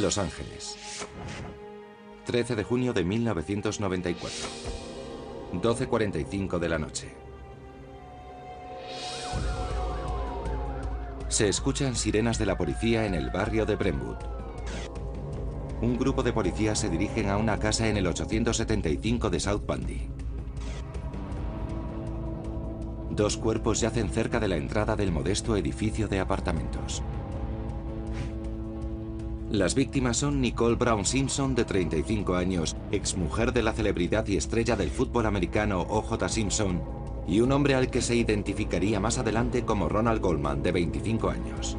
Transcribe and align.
Los 0.00 0.16
Ángeles. 0.16 0.76
13 2.24 2.54
de 2.54 2.64
junio 2.64 2.92
de 2.92 3.04
1994. 3.04 4.48
12.45 5.54 6.58
de 6.58 6.68
la 6.68 6.78
noche. 6.78 7.14
Se 11.28 11.48
escuchan 11.48 11.96
sirenas 11.96 12.38
de 12.38 12.46
la 12.46 12.56
policía 12.56 13.06
en 13.06 13.14
el 13.14 13.30
barrio 13.30 13.66
de 13.66 13.76
Brentwood. 13.76 14.18
Un 15.80 15.98
grupo 15.98 16.22
de 16.22 16.32
policías 16.32 16.78
se 16.78 16.88
dirigen 16.88 17.28
a 17.28 17.36
una 17.36 17.58
casa 17.58 17.88
en 17.88 17.96
el 17.96 18.06
875 18.06 19.30
de 19.30 19.40
South 19.40 19.62
Bundy. 19.66 20.08
Dos 23.10 23.36
cuerpos 23.36 23.80
yacen 23.80 24.10
cerca 24.10 24.38
de 24.38 24.48
la 24.48 24.56
entrada 24.56 24.94
del 24.94 25.10
modesto 25.10 25.56
edificio 25.56 26.06
de 26.08 26.20
apartamentos. 26.20 27.02
Las 29.50 29.74
víctimas 29.74 30.18
son 30.18 30.42
Nicole 30.42 30.76
Brown 30.76 31.06
Simpson, 31.06 31.54
de 31.54 31.64
35 31.64 32.34
años, 32.34 32.76
exmujer 32.92 33.54
de 33.54 33.62
la 33.62 33.72
celebridad 33.72 34.26
y 34.26 34.36
estrella 34.36 34.76
del 34.76 34.90
fútbol 34.90 35.24
americano 35.24 35.86
O.J. 35.88 36.28
Simpson, 36.28 36.82
y 37.26 37.40
un 37.40 37.52
hombre 37.52 37.74
al 37.74 37.90
que 37.90 38.02
se 38.02 38.14
identificaría 38.14 39.00
más 39.00 39.16
adelante 39.16 39.64
como 39.64 39.88
Ronald 39.88 40.20
Goldman, 40.20 40.62
de 40.62 40.72
25 40.72 41.30
años. 41.30 41.78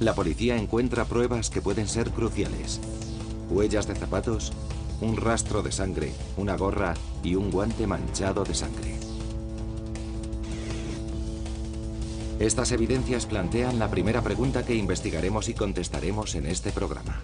La 0.00 0.14
policía 0.14 0.58
encuentra 0.58 1.06
pruebas 1.06 1.48
que 1.48 1.62
pueden 1.62 1.88
ser 1.88 2.10
cruciales. 2.10 2.78
Huellas 3.48 3.88
de 3.88 3.94
zapatos, 3.94 4.52
un 5.00 5.16
rastro 5.16 5.62
de 5.62 5.72
sangre, 5.72 6.12
una 6.36 6.58
gorra 6.58 6.92
y 7.22 7.36
un 7.36 7.50
guante 7.50 7.86
manchado 7.86 8.44
de 8.44 8.52
sangre. 8.52 9.03
Estas 12.38 12.72
evidencias 12.72 13.26
plantean 13.26 13.78
la 13.78 13.88
primera 13.88 14.22
pregunta 14.22 14.66
que 14.66 14.74
investigaremos 14.74 15.48
y 15.48 15.54
contestaremos 15.54 16.34
en 16.34 16.46
este 16.46 16.72
programa. 16.72 17.22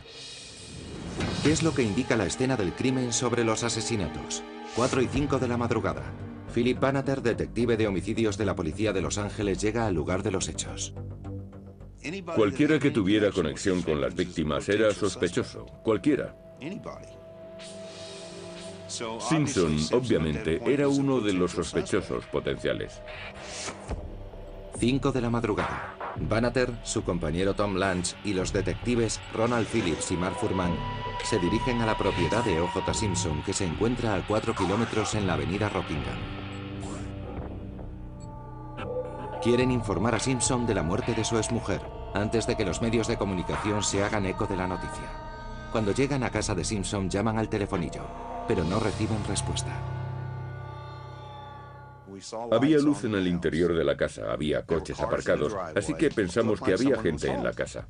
¿Qué 1.43 1.53
es 1.53 1.63
lo 1.63 1.75
que 1.75 1.83
indica 1.83 2.17
la 2.17 2.27
escena 2.27 2.57
del 2.57 2.73
crimen 2.73 3.13
sobre 3.13 3.45
los 3.45 3.65
asesinatos? 3.65 4.43
4 4.77 5.03
y 5.03 5.09
5 5.09 5.39
de 5.39 5.49
la 5.49 5.57
madrugada. 5.57 6.03
Philip 6.55 6.79
Bannater, 6.79 7.23
detective 7.23 7.77
de 7.77 7.87
homicidios 7.87 8.39
de 8.39 8.45
la 8.45 8.55
Policía 8.55 8.93
de 8.93 9.01
Los 9.01 9.19
Ángeles, 9.19 9.61
llega 9.61 9.87
al 9.87 9.95
lugar 9.95 10.23
de 10.23 10.31
los 10.31 10.49
hechos. 10.49 10.95
Cualquiera 12.35 12.79
que 12.79 12.91
tuviera 12.91 13.31
conexión 13.31 13.83
con 13.83 14.01
las 14.01 14.15
víctimas 14.15 14.69
era 14.69 14.93
sospechoso. 14.93 15.67
Cualquiera. 15.83 16.35
Simpson, 18.89 19.77
obviamente, 19.93 20.61
era 20.67 20.89
uno 20.89 21.21
de 21.21 21.33
los 21.33 21.53
sospechosos 21.53 22.25
potenciales. 22.27 23.01
5 24.81 25.13
de 25.13 25.21
la 25.21 25.29
madrugada. 25.29 25.95
Bannater, 26.17 26.73
su 26.85 27.05
compañero 27.05 27.53
Tom 27.53 27.77
Lance 27.77 28.17
y 28.25 28.33
los 28.33 28.51
detectives 28.51 29.21
Ronald 29.35 29.67
Phillips 29.67 30.11
y 30.11 30.17
Mark 30.17 30.37
Furman 30.37 30.75
se 31.23 31.39
dirigen 31.39 31.83
a 31.83 31.87
la 31.87 31.99
propiedad 31.99 32.43
de 32.43 32.59
O.J. 32.63 32.95
Simpson, 32.95 33.43
que 33.43 33.53
se 33.53 33.67
encuentra 33.67 34.15
a 34.15 34.27
4 34.27 34.55
kilómetros 34.55 35.15
en 35.15 35.27
la 35.27 35.35
avenida 35.35 35.69
Rockingham. 35.69 36.17
Quieren 39.43 39.71
informar 39.71 40.15
a 40.15 40.19
Simpson 40.19 40.67
de 40.67 40.75
la 40.75 40.83
muerte 40.83 41.13
de 41.13 41.25
su 41.25 41.37
exmujer, 41.37 41.83
antes 42.15 42.47
de 42.47 42.57
que 42.57 42.65
los 42.65 42.81
medios 42.81 43.07
de 43.07 43.19
comunicación 43.19 43.83
se 43.83 44.03
hagan 44.03 44.25
eco 44.25 44.47
de 44.47 44.57
la 44.57 44.67
noticia. 44.67 45.69
Cuando 45.73 45.93
llegan 45.93 46.25
a 46.25 46.31
casa 46.31 46.55
de 46.55 46.65
Simpson 46.65 47.11
llaman 47.11 47.39
al 47.39 47.51
telefonillo, 47.51 48.07
pero 48.49 48.65
no 48.65 48.81
reciben 48.81 49.23
respuesta. 49.29 50.00
Había 52.51 52.79
luz 52.79 53.05
en 53.05 53.15
el 53.15 53.27
interior 53.27 53.75
de 53.75 53.85
la 53.85 53.97
casa, 53.97 54.33
había 54.33 54.65
coches 54.65 55.01
aparcados, 55.01 55.55
así 55.75 55.95
que 55.95 56.11
pensamos 56.11 56.61
que 56.61 56.73
había 56.73 57.01
gente 57.01 57.29
en 57.29 57.45
la 57.45 57.53
casa. 57.53 57.87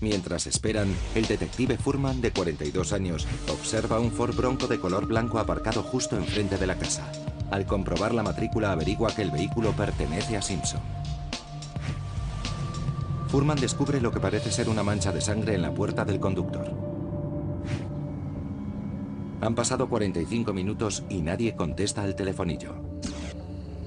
Mientras 0.00 0.46
esperan, 0.46 0.94
el 1.14 1.26
detective 1.26 1.78
Furman, 1.78 2.20
de 2.20 2.30
42 2.30 2.92
años, 2.92 3.26
observa 3.48 4.00
un 4.00 4.12
Ford 4.12 4.36
Bronco 4.36 4.66
de 4.66 4.78
color 4.78 5.06
blanco 5.06 5.38
aparcado 5.38 5.82
justo 5.82 6.16
enfrente 6.16 6.58
de 6.58 6.66
la 6.66 6.76
casa. 6.76 7.10
Al 7.50 7.64
comprobar 7.64 8.12
la 8.12 8.22
matrícula 8.22 8.72
averigua 8.72 9.14
que 9.14 9.22
el 9.22 9.30
vehículo 9.30 9.72
pertenece 9.72 10.36
a 10.36 10.42
Simpson. 10.42 10.80
Furman 13.28 13.58
descubre 13.58 14.00
lo 14.00 14.12
que 14.12 14.20
parece 14.20 14.50
ser 14.50 14.68
una 14.68 14.82
mancha 14.82 15.10
de 15.10 15.20
sangre 15.20 15.54
en 15.54 15.62
la 15.62 15.72
puerta 15.72 16.04
del 16.04 16.20
conductor. 16.20 16.83
Han 19.44 19.54
pasado 19.54 19.90
45 19.90 20.54
minutos 20.54 21.04
y 21.10 21.20
nadie 21.20 21.54
contesta 21.54 22.02
al 22.02 22.16
telefonillo. 22.16 22.76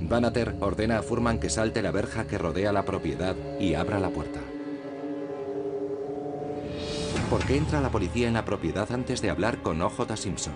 Bannater 0.02 0.56
ordena 0.60 1.00
a 1.00 1.02
Furman 1.02 1.40
que 1.40 1.50
salte 1.50 1.82
la 1.82 1.90
verja 1.90 2.28
que 2.28 2.38
rodea 2.38 2.72
la 2.72 2.86
propiedad 2.86 3.36
y 3.60 3.74
abra 3.74 4.00
la 4.00 4.12
puerta. 4.12 4.40
¿Por 7.32 7.44
qué 7.44 7.58
entra 7.58 7.82
la 7.82 7.90
policía 7.90 8.28
en 8.28 8.36
la 8.36 8.46
propiedad 8.46 8.92
antes 8.92 9.20
de 9.24 9.32
hablar 9.32 9.64
con 9.64 9.82
OJ 9.82 10.16
Simpson? 10.16 10.54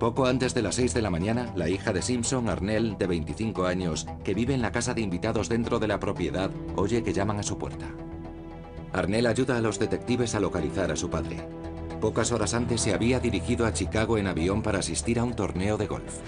Poco 0.00 0.24
antes 0.24 0.54
de 0.54 0.62
las 0.62 0.76
6 0.76 0.94
de 0.94 1.02
la 1.02 1.10
mañana, 1.10 1.52
la 1.56 1.68
hija 1.68 1.92
de 1.92 2.00
Simpson, 2.00 2.48
Arnell, 2.48 2.96
de 2.96 3.06
25 3.06 3.66
años, 3.66 4.06
que 4.24 4.32
vive 4.32 4.54
en 4.54 4.62
la 4.62 4.72
casa 4.72 4.94
de 4.94 5.02
invitados 5.02 5.50
dentro 5.50 5.78
de 5.78 5.88
la 5.88 6.00
propiedad, 6.00 6.50
oye 6.74 7.02
que 7.02 7.12
llaman 7.12 7.38
a 7.38 7.42
su 7.42 7.58
puerta. 7.58 7.86
Arnell 8.92 9.26
ayuda 9.26 9.56
a 9.56 9.60
los 9.60 9.78
detectives 9.78 10.34
a 10.34 10.40
localizar 10.40 10.90
a 10.90 10.96
su 10.96 11.08
padre. 11.08 11.46
Pocas 12.00 12.32
horas 12.32 12.52
antes 12.52 12.80
se 12.80 12.92
había 12.92 13.20
dirigido 13.20 13.64
a 13.64 13.72
Chicago 13.72 14.18
en 14.18 14.26
avión 14.26 14.62
para 14.62 14.80
asistir 14.80 15.18
a 15.18 15.24
un 15.24 15.34
torneo 15.34 15.76
de 15.76 15.86
golf. 15.86 16.18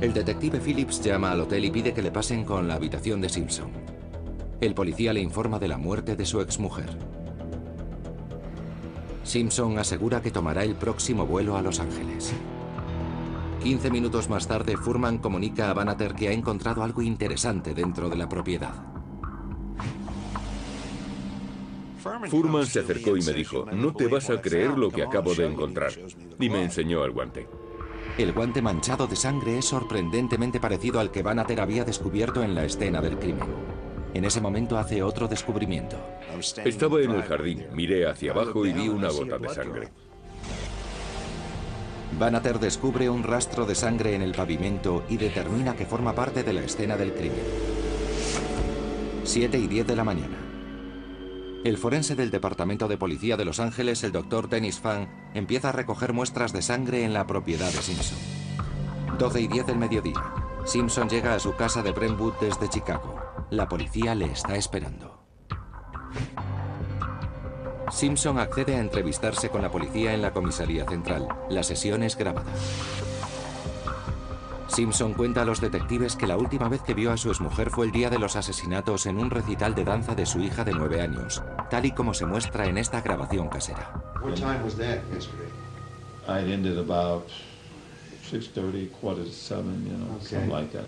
El 0.00 0.12
detective 0.12 0.60
Phillips 0.60 1.00
llama 1.02 1.30
al 1.30 1.40
hotel 1.40 1.64
y 1.64 1.70
pide 1.70 1.92
que 1.92 2.02
le 2.02 2.10
pasen 2.10 2.44
con 2.44 2.66
la 2.66 2.74
habitación 2.74 3.20
de 3.20 3.28
Simpson. 3.28 3.70
El 4.60 4.74
policía 4.74 5.12
le 5.12 5.20
informa 5.20 5.58
de 5.58 5.68
la 5.68 5.78
muerte 5.78 6.16
de 6.16 6.26
su 6.26 6.40
exmujer. 6.40 6.88
Simpson 9.22 9.78
asegura 9.78 10.22
que 10.22 10.30
tomará 10.30 10.64
el 10.64 10.74
próximo 10.74 11.26
vuelo 11.26 11.56
a 11.56 11.62
Los 11.62 11.78
Ángeles. 11.78 12.32
15 13.62 13.90
minutos 13.90 14.28
más 14.28 14.46
tarde, 14.48 14.76
Furman 14.76 15.18
comunica 15.18 15.70
a 15.70 15.74
Bannater 15.74 16.14
que 16.14 16.28
ha 16.28 16.32
encontrado 16.32 16.82
algo 16.82 17.02
interesante 17.02 17.74
dentro 17.74 18.08
de 18.08 18.16
la 18.16 18.28
propiedad. 18.28 18.97
Furman 21.98 22.66
se 22.66 22.80
acercó 22.80 23.16
y 23.16 23.22
me 23.22 23.32
dijo, 23.32 23.66
no 23.72 23.92
te 23.92 24.06
vas 24.06 24.30
a 24.30 24.40
creer 24.40 24.78
lo 24.78 24.90
que 24.90 25.02
acabo 25.02 25.34
de 25.34 25.46
encontrar. 25.46 25.92
Y 26.38 26.48
me 26.48 26.62
enseñó 26.62 27.04
el 27.04 27.10
guante. 27.10 27.48
El 28.16 28.32
guante 28.32 28.62
manchado 28.62 29.06
de 29.06 29.16
sangre 29.16 29.58
es 29.58 29.66
sorprendentemente 29.66 30.60
parecido 30.60 30.98
al 30.98 31.10
que 31.10 31.22
Bannater 31.22 31.60
había 31.60 31.84
descubierto 31.84 32.42
en 32.42 32.54
la 32.54 32.64
escena 32.64 33.00
del 33.00 33.18
crimen. 33.18 33.48
En 34.14 34.24
ese 34.24 34.40
momento 34.40 34.78
hace 34.78 35.02
otro 35.02 35.28
descubrimiento. 35.28 35.96
Estaba 36.64 37.00
en 37.00 37.12
el 37.12 37.22
jardín, 37.22 37.66
miré 37.72 38.08
hacia 38.08 38.32
abajo 38.32 38.64
y 38.66 38.72
vi 38.72 38.88
una 38.88 39.10
gota 39.10 39.38
de 39.38 39.48
sangre. 39.48 39.88
Bannater 42.18 42.58
descubre 42.58 43.08
un 43.10 43.22
rastro 43.22 43.66
de 43.66 43.74
sangre 43.74 44.14
en 44.14 44.22
el 44.22 44.32
pavimento 44.32 45.04
y 45.08 45.16
determina 45.16 45.76
que 45.76 45.86
forma 45.86 46.14
parte 46.14 46.42
de 46.42 46.52
la 46.52 46.62
escena 46.62 46.96
del 46.96 47.12
crimen. 47.12 47.44
7 49.24 49.58
y 49.58 49.66
10 49.66 49.86
de 49.86 49.96
la 49.96 50.04
mañana. 50.04 50.47
El 51.64 51.76
forense 51.76 52.14
del 52.14 52.30
Departamento 52.30 52.86
de 52.86 52.96
Policía 52.96 53.36
de 53.36 53.44
Los 53.44 53.58
Ángeles, 53.58 54.04
el 54.04 54.12
doctor 54.12 54.48
Dennis 54.48 54.78
Fang, 54.78 55.08
empieza 55.34 55.70
a 55.70 55.72
recoger 55.72 56.12
muestras 56.12 56.52
de 56.52 56.62
sangre 56.62 57.04
en 57.04 57.12
la 57.12 57.26
propiedad 57.26 57.72
de 57.72 57.82
Simpson. 57.82 58.18
12 59.18 59.40
y 59.40 59.48
10 59.48 59.66
del 59.66 59.78
mediodía. 59.78 60.22
Simpson 60.64 61.08
llega 61.08 61.34
a 61.34 61.40
su 61.40 61.56
casa 61.56 61.82
de 61.82 61.90
Brentwood 61.90 62.34
desde 62.40 62.68
Chicago. 62.68 63.20
La 63.50 63.68
policía 63.68 64.14
le 64.14 64.26
está 64.26 64.54
esperando. 64.54 65.24
Simpson 67.90 68.38
accede 68.38 68.76
a 68.76 68.80
entrevistarse 68.80 69.48
con 69.48 69.62
la 69.62 69.70
policía 69.70 70.14
en 70.14 70.22
la 70.22 70.32
comisaría 70.32 70.86
central. 70.86 71.26
La 71.50 71.64
sesión 71.64 72.02
es 72.02 72.16
grabada. 72.16 72.52
Simpson 74.68 75.14
cuenta 75.14 75.42
a 75.42 75.44
los 75.44 75.60
detectives 75.60 76.14
que 76.14 76.26
la 76.26 76.36
última 76.36 76.68
vez 76.68 76.82
que 76.82 76.94
vio 76.94 77.10
a 77.10 77.16
su 77.16 77.30
exmujer 77.30 77.70
fue 77.70 77.86
el 77.86 77.92
día 77.92 78.10
de 78.10 78.18
los 78.18 78.36
asesinatos 78.36 79.06
en 79.06 79.18
un 79.18 79.30
recital 79.30 79.74
de 79.74 79.84
danza 79.84 80.14
de 80.14 80.26
su 80.26 80.40
hija 80.40 80.64
de 80.64 80.72
nueve 80.72 81.00
años, 81.00 81.42
tal 81.70 81.86
y 81.86 81.92
como 81.92 82.14
se 82.14 82.26
muestra 82.26 82.66
en 82.66 82.78
esta 82.78 83.00
grabación 83.00 83.48
casera. 83.48 84.02
What 84.22 84.34
time 84.34 84.62
was 84.62 84.76
that 84.76 84.98
yesterday? 85.12 85.48
I 86.28 86.52
ended 86.52 86.78
about 86.78 87.24
6.30, 88.30 88.90
quarter 89.00 89.24
to 89.24 89.30
seven, 89.32 89.84
you 89.86 89.96
know, 89.96 90.20
something 90.20 90.50
like 90.52 90.70
that. 90.76 90.86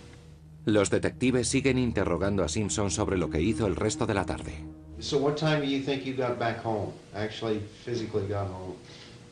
Los 0.67 0.91
detectives 0.91 1.49
siguen 1.49 1.79
interrogando 1.79 2.45
a 2.45 2.49
Simpson 2.49 2.91
sobre 2.91 3.17
lo 3.17 3.31
que 3.31 3.41
hizo 3.41 3.67
el 3.67 3.77
resto 3.77 4.07
de 4.07 4.15
la 4.15 4.27
tarde. 4.27 4.63
So 5.01 5.17
what 5.17 5.37
time 5.37 5.61
do 5.61 5.65
you 5.65 5.83
think 5.83 6.05
you 6.05 6.15
got 6.15 6.39
back 6.39 6.63
home? 6.63 6.93
Actually, 7.15 7.61
physically 7.85 8.29
got 8.29 8.47
home? 8.49 8.75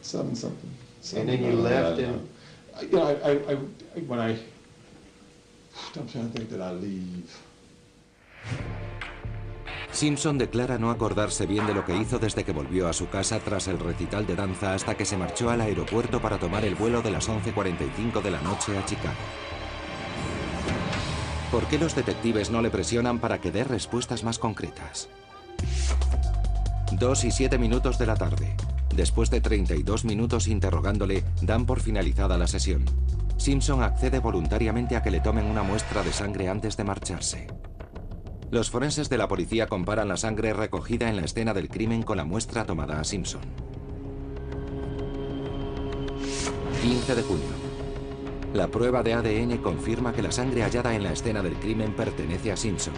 Seven 0.00 0.34
something. 0.34 0.70
And 1.14 1.28
then 1.28 1.44
you 1.44 1.52
left 1.62 2.00
and- 2.00 2.37
You 2.82 2.88
know, 2.90 3.08
I, 3.08 3.32
I, 3.32 3.54
I, 3.96 4.00
when 4.06 4.20
I. 4.20 4.38
Simpson 9.92 10.38
declara 10.38 10.78
no 10.78 10.90
acordarse 10.90 11.46
bien 11.46 11.66
de 11.66 11.74
lo 11.74 11.84
que 11.84 11.96
hizo 11.96 12.18
desde 12.18 12.44
que 12.44 12.52
volvió 12.52 12.88
a 12.88 12.92
su 12.92 13.08
casa 13.08 13.40
tras 13.40 13.68
el 13.68 13.78
recital 13.78 14.26
de 14.26 14.36
danza 14.36 14.74
hasta 14.74 14.96
que 14.96 15.04
se 15.04 15.16
marchó 15.16 15.50
al 15.50 15.60
aeropuerto 15.60 16.20
para 16.20 16.38
tomar 16.38 16.64
el 16.64 16.74
vuelo 16.74 17.02
de 17.02 17.10
las 17.10 17.28
11.45 17.28 18.22
de 18.22 18.30
la 18.30 18.40
noche 18.42 18.76
a 18.76 18.84
Chicago. 18.84 19.16
¿Por 21.50 21.64
qué 21.66 21.78
los 21.78 21.94
detectives 21.96 22.50
no 22.50 22.60
le 22.60 22.70
presionan 22.70 23.18
para 23.18 23.40
que 23.40 23.50
dé 23.50 23.64
respuestas 23.64 24.22
más 24.22 24.38
concretas? 24.38 25.08
Dos 26.92 27.24
y 27.24 27.30
siete 27.30 27.58
minutos 27.58 27.98
de 27.98 28.06
la 28.06 28.14
tarde. 28.14 28.54
Después 28.98 29.30
de 29.30 29.40
32 29.40 30.04
minutos 30.04 30.48
interrogándole, 30.48 31.22
dan 31.40 31.66
por 31.66 31.78
finalizada 31.78 32.36
la 32.36 32.48
sesión. 32.48 32.84
Simpson 33.36 33.84
accede 33.84 34.18
voluntariamente 34.18 34.96
a 34.96 35.04
que 35.04 35.12
le 35.12 35.20
tomen 35.20 35.44
una 35.44 35.62
muestra 35.62 36.02
de 36.02 36.12
sangre 36.12 36.48
antes 36.48 36.76
de 36.76 36.82
marcharse. 36.82 37.46
Los 38.50 38.70
forenses 38.70 39.08
de 39.08 39.16
la 39.16 39.28
policía 39.28 39.68
comparan 39.68 40.08
la 40.08 40.16
sangre 40.16 40.52
recogida 40.52 41.08
en 41.08 41.14
la 41.14 41.22
escena 41.22 41.54
del 41.54 41.68
crimen 41.68 42.02
con 42.02 42.16
la 42.16 42.24
muestra 42.24 42.64
tomada 42.64 42.98
a 42.98 43.04
Simpson. 43.04 43.42
15 46.82 47.14
de 47.14 47.22
junio. 47.22 47.57
La 48.54 48.68
prueba 48.68 49.02
de 49.02 49.12
ADN 49.12 49.58
confirma 49.58 50.14
que 50.14 50.22
la 50.22 50.32
sangre 50.32 50.62
hallada 50.62 50.94
en 50.94 51.02
la 51.02 51.12
escena 51.12 51.42
del 51.42 51.54
crimen 51.56 51.92
pertenece 51.92 52.50
a 52.50 52.56
Simpson 52.56 52.94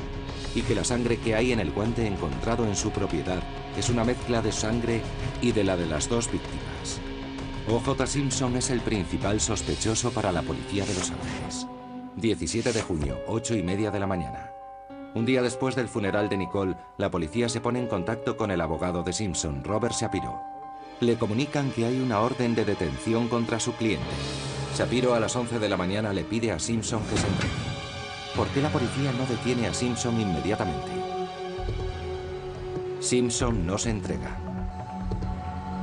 y 0.55 0.63
que 0.63 0.77
la 0.77 0.85
sangre 0.85 1.17
que 1.19 1.35
hay 1.35 1.51
en 1.51 1.59
el 1.59 1.73
guante 1.73 2.07
encontrado 2.07 2.65
en 2.65 2.77
su 2.77 2.91
propiedad 2.91 3.43
es 3.77 3.89
una 3.91 4.05
mezcla 4.05 4.43
de 4.43 4.53
sangre 4.53 5.01
y 5.43 5.51
de 5.51 5.65
la 5.65 5.77
de 5.77 5.87
las 5.87 6.09
dos 6.09 6.31
víctimas. 6.31 7.01
OJ 7.69 8.07
Simpson 8.07 8.57
es 8.57 8.71
el 8.71 8.81
principal 8.81 9.41
sospechoso 9.41 10.13
para 10.13 10.31
la 10.31 10.43
policía 10.43 10.85
de 10.85 10.95
Los 10.95 11.11
Ángeles. 11.11 11.67
17 12.17 12.73
de 12.73 12.83
junio, 12.83 13.19
8 13.27 13.57
y 13.57 13.63
media 13.63 13.91
de 13.91 14.01
la 14.01 14.07
mañana. 14.07 14.51
Un 15.15 15.27
día 15.27 15.43
después 15.43 15.75
del 15.75 15.89
funeral 15.89 16.29
de 16.29 16.37
Nicole, 16.37 16.77
la 16.97 17.11
policía 17.11 17.49
se 17.49 17.61
pone 17.61 17.81
en 17.81 17.89
contacto 17.89 18.37
con 18.37 18.53
el 18.53 18.61
abogado 18.61 19.03
de 19.03 19.13
Simpson, 19.13 19.65
Robert 19.65 19.95
Shapiro. 19.95 20.41
Le 21.01 21.17
comunican 21.17 21.71
que 21.71 21.87
hay 21.87 22.01
una 22.01 22.21
orden 22.21 22.55
de 22.55 22.65
detención 22.65 23.29
contra 23.29 23.59
su 23.59 23.73
cliente. 23.73 24.07
Shapiro 24.77 25.15
a 25.15 25.21
las 25.21 25.35
11 25.37 25.59
de 25.59 25.69
la 25.69 25.77
mañana 25.77 26.13
le 26.13 26.25
pide 26.25 26.53
a 26.53 26.59
Simpson 26.59 27.03
que 27.05 27.17
se 27.17 27.27
entregue. 27.27 27.53
¿Por 28.37 28.47
qué 28.49 28.63
la 28.63 28.71
policía 28.71 29.13
no 29.13 29.27
detiene 29.27 29.67
a 29.67 29.75
Simpson 29.75 30.21
inmediatamente? 30.21 30.91
Simpson 33.01 33.67
no 33.67 33.77
se 33.79 33.91
entrega. 33.91 34.37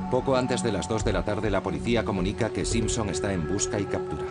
Poco 0.10 0.36
antes 0.36 0.64
de 0.64 0.72
las 0.72 0.88
2 0.88 1.04
de 1.04 1.14
la 1.14 1.24
tarde, 1.24 1.50
la 1.50 1.62
policía 1.62 2.06
comunica 2.06 2.50
que 2.50 2.64
Simpson 2.64 3.10
está 3.10 3.34
en 3.34 3.48
busca 3.48 3.80
y 3.80 3.86
captura. 3.86 4.26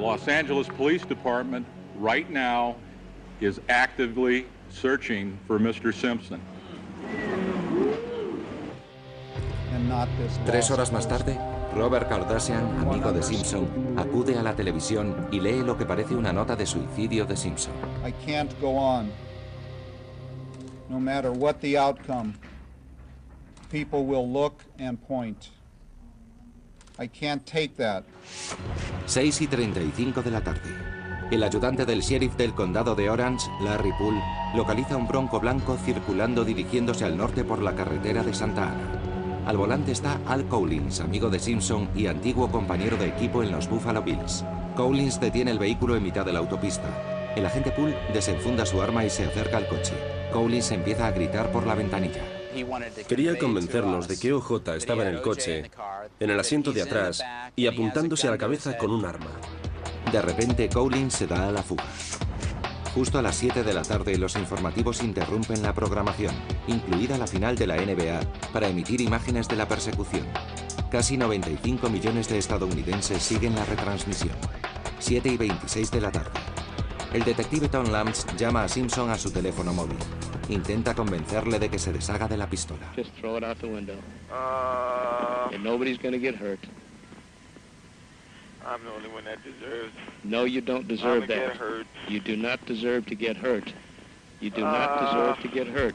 Los 0.00 0.28
Angeles 0.28 0.68
Police 0.68 1.06
Department 1.08 1.66
right 1.98 2.28
now 2.28 2.76
is 3.40 3.60
actively 3.68 4.46
searching 4.70 5.38
for 5.46 5.58
Mr. 5.58 5.92
Simpson. 5.92 6.40
Tres 10.44 10.70
horas 10.70 10.92
más 10.92 11.08
tarde, 11.08 11.38
Robert 11.78 12.08
Kardashian, 12.08 12.66
amigo 12.80 13.12
de 13.12 13.22
Simpson, 13.22 13.68
acude 13.96 14.36
a 14.36 14.42
la 14.42 14.56
televisión 14.56 15.28
y 15.30 15.38
lee 15.38 15.62
lo 15.62 15.78
que 15.78 15.86
parece 15.86 16.16
una 16.16 16.32
nota 16.32 16.56
de 16.56 16.66
suicidio 16.66 17.24
de 17.24 17.36
Simpson. 17.36 17.72
I 18.04 18.12
can't 18.26 18.52
go 18.60 18.76
on. 18.76 19.12
No 20.90 20.98
matter 20.98 21.30
what 21.30 21.58
the 21.60 21.78
outcome, 21.78 22.34
people 23.70 24.00
will 24.00 24.28
look 24.28 24.54
and 24.80 24.98
point. 24.98 25.50
I 26.98 27.06
can't 27.06 27.44
take 27.44 27.76
that. 27.76 28.02
6 29.06 29.42
y 29.42 29.46
35 29.46 30.20
de 30.22 30.30
la 30.32 30.40
tarde. 30.40 30.74
El 31.30 31.44
ayudante 31.44 31.86
del 31.86 32.00
sheriff 32.00 32.34
del 32.36 32.54
condado 32.54 32.96
de 32.96 33.08
Orange, 33.08 33.48
Larry 33.62 33.92
Poole, 33.92 34.20
localiza 34.56 34.96
un 34.96 35.06
bronco 35.06 35.38
blanco 35.38 35.76
circulando 35.84 36.44
dirigiéndose 36.44 37.04
al 37.04 37.16
norte 37.16 37.44
por 37.44 37.62
la 37.62 37.76
carretera 37.76 38.24
de 38.24 38.34
Santa 38.34 38.64
Ana. 38.72 38.97
Al 39.48 39.56
volante 39.56 39.92
está 39.92 40.20
Al 40.26 40.46
Collins, 40.46 41.00
amigo 41.00 41.30
de 41.30 41.38
Simpson 41.38 41.88
y 41.96 42.06
antiguo 42.06 42.50
compañero 42.50 42.98
de 42.98 43.06
equipo 43.06 43.42
en 43.42 43.50
los 43.50 43.66
Buffalo 43.66 44.02
Bills. 44.02 44.44
Collins 44.76 45.18
detiene 45.18 45.50
el 45.50 45.58
vehículo 45.58 45.96
en 45.96 46.02
mitad 46.02 46.26
de 46.26 46.34
la 46.34 46.40
autopista. 46.40 47.32
El 47.34 47.46
agente 47.46 47.70
Poole 47.70 47.96
desenfunda 48.12 48.66
su 48.66 48.82
arma 48.82 49.06
y 49.06 49.08
se 49.08 49.24
acerca 49.24 49.56
al 49.56 49.66
coche. 49.66 49.94
Collins 50.34 50.70
empieza 50.72 51.06
a 51.06 51.12
gritar 51.12 51.50
por 51.50 51.66
la 51.66 51.74
ventanilla. 51.74 52.22
Quería 53.08 53.38
convencernos 53.38 54.06
de 54.06 54.18
que 54.18 54.34
OJ 54.34 54.68
estaba 54.76 55.08
en 55.08 55.14
el 55.14 55.22
coche, 55.22 55.70
en 56.20 56.28
el 56.28 56.38
asiento 56.38 56.70
de 56.70 56.82
atrás 56.82 57.24
y 57.56 57.68
apuntándose 57.68 58.28
a 58.28 58.32
la 58.32 58.38
cabeza 58.38 58.76
con 58.76 58.90
un 58.90 59.06
arma. 59.06 59.30
De 60.12 60.20
repente, 60.20 60.68
Collins 60.68 61.14
se 61.14 61.26
da 61.26 61.48
a 61.48 61.52
la 61.52 61.62
fuga. 61.62 61.84
Justo 62.98 63.20
a 63.20 63.22
las 63.22 63.36
7 63.36 63.62
de 63.62 63.72
la 63.72 63.82
tarde, 63.82 64.18
los 64.18 64.34
informativos 64.34 65.04
interrumpen 65.04 65.62
la 65.62 65.72
programación, 65.72 66.34
incluida 66.66 67.16
la 67.16 67.28
final 67.28 67.54
de 67.54 67.68
la 67.68 67.76
NBA, 67.76 68.50
para 68.52 68.66
emitir 68.66 69.00
imágenes 69.00 69.46
de 69.46 69.54
la 69.54 69.68
persecución. 69.68 70.26
Casi 70.90 71.16
95 71.16 71.90
millones 71.90 72.28
de 72.28 72.38
estadounidenses 72.38 73.22
siguen 73.22 73.54
la 73.54 73.64
retransmisión. 73.66 74.34
7 74.98 75.28
y 75.28 75.36
26 75.36 75.92
de 75.92 76.00
la 76.00 76.10
tarde. 76.10 76.40
El 77.12 77.22
detective 77.22 77.68
Tom 77.68 77.86
Lambs 77.86 78.26
llama 78.36 78.64
a 78.64 78.68
Simpson 78.68 79.10
a 79.10 79.16
su 79.16 79.30
teléfono 79.30 79.72
móvil. 79.72 79.98
Intenta 80.48 80.92
convencerle 80.96 81.60
de 81.60 81.68
que 81.68 81.78
se 81.78 81.92
deshaga 81.92 82.26
de 82.26 82.36
la 82.36 82.50
pistola. 82.50 82.92
Just 82.96 83.14
throw 83.20 83.38
it 83.38 83.44
out 83.44 83.58
the 83.58 83.68
window. 83.68 83.94
And 85.52 85.62
nobody's 85.62 86.02
gonna 86.02 86.18
get 86.18 86.34
hurt. 86.34 86.58
I'm 88.66 88.82
the 88.84 88.90
only 88.90 89.08
one 89.08 89.24
that 89.24 89.38
deserves. 89.42 89.92
No, 90.24 90.44
you 90.44 90.60
don't 90.60 90.86
deserve 90.86 91.24
I'ma 91.24 91.26
that. 91.26 91.48
get 91.48 91.56
hurt. 91.56 91.86
You 92.08 92.20
do 92.20 92.36
not 92.36 92.60
deserve 92.66 93.06
to 93.06 93.14
get 93.14 93.36
hurt. 93.36 93.64
You 94.40 94.50
do 94.50 94.62
not 94.62 95.00
deserve 95.00 95.40
to 95.42 95.48
get 95.48 95.66
hurt. 95.68 95.94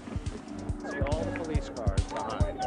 All 1.12 1.24
the 1.24 1.40
police 1.40 1.70
cars 1.76 2.02
behind. 2.14 2.60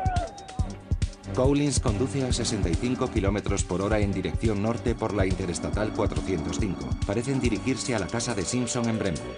Collins 1.34 1.80
conduce 1.80 2.22
a 2.22 2.32
65 2.32 3.10
kilómetros 3.12 3.64
por 3.64 3.82
hora 3.82 3.98
en 3.98 4.12
dirección 4.12 4.62
norte 4.62 4.94
por 4.94 5.12
la 5.12 5.26
Interestatal 5.26 5.92
405. 5.92 6.88
Parecen 7.06 7.40
dirigirse 7.40 7.94
a 7.94 7.98
la 7.98 8.06
casa 8.06 8.34
de 8.34 8.42
Simpson 8.42 8.88
en 8.88 8.98
Brentwood. 8.98 9.36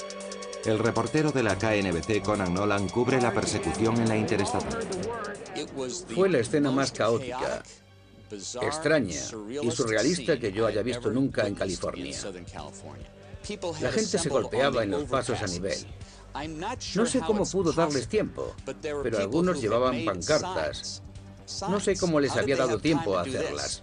El 0.64 0.78
reportero 0.78 1.32
de 1.32 1.42
la 1.42 1.56
KNBC 1.56 2.22
Conan 2.22 2.54
Nolan 2.54 2.88
cubre 2.88 3.20
la 3.20 3.32
persecución 3.32 3.96
en 4.00 4.08
la 4.08 4.16
Interestatal. 4.16 4.86
Fue 6.14 6.28
la 6.28 6.38
escena 6.38 6.70
más 6.70 6.92
caótica, 6.92 7.62
extraña 8.30 9.20
y 9.62 9.70
surrealista 9.70 10.38
que 10.38 10.52
yo 10.52 10.66
haya 10.66 10.82
visto 10.82 11.10
nunca 11.10 11.46
en 11.46 11.54
California. 11.54 12.16
La 13.80 13.92
gente 13.92 14.18
se 14.18 14.28
golpeaba 14.28 14.82
en 14.82 14.90
los 14.90 15.04
pasos 15.04 15.40
a 15.42 15.46
nivel. 15.46 15.78
No 16.94 17.06
sé 17.06 17.20
cómo 17.20 17.44
pudo 17.44 17.72
darles 17.72 18.08
tiempo, 18.08 18.54
pero 19.02 19.18
algunos 19.18 19.60
llevaban 19.60 20.04
pancartas. 20.04 21.02
No 21.68 21.80
sé 21.80 21.96
cómo 21.96 22.20
les 22.20 22.36
había 22.36 22.56
dado 22.56 22.78
tiempo 22.78 23.16
a 23.16 23.22
hacerlas. 23.22 23.82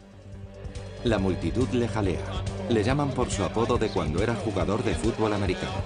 La 1.03 1.19
multitud 1.19 1.67
le 1.69 1.87
jalea. 1.87 2.43
Le 2.69 2.83
llaman 2.83 3.11
por 3.11 3.29
su 3.29 3.43
apodo 3.43 3.77
de 3.77 3.89
cuando 3.89 4.23
era 4.23 4.33
jugador 4.35 4.83
de 4.83 4.95
fútbol 4.95 5.33
americano. 5.33 5.83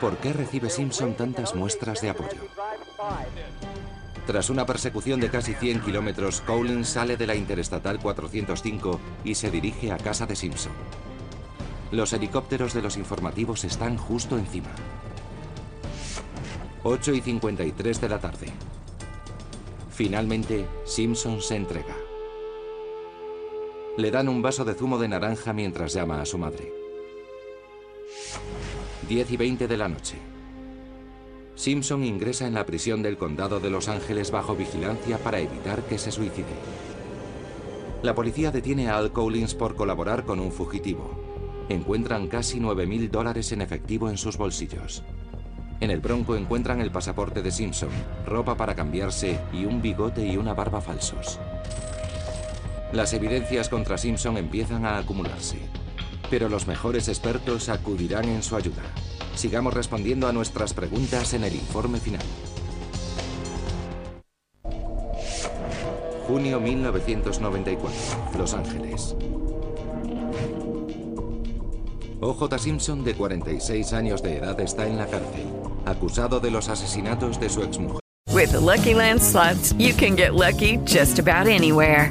¿Por 0.00 0.18
qué 0.18 0.34
recibe 0.34 0.68
Simpson 0.68 1.14
tantas 1.14 1.54
muestras 1.54 2.02
de 2.02 2.10
apoyo? 2.10 2.42
Tras 4.26 4.50
una 4.50 4.66
persecución 4.66 5.20
de 5.20 5.30
casi 5.30 5.54
100 5.54 5.82
kilómetros, 5.82 6.40
Collins 6.40 6.88
sale 6.88 7.16
de 7.16 7.28
la 7.28 7.36
Interestatal 7.36 8.00
405 8.00 9.00
y 9.24 9.36
se 9.36 9.52
dirige 9.52 9.92
a 9.92 9.98
casa 9.98 10.26
de 10.26 10.34
Simpson. 10.34 10.72
Los 11.92 12.12
helicópteros 12.12 12.74
de 12.74 12.82
los 12.82 12.96
informativos 12.96 13.62
están 13.62 13.96
justo 13.96 14.36
encima. 14.36 14.70
8 16.82 17.14
y 17.14 17.20
53 17.20 18.00
de 18.00 18.08
la 18.08 18.18
tarde. 18.18 18.52
Finalmente, 19.90 20.66
Simpson 20.84 21.40
se 21.40 21.54
entrega. 21.54 21.94
Le 23.96 24.10
dan 24.10 24.28
un 24.28 24.42
vaso 24.42 24.64
de 24.64 24.74
zumo 24.74 24.98
de 24.98 25.06
naranja 25.06 25.52
mientras 25.52 25.94
llama 25.94 26.20
a 26.20 26.26
su 26.26 26.36
madre. 26.36 26.72
10 29.08 29.30
y 29.30 29.36
20 29.36 29.68
de 29.68 29.76
la 29.76 29.88
noche. 29.88 30.35
Simpson 31.56 32.04
ingresa 32.04 32.46
en 32.46 32.52
la 32.52 32.66
prisión 32.66 33.02
del 33.02 33.16
condado 33.16 33.60
de 33.60 33.70
Los 33.70 33.88
Ángeles 33.88 34.30
bajo 34.30 34.54
vigilancia 34.54 35.16
para 35.16 35.40
evitar 35.40 35.82
que 35.84 35.96
se 35.96 36.12
suicide. 36.12 36.44
La 38.02 38.14
policía 38.14 38.50
detiene 38.50 38.88
a 38.88 38.98
Al 38.98 39.10
Collins 39.10 39.54
por 39.54 39.74
colaborar 39.74 40.26
con 40.26 40.38
un 40.38 40.52
fugitivo. 40.52 41.18
Encuentran 41.70 42.28
casi 42.28 42.60
9.000 42.60 43.10
dólares 43.10 43.52
en 43.52 43.62
efectivo 43.62 44.10
en 44.10 44.18
sus 44.18 44.36
bolsillos. 44.36 45.02
En 45.80 45.90
el 45.90 46.00
bronco 46.00 46.36
encuentran 46.36 46.82
el 46.82 46.92
pasaporte 46.92 47.42
de 47.42 47.50
Simpson, 47.50 47.88
ropa 48.26 48.54
para 48.54 48.74
cambiarse 48.74 49.40
y 49.50 49.64
un 49.64 49.80
bigote 49.80 50.26
y 50.26 50.36
una 50.36 50.52
barba 50.52 50.82
falsos. 50.82 51.40
Las 52.92 53.14
evidencias 53.14 53.70
contra 53.70 53.96
Simpson 53.96 54.36
empiezan 54.36 54.84
a 54.84 54.98
acumularse, 54.98 55.58
pero 56.30 56.48
los 56.48 56.66
mejores 56.66 57.08
expertos 57.08 57.68
acudirán 57.68 58.28
en 58.28 58.42
su 58.42 58.56
ayuda. 58.56 58.82
Sigamos 59.34 59.74
respondiendo 59.74 60.28
a 60.28 60.32
nuestras 60.32 60.74
preguntas 60.74 61.34
en 61.34 61.44
el 61.44 61.54
informe 61.54 62.00
final. 62.00 62.24
Junio 66.26 66.60
1994, 66.60 67.90
Los 68.36 68.54
Ángeles. 68.54 69.14
O.J. 72.20 72.58
Simpson, 72.58 73.04
de 73.04 73.14
46 73.14 73.92
años 73.92 74.22
de 74.22 74.38
edad, 74.38 74.58
está 74.60 74.86
en 74.86 74.96
la 74.96 75.06
cárcel, 75.06 75.46
acusado 75.84 76.40
de 76.40 76.50
los 76.50 76.68
asesinatos 76.68 77.38
de 77.38 77.48
su 77.48 77.62
exmujer. 77.62 78.00
With 78.32 78.50
the 78.50 78.60
Lucky 78.60 78.94
Land 78.94 79.20
you 79.78 79.94
can 79.94 80.16
get 80.16 80.34
lucky 80.34 80.78
just 80.84 81.18
about 81.18 81.46
anywhere. 81.46 82.10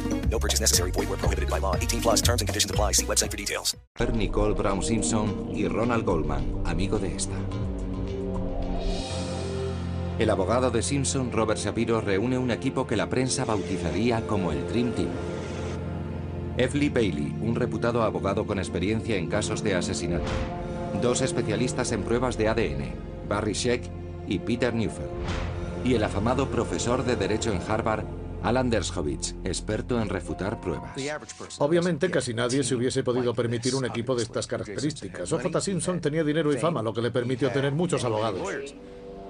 No 0.31 0.39
purchase 0.39 0.61
necessary. 0.61 0.91
Void 0.91 1.09
where 1.09 1.17
prohibited 1.17 1.49
by 1.49 1.59
law. 1.59 1.75
18 1.75 2.01
plus 2.01 2.21
terms 2.21 2.41
and 2.41 2.47
conditions 2.47 2.71
apply. 2.71 2.93
See 2.93 3.05
website 3.05 3.29
for 3.29 3.37
details. 3.37 3.75
Nicole 4.13 4.53
Brown 4.53 4.81
Simpson 4.81 5.51
y 5.53 5.67
Ronald 5.67 6.05
Goldman, 6.05 6.63
amigo 6.65 6.97
de 6.97 7.15
esta. 7.15 7.35
El 10.17 10.29
abogado 10.29 10.69
de 10.71 10.81
Simpson, 10.81 11.31
Robert 11.31 11.59
Shapiro, 11.59 11.99
reúne 11.99 12.37
un 12.37 12.51
equipo 12.51 12.85
que 12.85 12.95
la 12.95 13.09
prensa 13.09 13.43
bautizaría 13.43 14.25
como 14.27 14.51
el 14.51 14.67
Dream 14.67 14.91
Team. 14.93 15.09
F. 16.57 16.77
Lee 16.77 16.89
Bailey, 16.89 17.35
un 17.41 17.55
reputado 17.55 18.03
abogado 18.03 18.45
con 18.45 18.59
experiencia 18.59 19.15
en 19.17 19.27
casos 19.27 19.63
de 19.63 19.75
asesinato. 19.75 20.29
Dos 21.01 21.21
especialistas 21.21 21.91
en 21.91 22.03
pruebas 22.03 22.37
de 22.37 22.49
ADN, 22.49 22.93
Barry 23.27 23.53
Sheck 23.53 23.83
y 24.27 24.39
Peter 24.39 24.73
Neufeld. 24.73 25.09
Y 25.83 25.95
el 25.95 26.03
afamado 26.03 26.49
profesor 26.49 27.03
de 27.03 27.15
Derecho 27.15 27.51
en 27.51 27.61
Harvard, 27.67 28.05
Alan 28.43 28.69
Dershowitz, 28.69 29.35
experto 29.43 30.01
en 30.01 30.09
refutar 30.09 30.59
pruebas. 30.59 30.91
Obviamente 31.59 32.09
casi 32.09 32.33
nadie 32.33 32.63
se 32.63 32.75
hubiese 32.75 33.03
podido 33.03 33.33
permitir 33.33 33.75
un 33.75 33.85
equipo 33.85 34.15
de 34.15 34.23
estas 34.23 34.47
características. 34.47 35.31
O.J. 35.31 35.61
Simpson 35.61 36.01
tenía 36.01 36.23
dinero 36.23 36.51
y 36.53 36.57
fama, 36.57 36.81
lo 36.81 36.93
que 36.93 37.01
le 37.01 37.11
permitió 37.11 37.51
tener 37.51 37.71
muchos 37.73 38.03
abogados. 38.03 38.73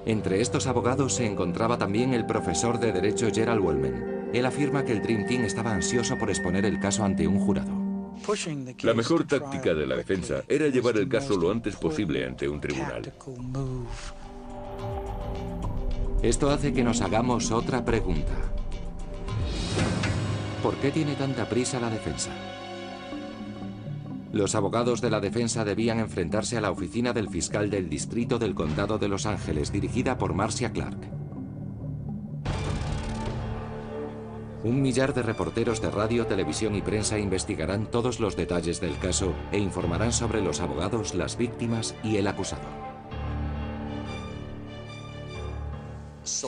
Entre 0.06 0.42
estos 0.42 0.66
abogados 0.66 1.14
se 1.14 1.26
encontraba 1.26 1.78
también 1.78 2.14
el 2.14 2.26
profesor 2.26 2.80
de 2.80 2.92
Derecho 2.92 3.30
Gerald 3.32 3.62
Wellman. 3.62 4.30
Él 4.34 4.46
afirma 4.46 4.84
que 4.84 4.94
el 4.94 5.02
Dream 5.02 5.28
Team 5.28 5.44
estaba 5.44 5.74
ansioso 5.74 6.18
por 6.18 6.30
exponer 6.30 6.66
el 6.66 6.80
caso 6.80 7.04
ante 7.04 7.28
un 7.28 7.40
jurado. 7.40 7.82
La 8.84 8.94
mejor 8.94 9.26
táctica 9.26 9.74
de 9.74 9.86
la 9.86 9.96
defensa 9.96 10.44
era 10.48 10.68
llevar 10.68 10.98
el 10.98 11.10
caso 11.10 11.38
lo 11.38 11.52
antes 11.52 11.76
posible 11.76 12.26
ante 12.26 12.48
un 12.48 12.62
tribunal. 12.62 13.12
Esto 16.22 16.50
hace 16.52 16.72
que 16.72 16.84
nos 16.84 17.02
hagamos 17.02 17.52
otra 17.52 17.84
pregunta. 17.84 18.34
¿Por 20.64 20.76
qué 20.76 20.92
tiene 20.92 21.16
tanta 21.16 21.50
prisa 21.50 21.80
la 21.80 21.90
defensa? 21.90 22.30
Los 24.32 24.54
abogados 24.54 25.02
de 25.02 25.10
la 25.10 25.20
defensa 25.20 25.66
debían 25.66 26.00
enfrentarse 26.00 26.56
a 26.56 26.62
la 26.62 26.70
oficina 26.70 27.14
del 27.14 27.30
fiscal 27.30 27.72
del 27.72 27.90
distrito 27.90 28.38
del 28.38 28.54
condado 28.54 29.00
de 29.00 29.08
Los 29.08 29.26
Ángeles, 29.26 29.72
dirigida 29.72 30.20
por 30.20 30.36
Marcia 30.36 30.72
Clark. 30.72 31.00
Un 34.64 34.84
millar 34.84 35.16
de 35.16 35.24
reporteros 35.24 35.82
de 35.82 35.90
radio, 35.90 36.28
televisión 36.28 36.76
y 36.76 36.84
prensa 36.84 37.18
investigarán 37.18 37.90
todos 37.90 38.20
los 38.20 38.36
detalles 38.36 38.80
del 38.80 38.98
caso 39.00 39.34
e 39.52 39.58
informarán 39.58 40.14
sobre 40.14 40.42
los 40.42 40.62
abogados, 40.62 41.16
las 41.16 41.36
víctimas 41.38 41.96
y 42.04 42.18
el 42.18 42.28
acusado. 42.28 42.70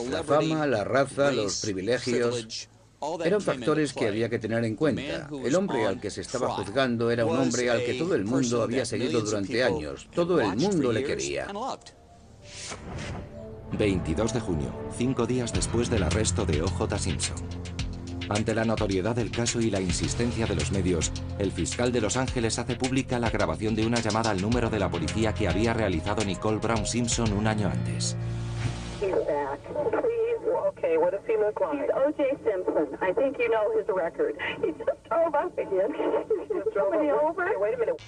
La 0.08 0.22
fama, 0.22 0.68
la 0.68 0.84
raza, 0.84 1.32
los 1.32 1.60
privilegios 1.60 2.68
eran 3.24 3.40
factores 3.40 3.92
que 3.92 4.08
había 4.08 4.28
que 4.28 4.38
tener 4.38 4.64
en 4.64 4.76
cuenta. 4.76 5.28
El 5.44 5.54
hombre 5.54 5.86
al 5.86 6.00
que 6.00 6.10
se 6.10 6.20
estaba 6.20 6.50
juzgando 6.50 7.10
era 7.10 7.24
un 7.24 7.36
hombre 7.36 7.70
al 7.70 7.84
que 7.84 7.94
todo 7.94 8.14
el 8.14 8.24
mundo 8.24 8.62
había 8.62 8.84
seguido 8.84 9.20
durante 9.20 9.62
años. 9.62 10.08
Todo 10.14 10.40
el 10.40 10.56
mundo 10.56 10.92
le 10.92 11.04
quería. 11.04 11.46
22 13.72 14.32
de 14.32 14.40
junio, 14.40 14.72
cinco 14.96 15.26
días 15.26 15.52
después 15.52 15.90
del 15.90 16.04
arresto 16.04 16.46
de 16.46 16.62
O.J. 16.62 16.98
Simpson. 16.98 17.36
Ante 18.28 18.54
la 18.54 18.64
notoriedad 18.64 19.14
del 19.14 19.30
caso 19.30 19.60
y 19.60 19.70
la 19.70 19.80
insistencia 19.80 20.46
de 20.46 20.54
los 20.54 20.72
medios, 20.72 21.12
el 21.38 21.52
fiscal 21.52 21.92
de 21.92 22.00
Los 22.00 22.16
Ángeles 22.16 22.58
hace 22.58 22.74
pública 22.74 23.18
la 23.18 23.28
grabación 23.28 23.74
de 23.74 23.86
una 23.86 24.00
llamada 24.00 24.30
al 24.30 24.40
número 24.40 24.70
de 24.70 24.78
la 24.78 24.90
policía 24.90 25.34
que 25.34 25.46
había 25.46 25.74
realizado 25.74 26.24
Nicole 26.24 26.58
Brown 26.58 26.86
Simpson 26.86 27.32
un 27.34 27.46
año 27.46 27.68
antes. 27.68 28.16
Okay, 30.76 30.98
what 30.98 31.12
does 31.12 31.20
he 31.26 31.36
look 31.36 31.60
like? 31.60 31.80
He's 31.80 31.90
O.J. 31.94 32.36
Simpson. 32.44 32.98
I 33.00 33.12
think 33.12 33.38
you 33.38 33.48
know 33.48 33.70
his 33.78 33.86
record. 33.88 34.36
He 34.62 34.72
just 34.72 35.02
drove 35.08 35.34
up 35.34 35.56
again. 35.58 35.94
He 36.48 36.54
just 36.54 36.74
drove 36.74 36.92
me 37.00 37.12
over. 37.12 37.44
Okay, 37.44 37.56
wait 37.56 37.74
a 37.74 37.78
minute. 37.78 38.00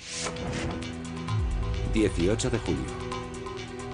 18 1.94 2.50
de 2.50 2.58
julio. 2.58 2.84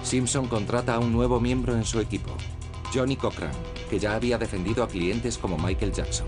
Simpson 0.01 0.47
contrata 0.47 0.95
a 0.95 0.99
un 0.99 1.13
nuevo 1.13 1.39
miembro 1.39 1.73
en 1.73 1.85
su 1.85 1.99
equipo, 2.01 2.31
Johnny 2.93 3.15
Cochran, 3.15 3.53
que 3.89 3.99
ya 3.99 4.15
había 4.15 4.37
defendido 4.37 4.83
a 4.83 4.87
clientes 4.87 5.37
como 5.37 5.57
Michael 5.57 5.93
Jackson. 5.93 6.27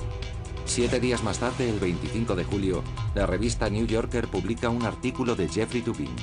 Siete 0.64 1.00
días 1.00 1.24
más 1.24 1.40
tarde, 1.40 1.70
el 1.70 1.80
25 1.80 2.36
de 2.36 2.46
julio, 2.46 2.84
la 3.14 3.26
revista 3.26 3.70
New 3.70 3.86
Yorker 3.86 4.28
publica 4.28 4.70
un 4.70 4.84
artículo 4.84 5.36
de 5.36 5.50
Jeffrey 5.50 5.82
Tubin. 5.82 6.16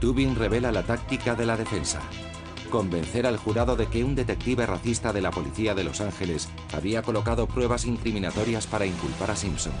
Tubin 0.00 0.36
revela 0.36 0.70
la 0.70 0.84
táctica 0.84 1.34
de 1.34 1.46
la 1.46 1.56
defensa, 1.56 2.00
convencer 2.74 3.24
al 3.24 3.36
jurado 3.36 3.76
de 3.76 3.86
que 3.86 4.02
un 4.02 4.16
detective 4.16 4.66
racista 4.66 5.12
de 5.12 5.20
la 5.20 5.30
policía 5.30 5.76
de 5.76 5.84
Los 5.84 6.00
Ángeles 6.00 6.48
había 6.72 7.02
colocado 7.02 7.46
pruebas 7.46 7.84
incriminatorias 7.84 8.66
para 8.66 8.84
inculpar 8.84 9.30
a 9.30 9.36
Simpson. 9.36 9.72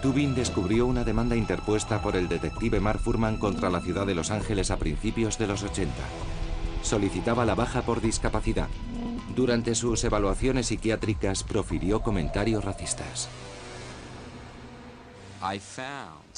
Tubin 0.00 0.34
descubrió 0.34 0.86
una 0.86 1.04
demanda 1.04 1.36
interpuesta 1.36 2.00
por 2.00 2.16
el 2.16 2.26
detective 2.26 2.80
Mark 2.80 3.00
Furman 3.00 3.36
contra 3.36 3.68
la 3.68 3.82
ciudad 3.82 4.06
de 4.06 4.14
Los 4.14 4.30
Ángeles 4.30 4.70
a 4.70 4.78
principios 4.78 5.36
de 5.36 5.46
los 5.46 5.62
80. 5.62 5.92
Solicitaba 6.80 7.44
la 7.44 7.54
baja 7.54 7.82
por 7.82 8.00
discapacidad. 8.00 8.68
Durante 9.34 9.74
sus 9.74 10.02
evaluaciones 10.02 10.68
psiquiátricas 10.68 11.42
profirió 11.42 12.00
comentarios 12.00 12.64
racistas. 12.64 13.28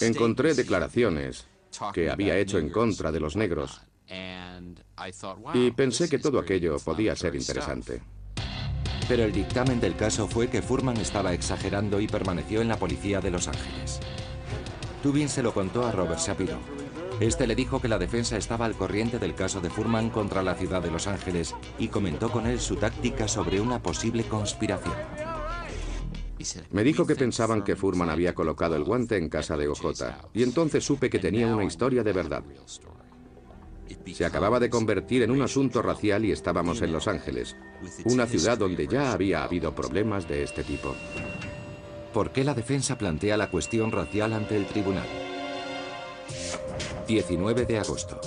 Encontré 0.00 0.54
declaraciones 0.54 1.46
que 1.92 2.10
había 2.10 2.36
hecho 2.36 2.58
en 2.58 2.68
contra 2.68 3.12
de 3.12 3.20
los 3.20 3.36
negros 3.36 3.82
y 5.54 5.70
pensé 5.72 6.08
que 6.08 6.18
todo 6.18 6.38
aquello 6.38 6.76
podía 6.78 7.14
ser 7.14 7.34
interesante. 7.34 8.00
Pero 9.08 9.24
el 9.24 9.32
dictamen 9.32 9.80
del 9.80 9.96
caso 9.96 10.28
fue 10.28 10.48
que 10.48 10.62
Furman 10.62 10.96
estaba 10.98 11.32
exagerando 11.32 12.00
y 12.00 12.06
permaneció 12.06 12.60
en 12.60 12.68
la 12.68 12.78
policía 12.78 13.20
de 13.20 13.30
Los 13.30 13.48
Ángeles. 13.48 14.00
Tubin 15.02 15.28
se 15.28 15.42
lo 15.42 15.54
contó 15.54 15.86
a 15.86 15.92
Robert 15.92 16.20
Shapiro. 16.20 16.58
Este 17.20 17.46
le 17.46 17.54
dijo 17.54 17.80
que 17.80 17.88
la 17.88 17.98
defensa 17.98 18.36
estaba 18.36 18.66
al 18.66 18.76
corriente 18.76 19.18
del 19.18 19.34
caso 19.34 19.60
de 19.60 19.70
Furman 19.70 20.10
contra 20.10 20.42
la 20.42 20.54
ciudad 20.54 20.82
de 20.82 20.90
Los 20.90 21.06
Ángeles 21.06 21.54
y 21.78 21.88
comentó 21.88 22.30
con 22.30 22.46
él 22.46 22.60
su 22.60 22.76
táctica 22.76 23.26
sobre 23.26 23.60
una 23.60 23.82
posible 23.82 24.24
conspiración. 24.24 24.94
Me 26.70 26.84
dijo 26.84 27.06
que 27.06 27.16
pensaban 27.16 27.64
que 27.64 27.76
Furman 27.76 28.10
había 28.10 28.34
colocado 28.34 28.76
el 28.76 28.84
guante 28.84 29.16
en 29.16 29.28
casa 29.28 29.56
de 29.56 29.68
OJ, 29.68 30.04
y 30.34 30.42
entonces 30.44 30.84
supe 30.84 31.10
que 31.10 31.18
tenía 31.18 31.54
una 31.54 31.64
historia 31.64 32.04
de 32.04 32.12
verdad. 32.12 32.44
Se 34.12 34.24
acababa 34.24 34.60
de 34.60 34.70
convertir 34.70 35.22
en 35.22 35.30
un 35.30 35.42
asunto 35.42 35.82
racial 35.82 36.24
y 36.24 36.32
estábamos 36.32 36.82
en 36.82 36.92
Los 36.92 37.08
Ángeles, 37.08 37.56
una 38.04 38.26
ciudad 38.26 38.58
donde 38.58 38.86
ya 38.86 39.12
había 39.12 39.44
habido 39.44 39.74
problemas 39.74 40.28
de 40.28 40.42
este 40.42 40.64
tipo. 40.64 40.94
¿Por 42.12 42.32
qué 42.32 42.42
la 42.44 42.54
defensa 42.54 42.98
plantea 42.98 43.36
la 43.36 43.50
cuestión 43.50 43.92
racial 43.92 44.32
ante 44.32 44.56
el 44.56 44.66
tribunal? 44.66 45.06
19 47.06 47.66
de 47.66 47.78
agosto. 47.78 48.20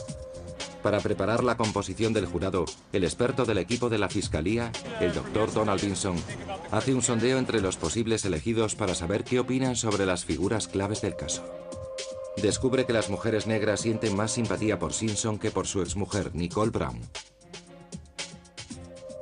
Para 0.81 0.99
preparar 0.99 1.43
la 1.43 1.57
composición 1.57 2.13
del 2.13 2.25
jurado, 2.25 2.65
el 2.91 3.03
experto 3.03 3.45
del 3.45 3.59
equipo 3.59 3.89
de 3.89 3.99
la 3.99 4.09
Fiscalía, 4.09 4.71
el 4.99 5.13
doctor 5.13 5.53
Donald 5.53 5.81
Vinson, 5.81 6.15
hace 6.71 6.93
un 6.93 7.03
sondeo 7.03 7.37
entre 7.37 7.61
los 7.61 7.77
posibles 7.77 8.25
elegidos 8.25 8.75
para 8.75 8.95
saber 8.95 9.23
qué 9.23 9.39
opinan 9.39 9.75
sobre 9.75 10.05
las 10.05 10.25
figuras 10.25 10.67
claves 10.67 11.01
del 11.01 11.15
caso 11.15 11.43
descubre 12.37 12.85
que 12.85 12.93
las 12.93 13.09
mujeres 13.09 13.47
negras 13.47 13.81
sienten 13.81 14.15
más 14.15 14.31
simpatía 14.31 14.79
por 14.79 14.93
Simpson 14.93 15.37
que 15.37 15.51
por 15.51 15.67
su 15.67 15.81
exmujer, 15.81 16.33
Nicole 16.35 16.71
Brown. 16.71 17.01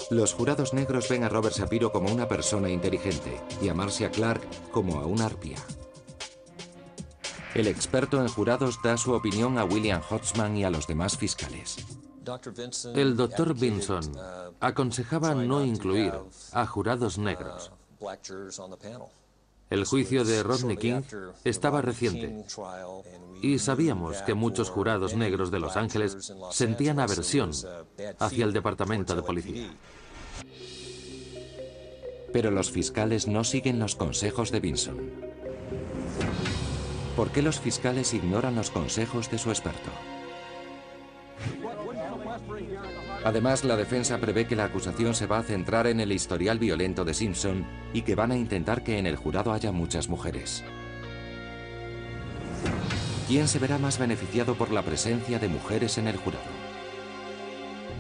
Los 0.10 0.34
jurados 0.34 0.74
negros 0.74 1.08
ven 1.08 1.24
a 1.24 1.30
Robert 1.30 1.56
Shapiro 1.56 1.92
como 1.92 2.12
una 2.12 2.28
persona 2.28 2.70
inteligente 2.70 3.40
y 3.62 3.70
a 3.70 3.76
Marcia 3.76 4.10
Clark 4.10 4.42
como 4.72 5.00
a 5.00 5.06
una 5.06 5.28
arpía. 5.28 5.58
El 7.54 7.68
experto 7.68 8.22
en 8.22 8.28
jurados 8.28 8.80
da 8.84 8.98
su 8.98 9.14
opinión 9.14 9.58
a 9.58 9.66
William 9.66 10.02
Hodgman 10.10 10.58
y 10.58 10.64
a 10.64 10.70
los 10.70 10.88
demás 10.88 11.18
fiscales. 11.18 11.78
El 12.96 13.16
doctor 13.16 13.54
Vinson 13.54 14.12
aconsejaba 14.60 15.34
no 15.34 15.64
incluir 15.64 16.14
a 16.54 16.66
jurados 16.66 17.18
negros. 17.18 17.72
El 19.70 19.86
juicio 19.86 20.24
de 20.26 20.42
Rodney 20.42 20.78
King 20.78 21.02
estaba 21.44 21.82
reciente 21.82 22.44
y 23.42 23.60
sabíamos 23.60 24.22
que 24.24 24.34
muchos 24.34 24.70
jurados 24.70 25.16
negros 25.16 25.52
de 25.52 25.60
Los 25.60 25.78
Ángeles 25.78 26.34
sentían 26.52 27.00
aversión 27.00 27.52
hacia 28.18 28.46
el 28.46 28.54
departamento 28.54 29.16
de 29.16 29.22
policía. 29.22 29.70
Pero 32.34 32.52
los 32.52 32.72
fiscales 32.72 33.28
no 33.28 33.44
siguen 33.44 33.80
los 33.80 33.96
consejos 33.96 34.52
de 34.52 34.60
Vinson. 34.60 34.98
¿Por 37.16 37.32
qué 37.32 37.42
los 37.42 37.60
fiscales 37.60 38.14
ignoran 38.14 38.56
los 38.56 38.72
consejos 38.72 39.30
de 39.30 39.38
su 39.38 39.50
experto? 39.50 39.92
Además, 43.24 43.66
la 43.66 43.76
defensa 43.76 44.18
prevé 44.18 44.46
que 44.46 44.56
la 44.56 44.66
acusación 44.66 45.14
se 45.14 45.28
va 45.28 45.40
a 45.40 45.44
centrar 45.44 45.88
en 45.88 46.00
el 46.00 46.12
historial 46.12 46.58
violento 46.58 47.04
de 47.04 47.14
Simpson 47.14 47.66
y 47.94 48.04
que 48.04 48.16
van 48.16 48.32
a 48.32 48.38
intentar 48.38 48.84
que 48.84 48.98
en 48.98 49.06
el 49.06 49.18
jurado 49.18 49.52
haya 49.52 49.72
muchas 49.72 50.08
mujeres. 50.08 50.64
¿Quién 53.28 53.48
se 53.48 53.60
verá 53.60 53.78
más 53.78 54.00
beneficiado 54.00 54.56
por 54.56 54.72
la 54.72 54.82
presencia 54.82 55.38
de 55.38 55.50
mujeres 55.50 55.98
en 55.98 56.08
el 56.08 56.18
jurado? 56.18 56.44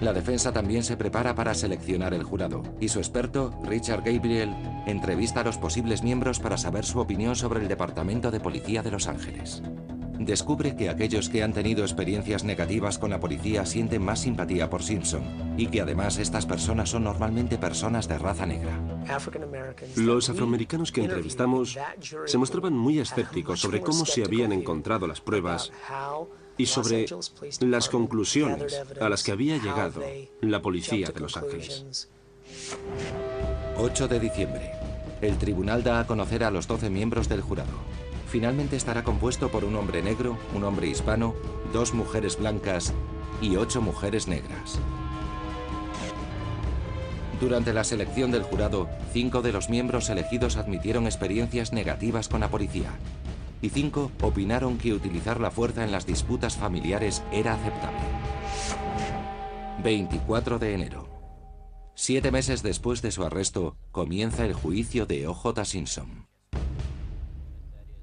La 0.02 0.14
defensa 0.14 0.54
también 0.54 0.84
se 0.84 0.96
prepara 0.96 1.36
para 1.36 1.54
seleccionar 1.54 2.14
el 2.14 2.24
jurado 2.24 2.64
y 2.80 2.88
su 2.88 3.00
experto, 3.00 3.60
Richard 3.64 4.04
Gabriel, 4.04 4.56
entrevista 4.88 5.42
a 5.42 5.44
los 5.44 5.58
posibles 5.58 6.04
miembros 6.04 6.40
para 6.40 6.58
saber 6.58 6.86
su 6.86 7.00
opinión 7.00 7.36
sobre 7.36 7.60
el 7.60 7.68
Departamento 7.68 8.32
de 8.32 8.40
Policía 8.40 8.82
de 8.82 8.92
Los 8.92 9.08
Ángeles 9.08 9.62
descubre 10.20 10.76
que 10.76 10.90
aquellos 10.90 11.30
que 11.30 11.44
han 11.44 11.54
tenido 11.54 11.84
experiencias 11.84 12.44
negativas 12.44 13.00
con 13.00 13.10
la 13.10 13.20
policía 13.20 13.66
sienten 13.66 14.04
más 14.04 14.20
simpatía 14.20 14.70
por 14.70 14.84
Simpson 14.84 15.24
y 15.58 15.68
que 15.68 15.82
además 15.82 16.18
estas 16.18 16.46
personas 16.46 16.90
son 16.90 17.06
normalmente 17.06 17.58
personas 17.58 18.08
de 18.08 18.18
raza 18.18 18.46
negra. 18.46 18.80
Los 19.96 20.30
afroamericanos 20.30 20.92
que 20.92 21.02
entrevistamos 21.02 21.78
se 22.26 22.38
mostraban 22.38 22.74
muy 22.74 23.00
escépticos 23.00 23.62
sobre 23.62 23.82
cómo 23.82 24.06
se 24.06 24.24
habían 24.24 24.52
encontrado 24.52 25.08
las 25.08 25.22
pruebas 25.22 25.72
y 26.58 26.66
sobre 26.66 27.06
las 27.62 27.88
conclusiones 27.88 28.82
a 29.00 29.08
las 29.08 29.24
que 29.24 29.32
había 29.32 29.58
llegado 29.58 30.04
la 30.42 30.62
policía 30.62 31.10
de 31.14 31.20
Los 31.20 31.38
Ángeles. 31.38 32.10
8 33.78 34.08
de 34.10 34.20
diciembre. 34.20 34.72
El 35.22 35.38
tribunal 35.38 35.84
da 35.84 36.02
a 36.02 36.08
conocer 36.08 36.44
a 36.44 36.52
los 36.52 36.68
12 36.68 36.90
miembros 36.90 37.30
del 37.30 37.42
jurado 37.42 37.72
finalmente 38.30 38.76
estará 38.76 39.04
compuesto 39.04 39.50
por 39.50 39.66
un 39.66 39.76
hombre 39.76 40.02
negro, 40.02 40.38
un 40.56 40.64
hombre 40.64 40.88
hispano, 40.88 41.36
dos 41.74 41.94
mujeres 41.94 42.38
blancas 42.38 42.94
y 43.42 43.56
ocho 43.56 43.82
mujeres 43.82 44.28
negras. 44.28 44.80
Durante 47.40 47.74
la 47.74 47.84
selección 47.84 48.32
del 48.32 48.44
jurado, 48.44 48.90
cinco 49.14 49.42
de 49.42 49.54
los 49.54 49.70
miembros 49.70 50.10
elegidos 50.10 50.58
admitieron 50.58 51.06
experiencias 51.06 51.74
negativas 51.74 52.28
con 52.28 52.42
la 52.42 52.50
policía 52.50 52.92
y 53.62 53.70
cinco 53.70 54.12
opinaron 54.22 54.78
que 54.78 54.94
utilizar 54.94 55.40
la 55.40 55.52
fuerza 55.52 55.84
en 55.84 55.92
las 55.92 56.06
disputas 56.06 56.56
familiares 56.56 57.24
era 57.32 57.56
aceptable. 57.56 58.00
24 59.84 60.60
de 60.60 60.74
enero. 60.74 61.10
Siete 61.96 62.32
meses 62.32 62.64
después 62.64 63.02
de 63.02 63.12
su 63.12 63.24
arresto, 63.24 63.76
comienza 63.92 64.46
el 64.46 64.54
juicio 64.54 65.06
de 65.06 65.28
O.J. 65.28 65.66
Simpson. 65.66 66.29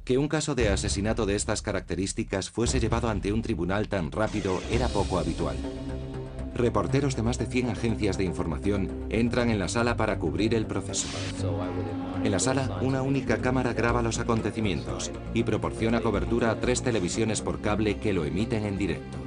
Que 0.06 0.18
un 0.18 0.28
caso 0.28 0.54
de 0.54 0.68
asesinato 0.68 1.26
de 1.26 1.34
estas 1.34 1.62
características 1.62 2.48
fuese 2.48 2.78
llevado 2.78 3.08
ante 3.08 3.32
un 3.32 3.42
tribunal 3.42 3.88
tan 3.88 4.12
rápido 4.12 4.62
era 4.70 4.86
poco 4.86 5.18
habitual. 5.18 5.56
Reporteros 6.54 7.16
de 7.16 7.22
más 7.22 7.38
de 7.38 7.46
100 7.46 7.70
agencias 7.70 8.16
de 8.16 8.22
información 8.22 8.88
entran 9.10 9.50
en 9.50 9.58
la 9.58 9.66
sala 9.66 9.96
para 9.96 10.20
cubrir 10.20 10.54
el 10.54 10.64
proceso. 10.64 11.08
En 12.22 12.30
la 12.30 12.38
sala, 12.38 12.78
una 12.82 13.02
única 13.02 13.38
cámara 13.38 13.72
graba 13.72 14.00
los 14.00 14.20
acontecimientos 14.20 15.10
y 15.34 15.42
proporciona 15.42 16.00
cobertura 16.00 16.52
a 16.52 16.60
tres 16.60 16.82
televisiones 16.82 17.40
por 17.42 17.60
cable 17.60 17.98
que 17.98 18.12
lo 18.12 18.24
emiten 18.24 18.64
en 18.64 18.78
directo. 18.78 19.18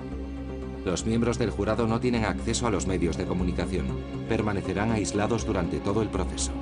Los 0.85 1.05
miembros 1.05 1.37
del 1.37 1.49
jurado 1.49 1.87
no 1.87 1.99
tienen 1.99 2.23
acceso 2.23 2.67
a 2.67 2.71
los 2.71 2.87
medios 2.87 3.17
de 3.17 3.25
comunicación. 3.25 3.85
Permanecerán 4.29 4.93
aislados 4.93 5.45
durante 5.45 5.81
todo 5.81 6.01
el 6.01 6.07
proceso. 6.07 6.53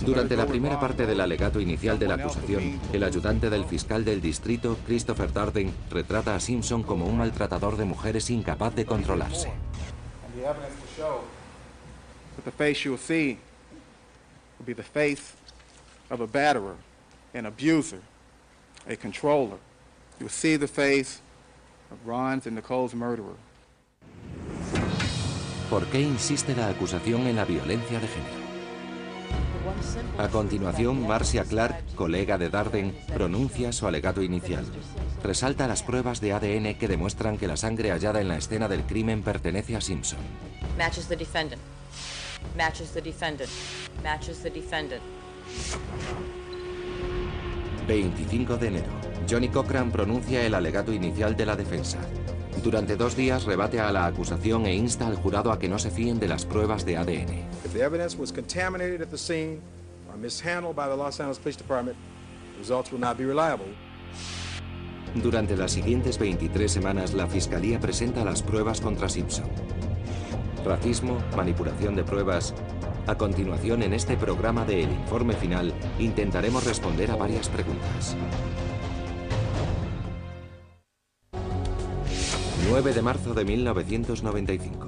Durante 0.00 0.36
la 0.36 0.46
primera 0.46 0.78
parte 0.78 1.06
del 1.06 1.20
alegato 1.20 1.60
inicial 1.60 1.98
de 1.98 2.06
la 2.06 2.14
acusación, 2.14 2.80
el 2.92 3.02
ayudante 3.02 3.50
del 3.50 3.64
fiscal 3.64 4.04
del 4.04 4.20
distrito, 4.20 4.76
Christopher 4.86 5.32
Darden, 5.32 5.72
retrata 5.90 6.34
a 6.34 6.40
Simpson 6.40 6.82
como 6.82 7.06
un 7.06 7.18
maltratador 7.18 7.76
de 7.76 7.86
mujeres 7.86 8.30
incapaz 8.30 8.74
de 8.74 8.84
controlarse. 8.84 9.50
¿Por 25.70 25.84
qué 25.86 26.00
insiste 26.00 26.54
la 26.54 26.68
acusación 26.68 27.26
en 27.26 27.36
la 27.36 27.44
violencia 27.44 27.98
de 27.98 28.06
género? 28.06 28.45
A 30.18 30.28
continuación, 30.28 31.06
Marcia 31.06 31.44
Clark, 31.44 31.94
colega 31.94 32.38
de 32.38 32.50
Darden, 32.50 32.96
pronuncia 33.12 33.72
su 33.72 33.86
alegato 33.86 34.22
inicial. 34.22 34.64
Resalta 35.22 35.68
las 35.68 35.82
pruebas 35.82 36.20
de 36.20 36.32
ADN 36.32 36.78
que 36.78 36.88
demuestran 36.88 37.38
que 37.38 37.46
la 37.46 37.56
sangre 37.56 37.90
hallada 37.90 38.20
en 38.20 38.28
la 38.28 38.36
escena 38.36 38.68
del 38.68 38.82
crimen 38.82 39.22
pertenece 39.22 39.76
a 39.76 39.80
Simpson. 39.80 40.18
Matches 40.78 41.06
the 41.08 41.16
defendant. 41.16 41.60
Matches 42.56 42.90
the 42.92 43.00
defendant. 43.00 43.50
Matches 44.02 44.42
the 44.42 44.50
defendant. 44.50 45.02
25 47.86 48.56
de 48.56 48.66
enero. 48.66 48.90
Johnny 49.28 49.48
Cochran 49.48 49.90
pronuncia 49.90 50.44
el 50.44 50.54
alegato 50.54 50.92
inicial 50.92 51.36
de 51.36 51.46
la 51.46 51.56
defensa. 51.56 51.98
Durante 52.66 52.96
dos 52.96 53.14
días 53.14 53.44
rebate 53.44 53.78
a 53.78 53.92
la 53.92 54.06
acusación 54.06 54.66
e 54.66 54.74
insta 54.74 55.06
al 55.06 55.14
jurado 55.14 55.52
a 55.52 55.58
que 55.60 55.68
no 55.68 55.78
se 55.78 55.88
fíen 55.88 56.18
de 56.18 56.26
las 56.26 56.44
pruebas 56.44 56.84
de 56.84 56.96
ADN. 56.96 57.46
If 57.64 57.72
the 57.72 57.84
evidence 57.84 58.18
was 58.18 58.32
contaminated 58.32 59.00
at 59.02 59.08
the 59.08 59.16
scene 59.16 59.60
or 60.10 60.18
mishandled 60.18 60.74
by 60.74 60.88
the 60.88 60.96
Los 60.96 61.20
Angeles 61.20 61.38
Police 61.38 61.56
Department, 61.56 61.96
the 62.54 62.58
results 62.58 62.90
will 62.90 62.98
not 62.98 63.16
be 63.16 63.24
reliable. 63.24 63.66
Durante 65.14 65.56
las 65.56 65.70
siguientes 65.70 66.18
23 66.18 66.68
semanas, 66.68 67.14
la 67.14 67.28
Fiscalía 67.28 67.78
presenta 67.78 68.24
las 68.24 68.42
pruebas 68.42 68.80
contra 68.80 69.08
Simpson. 69.08 69.46
Racismo, 70.64 71.18
manipulación 71.36 71.94
de 71.94 72.02
pruebas. 72.02 72.52
A 73.06 73.16
continuación, 73.16 73.84
en 73.84 73.92
este 73.92 74.16
programa 74.16 74.64
de 74.64 74.82
El 74.82 74.90
Informe 74.90 75.34
Final, 75.34 75.72
intentaremos 76.00 76.64
responder 76.64 77.12
a 77.12 77.16
varias 77.16 77.48
preguntas. 77.48 78.16
9 82.78 82.92
de 82.92 83.00
marzo 83.00 83.32
de 83.32 83.42
1995. 83.42 84.86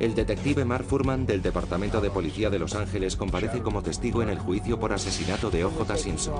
El 0.00 0.14
detective 0.14 0.64
Mark 0.64 0.86
Furman 0.86 1.26
del 1.26 1.42
Departamento 1.42 2.00
de 2.00 2.08
Policía 2.08 2.48
de 2.48 2.58
Los 2.58 2.74
Ángeles 2.74 3.16
comparece 3.16 3.60
como 3.60 3.82
testigo 3.82 4.22
en 4.22 4.30
el 4.30 4.38
juicio 4.38 4.80
por 4.80 4.94
asesinato 4.94 5.50
de 5.50 5.62
O.J. 5.66 5.96
Simpson. 5.98 6.34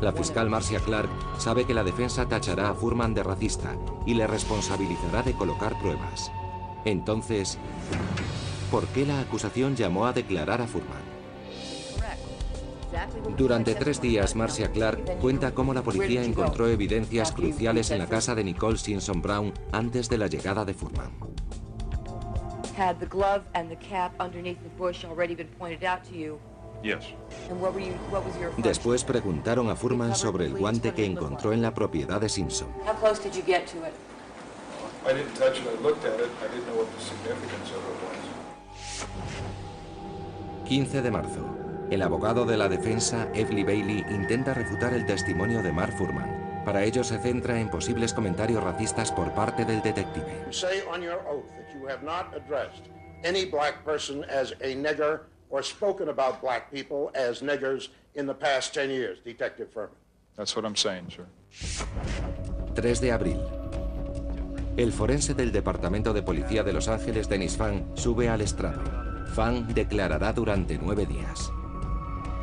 La 0.00 0.12
fiscal 0.12 0.48
Marcia 0.48 0.78
Clark 0.78 1.08
sabe 1.36 1.64
que 1.64 1.74
la 1.74 1.82
defensa 1.82 2.28
tachará 2.28 2.70
a 2.70 2.74
Furman 2.74 3.12
de 3.12 3.24
racista 3.24 3.74
y 4.06 4.14
le 4.14 4.28
responsabilizará 4.28 5.24
de 5.24 5.32
colocar 5.32 5.76
pruebas. 5.80 6.30
Entonces, 6.84 7.58
¿por 8.70 8.86
qué 8.86 9.04
la 9.04 9.18
acusación 9.18 9.74
llamó 9.74 10.06
a 10.06 10.12
declarar 10.12 10.62
a 10.62 10.68
Furman? 10.68 11.15
Durante 13.36 13.74
tres 13.74 14.00
días, 14.00 14.36
Marcia 14.36 14.70
Clark 14.70 15.18
cuenta 15.20 15.52
cómo 15.52 15.74
la 15.74 15.82
policía 15.82 16.22
encontró 16.22 16.68
evidencias 16.68 17.32
cruciales 17.32 17.90
en 17.90 17.98
la 17.98 18.06
casa 18.06 18.34
de 18.34 18.44
Nicole 18.44 18.78
Simpson 18.78 19.20
Brown 19.20 19.52
antes 19.72 20.08
de 20.08 20.18
la 20.18 20.26
llegada 20.26 20.64
de 20.64 20.74
Furman. 20.74 21.10
Had 22.78 22.98
the 22.98 23.06
glove 23.06 23.42
and 23.54 23.70
the 23.70 23.76
cap 23.76 24.12
underneath 24.20 24.58
the 24.62 24.68
bush 24.76 25.04
already 25.04 25.34
been 25.34 25.48
pointed 25.58 25.84
out 25.84 26.02
to 26.04 26.14
you? 26.14 26.38
Después 28.58 29.04
preguntaron 29.04 29.70
a 29.70 29.76
Furman 29.76 30.14
sobre 30.14 30.46
el 30.46 30.54
guante 30.54 30.92
que 30.92 31.04
encontró 31.04 31.52
en 31.52 31.62
la 31.62 31.74
propiedad 31.74 32.20
de 32.20 32.28
Simpson. 32.28 32.68
How 32.86 32.94
close 32.94 33.22
did 33.22 33.32
you 33.32 33.42
get 33.44 33.66
to 33.66 33.78
it? 33.78 33.94
I 35.04 35.14
didn't 35.14 35.34
touch 35.34 35.58
it, 35.58 35.66
I 35.66 35.82
looked 35.82 36.04
at 36.04 36.20
it, 36.20 36.30
I 36.42 36.48
didn't 36.52 36.66
know 36.66 36.76
what 36.76 36.88
the 36.94 37.00
significance 37.02 37.70
of 37.70 37.80
it 37.80 37.96
was. 38.02 38.16
15 40.68 41.02
de 41.02 41.10
marzo. 41.10 41.65
El 41.90 42.02
abogado 42.02 42.44
de 42.44 42.56
la 42.56 42.68
defensa, 42.68 43.28
Evely 43.32 43.62
Bailey, 43.62 44.04
intenta 44.10 44.54
refutar 44.54 44.92
el 44.92 45.06
testimonio 45.06 45.62
de 45.62 45.70
Mark 45.70 45.96
Furman. 45.96 46.62
Para 46.64 46.82
ello 46.82 47.04
se 47.04 47.18
centra 47.18 47.60
en 47.60 47.70
posibles 47.70 48.12
comentarios 48.12 48.62
racistas 48.62 49.12
por 49.12 49.32
parte 49.34 49.64
del 49.64 49.80
detective. 49.82 50.26
You 50.46 50.52
say 50.52 50.82
on 50.92 51.00
your 51.00 51.20
oath 51.28 51.46
that 51.56 51.72
you 51.72 51.88
have 51.88 52.02
not 52.02 52.34
addressed 52.34 52.90
any 53.22 53.44
black 53.44 53.84
person 53.84 54.24
as 54.24 54.52
a 54.60 54.74
nigger 54.74 55.20
or 55.48 55.62
spoken 55.62 56.08
about 56.08 56.40
black 56.40 56.72
people 56.72 57.10
as 57.14 57.40
niggers 57.40 57.90
in 58.16 58.26
the 58.26 58.34
past 58.34 58.74
10 58.74 58.90
years, 58.90 59.22
Detective 59.24 59.68
Furman. 59.72 59.96
That's 60.36 60.56
what 60.56 60.64
I'm 60.64 60.74
saying, 60.74 61.10
sir. 61.10 61.26
3 62.74 63.00
de 63.00 63.12
abril. 63.12 63.40
El 64.76 64.92
forense 64.92 65.34
del 65.34 65.52
Departamento 65.52 66.12
de 66.12 66.22
Policía 66.22 66.64
de 66.64 66.72
Los 66.72 66.88
Ángeles, 66.88 67.28
Dennis 67.28 67.56
Fan, 67.56 67.92
sube 67.94 68.28
al 68.28 68.40
estrado. 68.40 68.82
Fan 69.34 69.72
declarará 69.72 70.32
durante 70.32 70.78
nueve 70.78 71.06
días. 71.06 71.50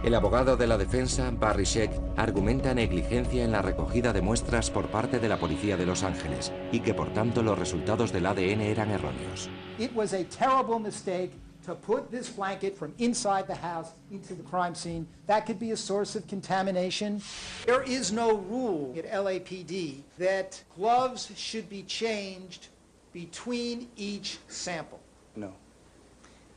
El 0.04 0.16
abogado 0.16 0.58
de 0.58 0.68
la 0.68 0.78
defensa, 0.78 1.32
Barry 1.32 1.64
Sheck, 1.64 1.90
argumenta 2.18 2.74
negligencia 2.74 3.42
en 3.42 3.54
la 3.54 3.62
recogida 3.62 4.12
de 4.12 4.22
muestras 4.22 4.70
por 4.70 4.90
parte 4.90 5.18
de 5.18 5.30
la 5.30 5.38
Policía 5.38 5.78
de 5.78 5.86
Los 5.86 6.04
Ángeles 6.04 6.52
y 6.74 6.82
que 6.82 6.94
por 6.94 7.14
tanto 7.14 7.42
los 7.42 7.58
resultados 7.58 8.12
del 8.12 8.26
ADN 8.26 8.60
eran 8.64 8.92
erróneos. 8.92 9.50
It 9.80 9.96
was 9.96 10.12
a 10.12 10.26
terrible 10.26 10.78
mistake 10.78 11.32
to 11.66 11.74
put 11.74 12.12
this 12.12 12.30
blanket 12.30 12.76
from 12.78 12.94
inside 12.98 13.46
the 13.48 13.56
house 13.56 13.94
into 14.12 14.36
the 14.36 14.44
crime 14.44 14.76
scene. 14.76 15.08
That 15.28 15.46
could 15.46 15.58
be 15.58 15.72
a 15.72 15.78
source 15.78 16.18
of 16.18 16.28
contamination. 16.28 17.22
There 17.66 17.84
is 17.84 18.12
no 18.12 18.36
rule 18.50 18.94
at 18.98 19.10
LAPD 19.10 20.02
that 20.20 20.62
gloves 20.76 21.32
should 21.38 21.70
be 21.70 21.84
changed 21.84 22.68
between 23.14 23.88
each 23.96 24.38
sample. 24.50 25.00
No. 25.38 25.54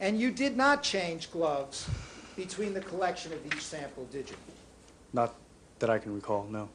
And 0.01 0.19
you 0.21 0.33
did 0.33 0.57
not 0.57 0.83
change 0.83 1.31
gloves 1.31 1.89
between 2.37 2.75
the 2.75 2.81
collection 2.81 3.33
of 3.33 3.39
each 3.47 3.63
sample, 3.63 4.07
did 4.13 4.29
you? 4.29 4.37
Not 5.13 5.35
that 5.79 5.91
I 5.91 5.99
can 5.99 6.15
recall, 6.15 6.47
no. 6.51 6.69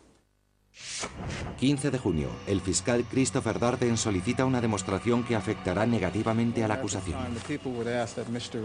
15 1.59 1.91
de 1.91 1.99
junio, 1.99 2.29
el 2.47 2.61
fiscal 2.61 3.03
Christopher 3.03 3.59
Darden 3.59 3.97
solicita 3.97 4.45
una 4.45 4.61
demostración 4.61 5.23
que 5.23 5.35
afectará 5.35 5.85
negativamente 5.85 6.63
a 6.63 6.67
la 6.67 6.75
acusación. 6.75 7.17
The 7.33 7.57
people 7.57 7.71
would 7.73 7.87
ask 7.87 8.15
that 8.15 8.27
Mr. 8.27 8.61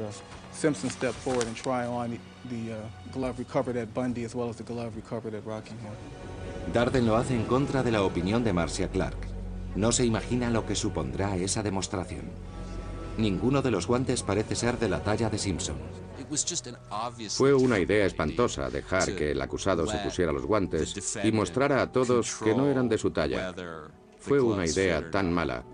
Simpson 0.52 0.88
step 0.88 1.12
forward 1.12 1.46
and 1.48 1.56
try 1.56 1.84
on 1.84 2.12
the, 2.12 2.18
the 2.48 2.76
glove 3.12 3.38
recovered 3.38 3.76
at 3.76 3.92
Bundy 3.92 4.24
as 4.24 4.34
well 4.34 4.48
as 4.48 4.56
the 4.56 4.64
glove 4.64 4.92
recovered 4.94 5.34
at 5.34 5.44
Rockingham. 5.44 5.92
Darden 6.72 7.06
lo 7.06 7.16
hace 7.16 7.34
en 7.34 7.44
contra 7.44 7.82
de 7.82 7.90
la 7.90 8.02
opinión 8.02 8.44
de 8.44 8.52
Marcia 8.52 8.88
Clark. 8.88 9.18
No 9.74 9.92
se 9.92 10.04
imagina 10.04 10.48
lo 10.48 10.64
que 10.64 10.74
supondrá 10.74 11.36
esa 11.36 11.62
demostración. 11.62 12.30
Ninguno 13.18 13.62
de 13.62 13.70
los 13.70 13.86
guantes 13.86 14.22
parece 14.22 14.54
ser 14.54 14.78
de 14.78 14.88
la 14.88 15.02
talla 15.02 15.30
de 15.30 15.38
Simpson. 15.38 15.76
Fue 17.30 17.54
una 17.54 17.78
idea 17.78 18.06
espantosa 18.06 18.68
dejar 18.68 19.14
que 19.14 19.30
el 19.30 19.40
acusado 19.40 19.86
se 19.86 19.98
pusiera 19.98 20.32
los 20.32 20.44
guantes 20.44 21.18
y 21.22 21.32
mostrara 21.32 21.82
a 21.82 21.92
todos 21.92 22.36
que 22.36 22.54
no 22.54 22.66
eran 22.66 22.88
de 22.88 22.98
su 22.98 23.10
talla. 23.10 23.54
Fue 24.18 24.40
una 24.40 24.66
idea 24.66 25.10
tan 25.10 25.32
mala 25.32 25.64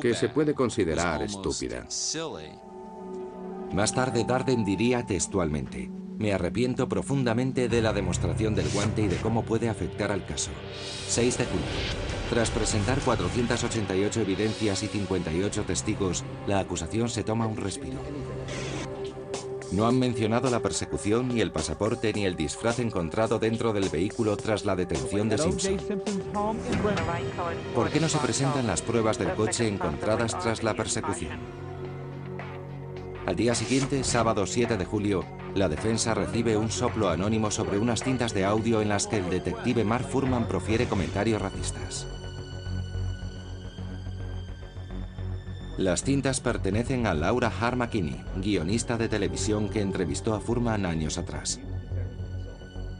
que 0.00 0.14
se 0.14 0.28
puede 0.28 0.54
considerar 0.54 1.22
estúpida. 1.22 1.86
Más 3.72 3.92
tarde 3.92 4.24
Darden 4.24 4.64
diría 4.64 5.04
textualmente, 5.04 5.90
me 6.18 6.32
arrepiento 6.32 6.88
profundamente 6.88 7.68
de 7.68 7.82
la 7.82 7.92
demostración 7.92 8.54
del 8.54 8.68
guante 8.70 9.02
y 9.02 9.08
de 9.08 9.16
cómo 9.16 9.44
puede 9.44 9.68
afectar 9.68 10.12
al 10.12 10.24
caso. 10.24 10.50
6 11.08 11.38
de 11.38 11.44
junio. 11.44 11.66
Tras 12.30 12.50
presentar 12.50 12.98
488 13.00 14.20
evidencias 14.20 14.82
y 14.82 14.88
58 14.88 15.62
testigos, 15.64 16.24
la 16.46 16.58
acusación 16.58 17.08
se 17.08 17.22
toma 17.22 17.46
un 17.46 17.56
respiro. 17.56 17.98
No 19.72 19.86
han 19.88 19.98
mencionado 19.98 20.50
la 20.50 20.60
persecución, 20.60 21.28
ni 21.28 21.40
el 21.40 21.50
pasaporte, 21.50 22.12
ni 22.12 22.24
el 22.24 22.36
disfraz 22.36 22.78
encontrado 22.78 23.38
dentro 23.38 23.72
del 23.72 23.88
vehículo 23.88 24.36
tras 24.36 24.64
la 24.64 24.76
detención 24.76 25.28
de 25.28 25.38
Simpson. 25.38 25.78
¿Por 27.74 27.90
qué 27.90 27.98
no 27.98 28.08
se 28.08 28.18
presentan 28.18 28.66
las 28.66 28.82
pruebas 28.82 29.18
del 29.18 29.34
coche 29.34 29.66
encontradas 29.66 30.38
tras 30.38 30.62
la 30.62 30.74
persecución? 30.74 31.38
Al 33.26 33.36
día 33.36 33.54
siguiente, 33.54 34.04
sábado 34.04 34.46
7 34.46 34.76
de 34.76 34.84
julio, 34.84 35.24
la 35.54 35.70
defensa 35.70 36.12
recibe 36.12 36.58
un 36.58 36.70
soplo 36.70 37.08
anónimo 37.08 37.50
sobre 37.50 37.78
unas 37.78 38.02
cintas 38.02 38.34
de 38.34 38.44
audio 38.44 38.82
en 38.82 38.90
las 38.90 39.06
que 39.06 39.16
el 39.16 39.30
detective 39.30 39.82
Mark 39.82 40.04
Furman 40.04 40.46
profiere 40.46 40.86
comentarios 40.86 41.40
racistas. 41.40 42.06
Las 45.78 46.04
cintas 46.04 46.40
pertenecen 46.40 47.06
a 47.06 47.14
Laura 47.14 47.50
Harmakini, 47.60 48.22
guionista 48.36 48.98
de 48.98 49.08
televisión 49.08 49.70
que 49.70 49.80
entrevistó 49.80 50.34
a 50.34 50.40
Furman 50.40 50.84
años 50.84 51.16
atrás. 51.16 51.60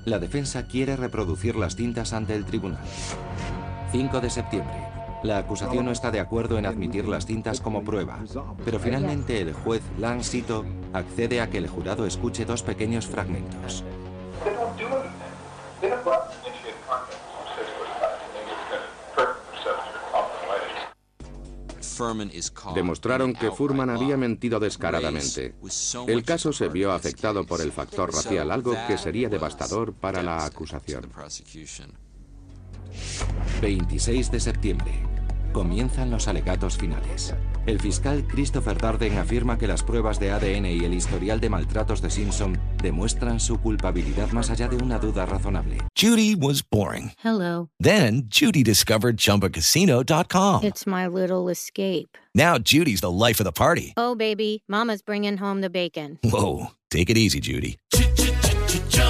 La 0.06 0.18
defensa 0.18 0.66
quiere 0.66 0.96
reproducir 0.96 1.54
las 1.54 1.76
cintas 1.76 2.14
ante 2.14 2.34
el 2.34 2.46
tribunal. 2.46 2.82
5 3.92 4.20
de 4.20 4.30
septiembre. 4.30 4.93
La 5.24 5.38
acusación 5.38 5.86
no 5.86 5.90
está 5.90 6.10
de 6.10 6.20
acuerdo 6.20 6.58
en 6.58 6.66
admitir 6.66 7.08
las 7.08 7.24
cintas 7.24 7.58
como 7.58 7.82
prueba, 7.82 8.22
pero 8.62 8.78
finalmente 8.78 9.40
el 9.40 9.54
juez 9.54 9.82
Lance 9.98 10.30
Sito 10.30 10.66
accede 10.92 11.40
a 11.40 11.48
que 11.48 11.56
el 11.56 11.66
jurado 11.66 12.04
escuche 12.04 12.44
dos 12.44 12.62
pequeños 12.62 13.06
fragmentos. 13.06 13.82
Demostraron 22.74 23.32
que 23.32 23.50
Furman 23.50 23.88
había 23.88 24.18
mentido 24.18 24.60
descaradamente. 24.60 25.54
El 26.06 26.22
caso 26.22 26.52
se 26.52 26.68
vio 26.68 26.92
afectado 26.92 27.46
por 27.46 27.62
el 27.62 27.72
factor 27.72 28.12
racial, 28.12 28.50
algo 28.50 28.76
que 28.86 28.98
sería 28.98 29.30
devastador 29.30 29.94
para 29.94 30.22
la 30.22 30.44
acusación. 30.44 31.10
26 33.62 34.30
de 34.30 34.40
septiembre. 34.40 35.13
Comienzan 35.54 36.10
los 36.10 36.26
alegatos 36.26 36.76
finales. 36.76 37.32
El 37.64 37.80
fiscal 37.80 38.26
Christopher 38.26 38.76
Darden 38.76 39.16
afirma 39.18 39.56
que 39.56 39.68
las 39.68 39.84
pruebas 39.84 40.18
de 40.18 40.32
ADN 40.32 40.66
y 40.66 40.84
el 40.84 40.92
historial 40.92 41.40
de 41.40 41.48
maltratos 41.48 42.02
de 42.02 42.10
Simpson 42.10 42.58
demuestran 42.82 43.38
su 43.38 43.58
culpabilidad 43.60 44.32
más 44.32 44.50
allá 44.50 44.66
de 44.66 44.76
una 44.76 44.98
duda 44.98 45.24
razonable. 45.26 45.78
Judy 45.96 46.34
was 46.34 46.60
boring. 46.68 47.12
Hello. 47.22 47.68
Then 47.80 48.28
Judy 48.28 48.64
discovered 48.64 49.16
chumbacasino.com. 49.16 50.64
It's 50.64 50.86
my 50.86 51.06
little 51.06 51.48
escape. 51.48 52.18
Now 52.34 52.58
Judy's 52.58 53.00
the 53.00 53.12
life 53.12 53.40
of 53.40 53.44
the 53.46 53.52
party. 53.52 53.94
Oh, 53.96 54.16
baby, 54.16 54.64
Mama's 54.68 55.02
bringing 55.02 55.38
home 55.38 55.60
the 55.60 55.70
bacon. 55.70 56.18
Whoa. 56.24 56.72
Take 56.90 57.10
it 57.10 57.16
easy, 57.16 57.38
Judy. 57.40 57.78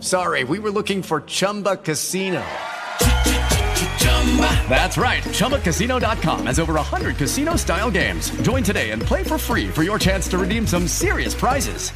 Sorry, 0.00 0.44
we 0.44 0.58
were 0.58 0.70
looking 0.70 1.02
for 1.02 1.22
Chumba 1.22 1.76
Casino. 1.76 2.44
That's 4.68 4.98
right. 4.98 5.22
ChumbaCasino.com 5.22 6.46
has 6.46 6.58
over 6.58 6.74
100 6.74 7.16
casino 7.16 7.56
style 7.56 7.90
games. 7.90 8.30
Join 8.42 8.62
today 8.62 8.90
and 8.90 9.00
play 9.00 9.22
for 9.22 9.38
free 9.38 9.68
for 9.68 9.84
your 9.84 9.98
chance 9.98 10.28
to 10.28 10.36
redeem 10.36 10.66
some 10.66 10.86
serious 10.86 11.34
prizes. 11.34 11.92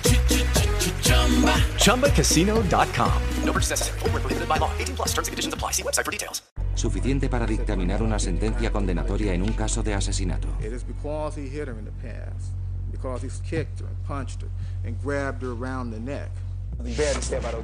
ChumbaCasino.com. 1.76 3.22
No 3.44 3.52
purchase 3.52 3.70
necessary. 3.70 3.98
Void 3.98 4.12
where 4.12 4.20
prohibited 4.22 4.48
by 4.48 4.56
law. 4.56 4.70
18 4.78 4.96
plus 4.96 5.08
terms 5.08 5.28
and 5.28 5.32
conditions 5.32 5.52
apply. 5.52 5.72
See 5.72 5.82
website 5.82 6.04
for 6.06 6.12
details. 6.12 6.42
Suficiente 6.74 7.28
para 7.28 7.46
dictaminar 7.46 8.00
una 8.00 8.18
sentencia 8.18 8.70
condenatoria 8.72 9.34
en 9.34 9.42
un 9.42 9.52
caso 9.52 9.82
de 9.82 9.92
asesinato. 9.92 10.48
It 10.64 10.72
is 10.72 10.82
because 10.84 11.36
he 11.36 11.48
hit 11.48 11.68
her 11.68 11.74
in 11.78 11.84
the 11.84 11.92
past, 12.00 12.52
because 12.90 13.20
he's 13.20 13.42
kicked 13.44 13.80
her 13.80 13.86
and 13.86 14.02
punched 14.06 14.40
her 14.40 14.48
and 14.84 14.98
grabbed 15.02 15.42
her 15.42 15.52
around 15.52 15.90
the 15.90 16.00
neck. 16.00 16.30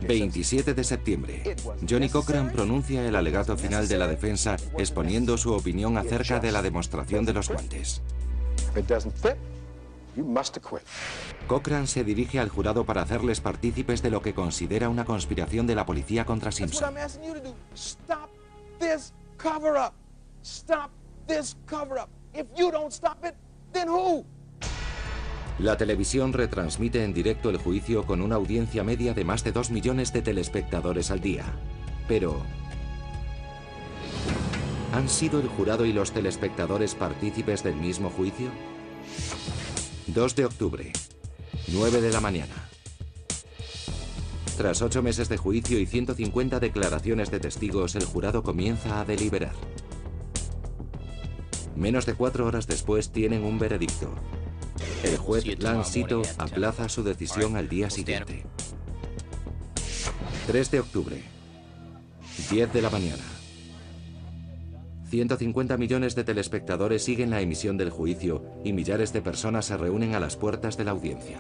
27 0.07 0.74
de 0.74 0.85
septiembre. 0.85 1.57
Johnny 1.88 2.09
Cochran 2.09 2.50
pronuncia 2.52 3.07
el 3.07 3.16
alegato 3.16 3.57
final 3.57 3.88
de 3.88 3.98
la 3.98 4.07
defensa 4.07 4.57
exponiendo 4.79 5.37
su 5.38 5.52
opinión 5.52 5.98
acerca 5.98 6.40
de 6.40 6.52
la 6.52 6.62
demostración 6.62 7.24
de 7.24 7.33
los 7.33 7.48
guantes. 7.48 8.02
Cochran 11.46 11.87
se 11.87 12.05
dirige 12.05 12.38
al 12.38 12.48
jurado 12.48 12.85
para 12.85 13.02
hacerles 13.02 13.40
partícipes 13.40 14.02
de 14.02 14.11
lo 14.11 14.22
que 14.22 14.35
considera 14.35 14.88
una 14.88 15.05
conspiración 15.05 15.66
de 15.66 15.74
la 15.74 15.85
policía 15.85 16.24
contra 16.24 16.50
Simpson. 16.52 16.94
Stop 20.46 20.90
this 21.26 21.57
cover 21.66 21.98
up. 21.98 22.09
If 22.33 22.46
you 22.57 22.70
don't 22.70 22.92
stop 22.92 23.24
it, 23.24 23.35
then 23.72 23.88
who? 23.88 24.24
La 25.59 25.79
televisión 25.79 26.35
retransmite 26.35 27.03
en 27.03 27.14
directo 27.14 27.49
el 27.49 27.57
juicio 27.57 28.05
con 28.05 28.21
una 28.21 28.37
audiencia 28.37 28.85
media 28.85 29.14
de 29.14 29.25
más 29.25 29.42
de 29.42 29.53
2 29.53 29.71
millones 29.71 30.12
de 30.12 30.21
telespectadores 30.21 31.11
al 31.11 31.21
día. 31.21 31.45
Pero... 32.09 32.42
¿Han 34.92 35.09
sido 35.09 35.40
el 35.40 35.49
jurado 35.49 35.87
y 35.87 35.92
los 35.92 36.12
telespectadores 36.12 36.95
partícipes 36.95 37.62
del 37.62 37.77
mismo 37.77 38.11
juicio? 38.11 38.49
2 40.09 40.37
de 40.37 40.45
octubre, 40.45 40.92
9 41.69 42.01
de 42.01 42.12
la 42.12 42.21
mañana. 42.21 42.55
Tras 44.57 44.81
ocho 44.81 45.03
meses 45.03 45.29
de 45.29 45.37
juicio 45.37 45.79
y 45.79 45.85
150 45.85 46.61
declaraciones 46.61 47.31
de 47.31 47.40
testigos, 47.40 47.95
el 47.95 48.05
jurado 48.05 48.42
comienza 48.42 49.01
a 49.01 49.05
deliberar. 49.05 49.53
Menos 51.75 52.07
de 52.07 52.14
cuatro 52.14 52.47
horas 52.47 52.66
después 52.66 53.11
tienen 53.11 53.45
un 53.45 53.59
veredicto. 53.59 54.14
El 55.02 55.16
juez 55.16 55.44
Lance 55.60 55.92
Sito 55.92 56.22
aplaza 56.38 56.88
su 56.88 57.02
decisión 57.02 57.56
al 57.56 57.68
día 57.68 57.90
siguiente. 57.90 58.44
3 60.46 60.70
de 60.70 60.80
octubre, 60.80 61.22
10 62.50 62.72
de 62.72 62.82
la 62.82 62.90
mañana. 62.90 63.22
150 65.08 65.76
millones 65.76 66.14
de 66.14 66.24
telespectadores 66.24 67.04
siguen 67.04 67.30
la 67.30 67.40
emisión 67.40 67.76
del 67.76 67.90
juicio 67.90 68.44
y 68.64 68.72
millares 68.72 69.12
de 69.12 69.22
personas 69.22 69.66
se 69.66 69.76
reúnen 69.76 70.14
a 70.14 70.20
las 70.20 70.36
puertas 70.36 70.76
de 70.76 70.84
la 70.84 70.90
audiencia. 70.90 71.38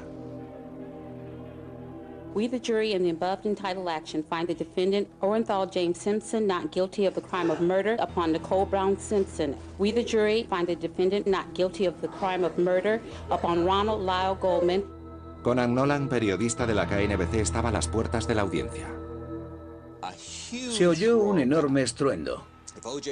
We, 2.36 2.46
the 2.48 2.58
jury, 2.58 2.92
in 2.92 3.02
the 3.02 3.08
above 3.08 3.46
entitled 3.46 3.88
action, 3.88 4.22
find 4.22 4.46
the 4.46 4.52
defendant, 4.52 5.08
Orenthal 5.22 5.72
James 5.72 5.98
Simpson, 5.98 6.46
not 6.46 6.70
guilty 6.70 7.06
of 7.06 7.14
the 7.14 7.22
crime 7.22 7.50
of 7.50 7.62
murder 7.62 7.96
upon 7.98 8.32
Nicole 8.32 8.66
Brown 8.66 8.98
Simpson. 8.98 9.56
We, 9.78 9.90
the 9.90 10.04
jury, 10.04 10.42
find 10.42 10.66
the 10.66 10.76
defendant 10.76 11.26
not 11.26 11.54
guilty 11.54 11.86
of 11.86 11.98
the 12.02 12.08
crime 12.08 12.44
of 12.44 12.58
murder 12.58 13.00
upon 13.30 13.64
Ronald 13.64 14.02
Lyle 14.02 14.34
Goldman. 14.34 14.84
Conan 15.42 15.74
Nolan, 15.74 16.10
periodista 16.10 16.66
de 16.66 16.74
la 16.74 16.84
KNBC, 16.84 17.40
estaba 17.40 17.70
a 17.70 17.72
las 17.72 17.88
puertas 17.88 18.28
de 18.28 18.34
la 18.34 18.42
audiencia. 18.42 18.86
Se 20.50 20.86
oyó 20.86 21.16
un 21.16 21.38
enorme 21.38 21.80
estruendo. 21.80 22.44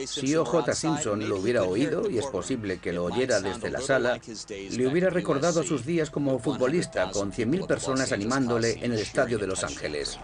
Si 0.07 0.37
O.J. 0.37 0.75
Simpson 0.75 1.29
lo 1.29 1.39
hubiera 1.39 1.63
oído, 1.65 2.09
y 2.11 2.19
es 2.19 2.27
posible 2.27 2.79
que 2.79 2.93
lo 2.93 3.05
oyera 3.05 3.41
desde 3.41 3.71
la 3.71 3.81
sala, 3.81 4.21
le 4.49 4.87
hubiera 4.87 5.11
recordado 5.11 5.63
sus 5.63 5.85
días 5.85 6.11
como 6.11 6.39
futbolista, 6.39 7.11
con 7.11 7.33
100.000 7.33 7.67
personas 7.67 8.13
animándole 8.13 8.85
en 8.85 8.93
el 8.93 8.99
estadio 8.99 9.39
de 9.39 9.47
Los 9.47 9.65
Ángeles. 9.65 10.19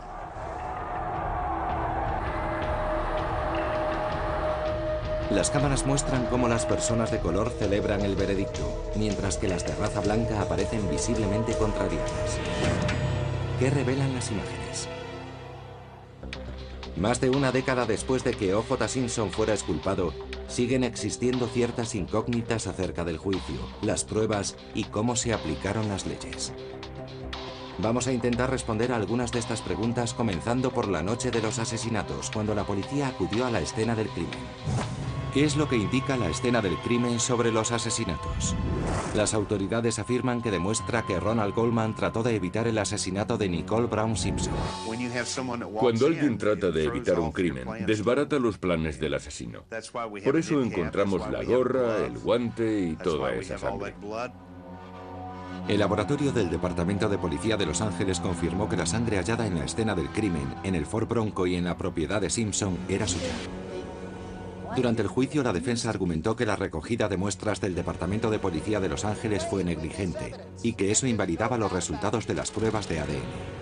Las 5.31 5.48
cámaras 5.50 5.87
muestran 5.87 6.26
cómo 6.26 6.48
las 6.48 6.66
personas 6.66 7.12
de 7.12 7.20
color 7.20 7.55
celebran 7.57 8.00
el 8.00 8.16
veredicto, 8.16 8.90
mientras 8.96 9.38
que 9.38 9.46
las 9.46 9.64
de 9.64 9.74
raza 9.76 10.00
blanca 10.00 10.42
aparecen 10.42 10.90
visiblemente 10.90 11.57
contrariadas. 11.57 12.38
¿Qué 13.61 13.70
revelan 13.70 14.12
las 14.12 14.29
imágenes? 14.33 14.60
Más 17.00 17.18
de 17.18 17.30
una 17.30 17.50
década 17.50 17.86
después 17.86 18.24
de 18.24 18.34
que 18.34 18.52
O.J. 18.52 18.86
Simpson 18.86 19.30
fuera 19.30 19.54
exculpado, 19.54 20.12
siguen 20.48 20.84
existiendo 20.84 21.46
ciertas 21.46 21.94
incógnitas 21.94 22.66
acerca 22.66 23.06
del 23.06 23.16
juicio, 23.16 23.56
las 23.80 24.04
pruebas 24.04 24.54
y 24.74 24.84
cómo 24.84 25.16
se 25.16 25.32
aplicaron 25.32 25.88
las 25.88 26.04
leyes. 26.04 26.52
Vamos 27.78 28.06
a 28.06 28.12
intentar 28.12 28.50
responder 28.50 28.92
a 28.92 28.96
algunas 28.96 29.32
de 29.32 29.38
estas 29.38 29.62
preguntas 29.62 30.12
comenzando 30.12 30.72
por 30.72 30.88
la 30.88 31.02
noche 31.02 31.30
de 31.30 31.40
los 31.40 31.58
asesinatos, 31.58 32.30
cuando 32.30 32.54
la 32.54 32.64
policía 32.64 33.08
acudió 33.08 33.46
a 33.46 33.50
la 33.50 33.60
escena 33.60 33.94
del 33.94 34.10
crimen. 34.10 34.99
¿Qué 35.33 35.45
es 35.45 35.57
lo 35.57 35.69
que 35.69 35.77
indica 35.77 36.16
la 36.16 36.29
escena 36.29 36.61
del 36.61 36.77
crimen 36.79 37.21
sobre 37.21 37.53
los 37.53 37.71
asesinatos? 37.71 38.57
Las 39.14 39.33
autoridades 39.33 40.01
afirman 40.01 40.43
que 40.43 40.51
demuestra 40.51 41.07
que 41.07 41.21
Ronald 41.21 41.55
Goldman 41.55 41.95
trató 41.95 42.25
de 42.25 42.35
evitar 42.35 42.66
el 42.66 42.77
asesinato 42.79 43.38
de 43.38 43.49
Nicole 43.49 43.87
Brown 43.87 44.16
Simpson. 44.16 44.53
Cuando 45.75 46.07
alguien 46.07 46.37
trata 46.37 46.73
de 46.73 46.85
evitar 46.85 47.21
un 47.21 47.31
crimen, 47.31 47.64
desbarata 47.87 48.40
los 48.40 48.59
planes 48.59 48.99
del 48.99 49.14
asesino. 49.14 49.64
Por 50.25 50.37
eso 50.37 50.61
encontramos 50.62 51.31
la 51.31 51.45
gorra, 51.45 52.07
el 52.07 52.19
guante 52.19 52.81
y 52.81 52.97
toda 52.97 53.33
esa 53.35 53.57
sangre. 53.57 53.95
El 55.69 55.79
laboratorio 55.79 56.33
del 56.33 56.51
Departamento 56.51 57.09
de 57.09 57.19
Policía 57.19 57.57
de 57.57 57.66
Los 57.66 57.81
Ángeles 57.81 58.19
confirmó 58.19 58.69
que 58.69 58.77
la 58.77 58.87
sangre 58.87 59.19
hallada 59.19 59.47
en 59.47 59.57
la 59.57 59.64
escena 59.64 59.95
del 59.95 60.09
crimen, 60.09 60.53
en 60.64 60.75
el 60.75 60.87
Ford 60.87 61.07
Bronco 61.07 61.47
y 61.47 61.55
en 61.55 61.64
la 61.64 61.77
propiedad 61.77 62.21
de 62.21 62.31
Simpson 62.31 62.77
era 62.88 63.07
suya. 63.07 63.31
Durante 64.76 65.02
el 65.02 65.09
juicio, 65.09 65.42
la 65.42 65.52
defensa 65.52 65.90
argumentó 65.90 66.37
que 66.37 66.46
la 66.46 66.56
recogida 66.56 67.09
de 67.09 67.16
muestras 67.16 67.61
del 67.61 67.74
Departamento 67.74 68.30
de 68.30 68.38
Policía 68.38 68.78
de 68.80 68.88
Los 68.88 69.04
Ángeles 69.04 69.44
fue 69.44 69.64
negligente 69.64 70.35
y 70.62 70.74
que 70.74 70.92
eso 70.92 71.06
invalidaba 71.06 71.59
los 71.59 71.72
resultados 71.72 72.26
de 72.26 72.35
las 72.35 72.50
pruebas 72.50 72.88
de 72.88 73.00
ADN. 73.00 73.61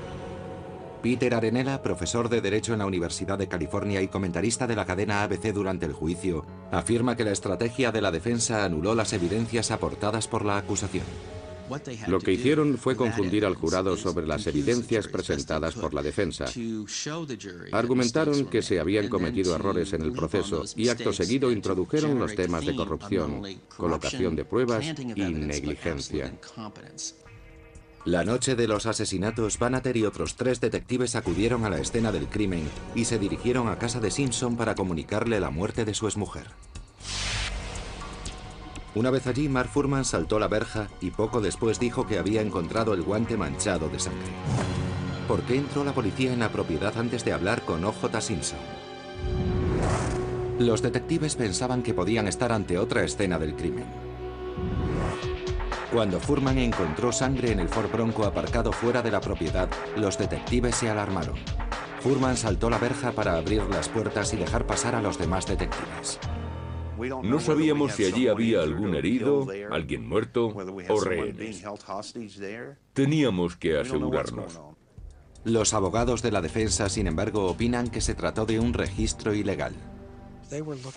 Peter 1.03 1.35
Arenela, 1.35 1.81
profesor 1.81 2.29
de 2.29 2.40
Derecho 2.40 2.73
en 2.73 2.81
la 2.81 2.87
Universidad 2.87 3.38
de 3.38 3.49
California 3.49 4.03
y 4.03 4.09
comentarista 4.09 4.66
de 4.66 4.77
la 4.77 4.85
cadena 4.85 5.23
ABC 5.23 5.53
durante 5.53 5.87
el 5.87 5.92
juicio, 5.92 6.44
afirma 6.73 7.16
que 7.16 7.25
la 7.25 7.31
estrategia 7.31 7.92
de 7.92 8.03
la 8.03 8.11
defensa 8.11 8.64
anuló 8.64 8.94
las 8.94 9.12
evidencias 9.12 9.71
aportadas 9.71 10.27
por 10.29 10.44
la 10.44 10.59
acusación. 10.59 11.05
Lo 12.07 12.21
que 12.21 12.33
hicieron 12.33 12.79
fue 12.79 12.97
confundir 12.97 13.45
al 13.45 13.55
jurado 13.55 13.97
sobre 13.97 14.27
las 14.27 14.47
evidencias 14.47 15.09
presentadas 15.09 15.75
por 15.75 15.95
la 15.95 16.03
defensa. 16.03 16.47
Argumentaron 17.73 18.47
que 18.47 18.63
se 18.63 18.81
habían 18.81 19.09
cometido 19.09 19.55
errores 19.55 19.93
en 19.93 20.03
el 20.03 20.13
proceso 20.13 20.65
y 20.77 20.89
acto 20.89 21.13
seguido 21.13 21.53
introdujeron 21.53 22.19
los 22.19 22.35
temas 22.35 22.65
de 22.65 22.75
corrupción, 22.75 23.43
colocación 23.77 24.37
de 24.37 24.45
pruebas 24.45 24.85
y 25.15 25.23
negligencia. 25.23 26.33
La 28.05 28.25
noche 28.25 28.55
de 28.55 28.69
los 28.69 28.87
asesinatos, 28.87 29.59
Bannater 29.59 29.97
y 29.97 30.07
otros 30.07 30.37
tres 30.37 30.61
detectives 30.61 31.15
acudieron 31.15 31.65
a 31.65 31.71
la 31.71 31.79
escena 31.79 32.11
del 32.11 32.27
crimen 32.27 32.63
y 32.95 33.05
se 33.05 33.19
dirigieron 33.19 33.69
a 33.69 33.79
casa 33.79 34.01
de 34.01 34.11
Simpson 34.11 34.57
para 34.57 34.75
comunicarle 34.75 35.41
la 35.41 35.51
muerte 35.51 35.85
de 35.85 35.93
su 35.95 36.07
exmujer. 36.07 36.47
Una 38.99 39.11
vez 39.11 39.29
allí, 39.29 39.49
Mark 39.49 39.69
Furman 39.69 40.05
saltó 40.05 40.41
la 40.41 40.49
verja 40.49 40.89
y 41.01 41.13
poco 41.13 41.41
después 41.41 41.79
dijo 41.79 42.05
que 42.05 42.19
había 42.19 42.43
encontrado 42.43 42.95
el 42.95 43.03
guante 43.03 43.37
manchado 43.37 43.89
de 43.89 44.01
sangre. 44.01 44.33
¿Por 45.29 45.43
qué 45.43 45.55
entró 45.55 45.85
la 45.85 45.93
policía 45.93 46.33
en 46.33 46.41
la 46.41 46.51
propiedad 46.51 46.99
antes 46.99 47.25
de 47.25 47.33
hablar 47.33 47.63
con 47.63 47.85
O.J. 47.85 48.21
Simpson? 48.21 48.59
Los 50.59 50.83
detectives 50.83 51.37
pensaban 51.37 51.85
que 51.85 51.95
podían 51.95 52.27
estar 52.27 52.51
ante 52.51 52.77
otra 52.77 53.05
escena 53.05 53.39
del 53.39 53.55
crimen. 53.55 53.87
Cuando 55.93 56.19
Furman 56.19 56.59
encontró 56.59 57.13
sangre 57.13 57.53
en 57.53 57.61
el 57.61 57.69
Ford 57.69 57.93
Bronco 57.93 58.25
aparcado 58.25 58.73
fuera 58.73 59.01
de 59.01 59.13
la 59.13 59.21
propiedad, 59.21 59.69
los 59.95 60.19
detectives 60.19 60.75
se 60.75 60.91
alarmaron. 60.91 61.37
Furman 62.01 62.37
saltó 62.37 62.69
la 62.69 62.79
verja 62.79 63.13
para 63.13 63.37
abrir 63.37 63.63
las 63.71 63.89
puertas 63.89 64.35
y 64.35 64.39
dejar 64.39 64.67
pasar 64.67 64.97
a 64.97 65.03
los 65.03 65.19
demás 65.19 65.47
detectives. 65.47 66.19
No 67.23 67.41
sabíamos 67.41 67.93
si 67.93 68.05
allí 68.05 68.29
había 68.29 68.63
algún 68.63 68.95
herido, 68.95 69.47
alguien 69.71 70.09
muerto 70.09 70.49
o 70.89 71.01
rehenes. 71.01 71.63
Teníamos 72.93 73.57
que 73.57 73.79
asegurarnos. 73.79 74.61
Los 75.45 75.73
abogados 75.73 76.23
de 76.23 76.33
la 76.33 76.43
defensa, 76.43 76.89
sin 76.89 77.07
embargo, 77.07 77.47
opinan 77.47 77.89
que 77.89 78.01
se 78.01 78.15
trató 78.15 78.45
de 78.45 78.59
un 78.59 78.75
registro 78.75 79.35
ilegal. 79.35 79.75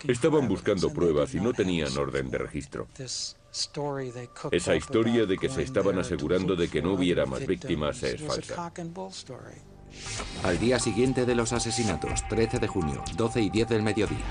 Estaban 0.08 0.48
buscando 0.48 0.92
pruebas 0.92 1.36
y 1.36 1.40
no 1.40 1.54
tenían 1.54 1.96
orden 1.98 2.30
de 2.30 2.38
registro. 2.38 2.88
Esa 4.52 4.76
historia 4.76 5.26
de 5.26 5.38
que 5.38 5.50
se 5.50 5.64
estaban 5.64 6.00
asegurando 6.00 6.56
de 6.56 6.70
que 6.70 6.82
no 6.82 6.94
hubiera 6.94 7.26
más 7.26 7.46
víctimas 7.46 8.02
es 8.04 8.22
falsa. 8.22 8.72
Al 10.44 10.58
día 10.58 10.80
siguiente 10.80 11.26
de 11.26 11.36
los 11.36 11.52
asesinatos, 11.52 12.26
13 12.30 12.60
de 12.60 12.68
junio, 12.68 13.04
12 13.18 13.42
y 13.42 13.50
10 13.50 13.68
del 13.68 13.84
mediodía. 13.84 14.26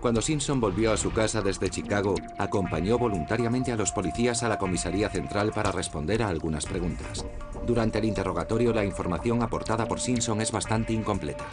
Cuando 0.00 0.22
Simpson 0.22 0.60
volvió 0.60 0.92
a 0.92 0.96
su 0.96 1.12
casa 1.12 1.42
desde 1.42 1.68
Chicago, 1.68 2.14
acompañó 2.38 2.98
voluntariamente 2.98 3.70
a 3.70 3.76
los 3.76 3.92
policías 3.92 4.42
a 4.42 4.48
la 4.48 4.58
comisaría 4.58 5.10
central 5.10 5.52
para 5.52 5.72
responder 5.72 6.22
a 6.22 6.28
algunas 6.28 6.64
preguntas. 6.64 7.24
Durante 7.66 7.98
el 7.98 8.06
interrogatorio, 8.06 8.72
la 8.72 8.84
información 8.84 9.42
aportada 9.42 9.86
por 9.86 10.00
Simpson 10.00 10.40
es 10.40 10.52
bastante 10.52 10.94
incompleta. 10.94 11.46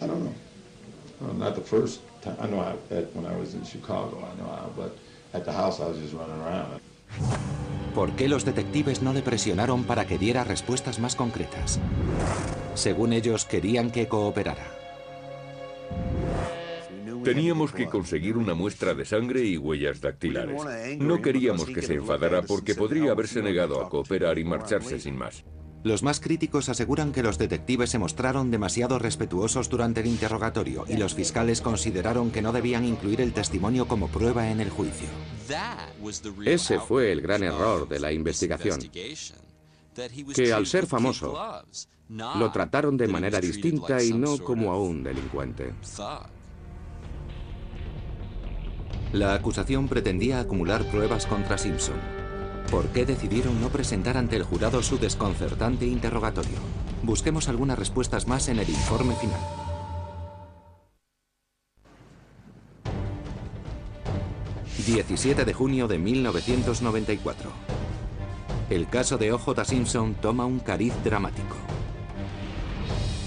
I 0.00 0.06
don't 0.06 0.22
know. 0.22 1.34
Not 1.34 1.56
the 1.56 1.60
first 1.60 2.00
time. 2.22 2.36
I 2.40 2.46
know 2.46 2.60
I, 2.60 2.76
at, 2.94 3.06
when 3.14 3.26
I 3.26 3.36
was 3.36 3.54
in 3.54 3.64
Chicago, 3.64 4.22
I 4.22 4.36
know 4.36 4.48
I, 4.48 4.68
but 4.76 4.96
at 5.32 5.44
the 5.44 5.52
house 5.52 5.80
I 5.80 5.88
was 5.88 5.98
just 5.98 6.14
running 6.14 6.40
around. 6.40 6.80
¿Por 7.94 8.12
qué 8.12 8.28
los 8.28 8.44
detectives 8.44 9.02
no 9.02 9.12
le 9.12 9.22
presionaron 9.22 9.82
para 9.82 10.06
que 10.06 10.18
diera 10.18 10.44
respuestas 10.44 11.00
más 11.00 11.16
concretas? 11.16 11.80
Según 12.74 13.12
ellos, 13.12 13.44
querían 13.44 13.90
que 13.90 14.06
cooperara. 14.06 14.77
Teníamos 17.34 17.72
que 17.72 17.86
conseguir 17.86 18.36
una 18.36 18.54
muestra 18.54 18.94
de 18.94 19.04
sangre 19.04 19.44
y 19.44 19.58
huellas 19.58 20.00
dactilares. 20.00 20.62
No 20.98 21.20
queríamos 21.20 21.66
que 21.66 21.82
se 21.82 21.94
enfadara 21.94 22.42
porque 22.42 22.74
podría 22.74 23.12
haberse 23.12 23.42
negado 23.42 23.80
a 23.80 23.88
cooperar 23.88 24.38
y 24.38 24.44
marcharse 24.44 24.98
sin 24.98 25.16
más. 25.16 25.44
Los 25.84 26.02
más 26.02 26.20
críticos 26.20 26.68
aseguran 26.68 27.12
que 27.12 27.22
los 27.22 27.38
detectives 27.38 27.90
se 27.90 27.98
mostraron 27.98 28.50
demasiado 28.50 28.98
respetuosos 28.98 29.68
durante 29.68 30.00
el 30.00 30.06
interrogatorio 30.06 30.84
y 30.88 30.96
los 30.96 31.14
fiscales 31.14 31.60
consideraron 31.60 32.30
que 32.30 32.42
no 32.42 32.52
debían 32.52 32.84
incluir 32.84 33.20
el 33.20 33.32
testimonio 33.32 33.86
como 33.86 34.08
prueba 34.08 34.50
en 34.50 34.60
el 34.60 34.70
juicio. 34.70 35.08
Ese 36.44 36.80
fue 36.80 37.12
el 37.12 37.20
gran 37.20 37.42
error 37.44 37.88
de 37.88 38.00
la 38.00 38.10
investigación, 38.10 38.80
que 40.34 40.52
al 40.52 40.66
ser 40.66 40.86
famoso, 40.86 41.62
lo 42.08 42.50
trataron 42.50 42.96
de 42.96 43.06
manera 43.06 43.38
distinta 43.38 44.02
y 44.02 44.12
no 44.12 44.38
como 44.38 44.72
a 44.72 44.80
un 44.80 45.04
delincuente. 45.04 45.74
La 49.12 49.32
acusación 49.32 49.88
pretendía 49.88 50.38
acumular 50.38 50.84
pruebas 50.84 51.24
contra 51.24 51.56
Simpson. 51.56 51.96
¿Por 52.70 52.88
qué 52.88 53.06
decidieron 53.06 53.58
no 53.58 53.70
presentar 53.70 54.18
ante 54.18 54.36
el 54.36 54.42
jurado 54.42 54.82
su 54.82 54.98
desconcertante 54.98 55.86
interrogatorio? 55.86 56.58
Busquemos 57.02 57.48
algunas 57.48 57.78
respuestas 57.78 58.26
más 58.26 58.48
en 58.48 58.58
el 58.58 58.68
informe 58.68 59.14
final. 59.14 59.40
...17 64.86 65.44
de 65.44 65.52
junio 65.52 65.86
de 65.86 65.98
1994... 65.98 67.50
El 68.70 68.88
caso 68.88 69.16
de 69.16 69.32
O.J. 69.32 69.64
Simpson 69.64 70.14
toma 70.14 70.44
un 70.44 70.60
cariz 70.60 70.92
dramático. 71.02 71.56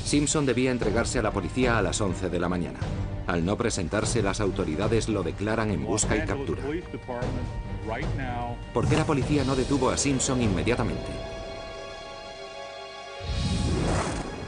Simpson 0.04 0.46
debía 0.46 0.72
entregarse 0.72 1.18
a 1.20 1.24
la 1.24 1.32
policía 1.32 1.78
a 1.78 1.82
las 1.82 2.02
11 2.02 2.30
de 2.30 2.40
la 2.40 2.50
mañana. 2.50 2.80
Al 3.28 3.46
no 3.46 3.58
presentarse, 3.58 4.22
las 4.22 4.42
autoridades 4.42 5.08
lo 5.08 5.24
declaran 5.24 5.72
en 5.72 5.86
busca 5.86 6.16
y 6.16 6.26
captura. 6.26 6.64
¿Por 8.74 8.88
qué 8.88 8.96
la 8.96 9.06
policía 9.06 9.44
no 9.44 9.56
detuvo 9.56 9.90
a 9.90 9.98
Simpson 9.98 10.42
inmediatamente? 10.42 11.12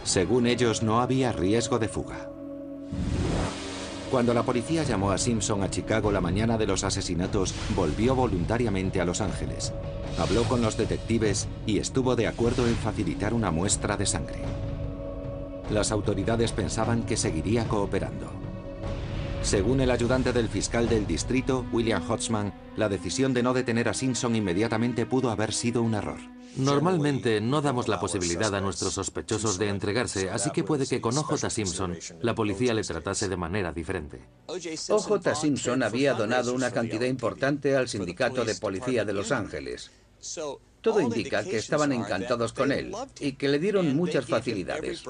Según 0.03 0.47
ellos, 0.47 0.83
no 0.83 1.01
había 1.01 1.31
riesgo 1.31 1.79
de 1.79 1.87
fuga. 1.87 2.29
Cuando 4.11 4.33
la 4.33 4.43
policía 4.43 4.83
llamó 4.83 5.11
a 5.11 5.17
Simpson 5.17 5.63
a 5.63 5.71
Chicago 5.71 6.11
la 6.11 6.21
mañana 6.21 6.57
de 6.57 6.67
los 6.67 6.83
asesinatos, 6.83 7.55
volvió 7.75 8.13
voluntariamente 8.13 9.01
a 9.01 9.05
Los 9.05 9.21
Ángeles. 9.21 9.73
Habló 10.19 10.43
con 10.43 10.61
los 10.61 10.77
detectives 10.77 11.47
y 11.65 11.79
estuvo 11.79 12.15
de 12.15 12.27
acuerdo 12.27 12.67
en 12.67 12.75
facilitar 12.75 13.33
una 13.33 13.49
muestra 13.49 13.97
de 13.97 14.05
sangre. 14.05 14.39
Las 15.71 15.91
autoridades 15.91 16.51
pensaban 16.51 17.03
que 17.03 17.17
seguiría 17.17 17.67
cooperando. 17.67 18.42
Según 19.43 19.81
el 19.81 19.91
ayudante 19.91 20.31
del 20.31 20.47
fiscal 20.47 20.87
del 20.87 21.05
distrito, 21.05 21.65
William 21.73 22.01
Hodgman, 22.09 22.53
la 22.77 22.87
decisión 22.87 23.33
de 23.33 23.43
no 23.43 23.53
detener 23.53 23.89
a 23.89 23.93
Simpson 23.93 24.35
inmediatamente 24.35 25.05
pudo 25.05 25.29
haber 25.29 25.53
sido 25.53 25.83
un 25.83 25.93
error. 25.95 26.17
Normalmente 26.55 27.41
no 27.41 27.61
damos 27.61 27.87
la 27.87 27.99
posibilidad 27.99 28.53
a 28.55 28.61
nuestros 28.61 28.93
sospechosos 28.93 29.57
de 29.57 29.67
entregarse, 29.67 30.29
así 30.29 30.51
que 30.51 30.63
puede 30.63 30.87
que 30.87 31.01
con 31.01 31.17
O.J. 31.17 31.49
Simpson 31.49 31.97
la 32.21 32.33
policía 32.33 32.73
le 32.73 32.83
tratase 32.83 33.27
de 33.27 33.35
manera 33.35 33.73
diferente. 33.73 34.21
O.J. 34.47 35.35
Simpson 35.35 35.83
había 35.83 36.13
donado 36.13 36.53
una 36.53 36.71
cantidad 36.71 37.07
importante 37.07 37.75
al 37.75 37.89
sindicato 37.89 38.45
de 38.45 38.55
policía 38.55 39.03
de 39.03 39.13
Los 39.13 39.31
Ángeles. 39.31 39.91
Todo 40.81 41.01
indica 41.01 41.43
que 41.43 41.57
estaban 41.57 41.91
encantados 41.91 42.53
con 42.53 42.71
él 42.71 42.93
y 43.19 43.33
que 43.33 43.49
le 43.49 43.59
dieron 43.59 43.95
muchas 43.95 44.25
facilidades. 44.25 45.03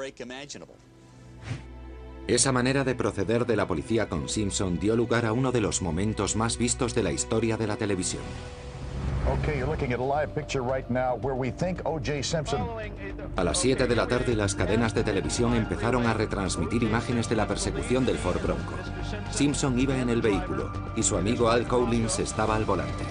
Esa 2.27 2.53
manera 2.53 2.85
de 2.85 2.95
proceder 2.95 3.45
de 3.45 3.57
la 3.57 3.67
policía 3.67 4.07
con 4.07 4.29
Simpson 4.29 4.79
dio 4.79 4.95
lugar 4.95 5.25
a 5.25 5.33
uno 5.33 5.51
de 5.51 5.59
los 5.59 5.81
momentos 5.81 6.37
más 6.37 6.57
vistos 6.57 6.95
de 6.95 7.03
la 7.03 7.11
historia 7.11 7.57
de 7.57 7.67
la 7.67 7.75
televisión. 7.75 8.23
A 13.35 13.43
las 13.43 13.57
7 13.57 13.87
de 13.87 13.95
la 13.95 14.07
tarde 14.07 14.35
las 14.35 14.55
cadenas 14.55 14.93
de 14.93 15.03
televisión 15.03 15.53
empezaron 15.55 16.05
a 16.05 16.13
retransmitir 16.13 16.83
imágenes 16.83 17.27
de 17.27 17.35
la 17.35 17.47
persecución 17.47 18.05
del 18.05 18.17
Ford 18.17 18.41
Bronco. 18.41 18.73
Simpson 19.31 19.77
iba 19.77 19.97
en 19.97 20.09
el 20.09 20.21
vehículo 20.21 20.71
y 20.95 21.03
su 21.03 21.17
amigo 21.17 21.49
Al 21.49 21.67
Collins 21.67 22.19
estaba 22.19 22.55
al 22.55 22.63
volante. 22.63 23.03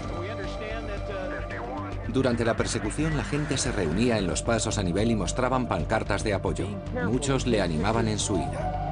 Durante 2.08 2.44
la 2.44 2.56
persecución 2.56 3.16
la 3.16 3.24
gente 3.24 3.58
se 3.58 3.72
reunía 3.72 4.16
en 4.18 4.26
los 4.26 4.42
pasos 4.42 4.78
a 4.78 4.82
nivel 4.82 5.10
y 5.10 5.16
mostraban 5.16 5.66
pancartas 5.66 6.24
de 6.24 6.32
apoyo. 6.32 6.66
Muchos 7.06 7.46
le 7.46 7.60
animaban 7.60 8.08
en 8.08 8.18
su 8.18 8.36
ira. 8.36 8.91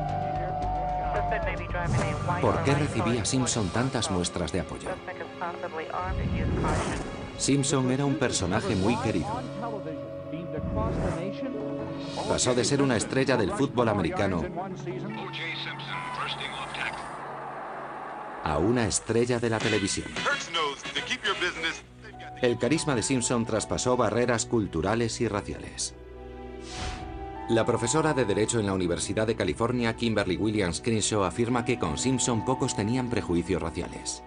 ¿Por 2.41 2.63
qué 2.65 2.75
recibía 2.75 3.25
Simpson 3.25 3.69
tantas 3.69 4.11
muestras 4.11 4.53
de 4.53 4.61
apoyo? 4.61 4.89
Simpson 7.39 7.91
era 7.91 8.05
un 8.05 8.17
personaje 8.17 8.75
muy 8.75 8.97
querido. 8.97 9.29
Pasó 12.29 12.55
de 12.55 12.65
ser 12.65 12.83
una 12.83 12.97
estrella 12.97 13.37
del 13.37 13.53
fútbol 13.53 13.89
americano 13.89 14.43
a 18.43 18.59
una 18.59 18.87
estrella 18.87 19.39
de 19.39 19.51
la 19.51 19.59
televisión. 19.59 20.09
El 22.43 22.59
carisma 22.59 22.95
de 22.95 23.03
Simpson 23.03 23.45
traspasó 23.45 23.97
barreras 23.97 24.47
culturales 24.47 25.21
y 25.21 25.29
raciales. 25.29 25.95
La 27.51 27.67
profesora 27.67 28.15
de 28.15 28.25
Derecho 28.25 28.61
en 28.61 28.67
la 28.67 28.75
Universidad 28.75 29.27
de 29.27 29.35
California, 29.35 29.97
Kimberly 29.97 30.37
Williams 30.37 30.81
Crenshaw, 30.81 31.25
afirma 31.25 31.65
que 31.65 31.81
con 31.81 31.99
Simpson 31.99 32.45
pocos 32.45 32.77
tenían 32.77 33.11
prejuicios 33.11 33.61
raciales. 33.61 34.23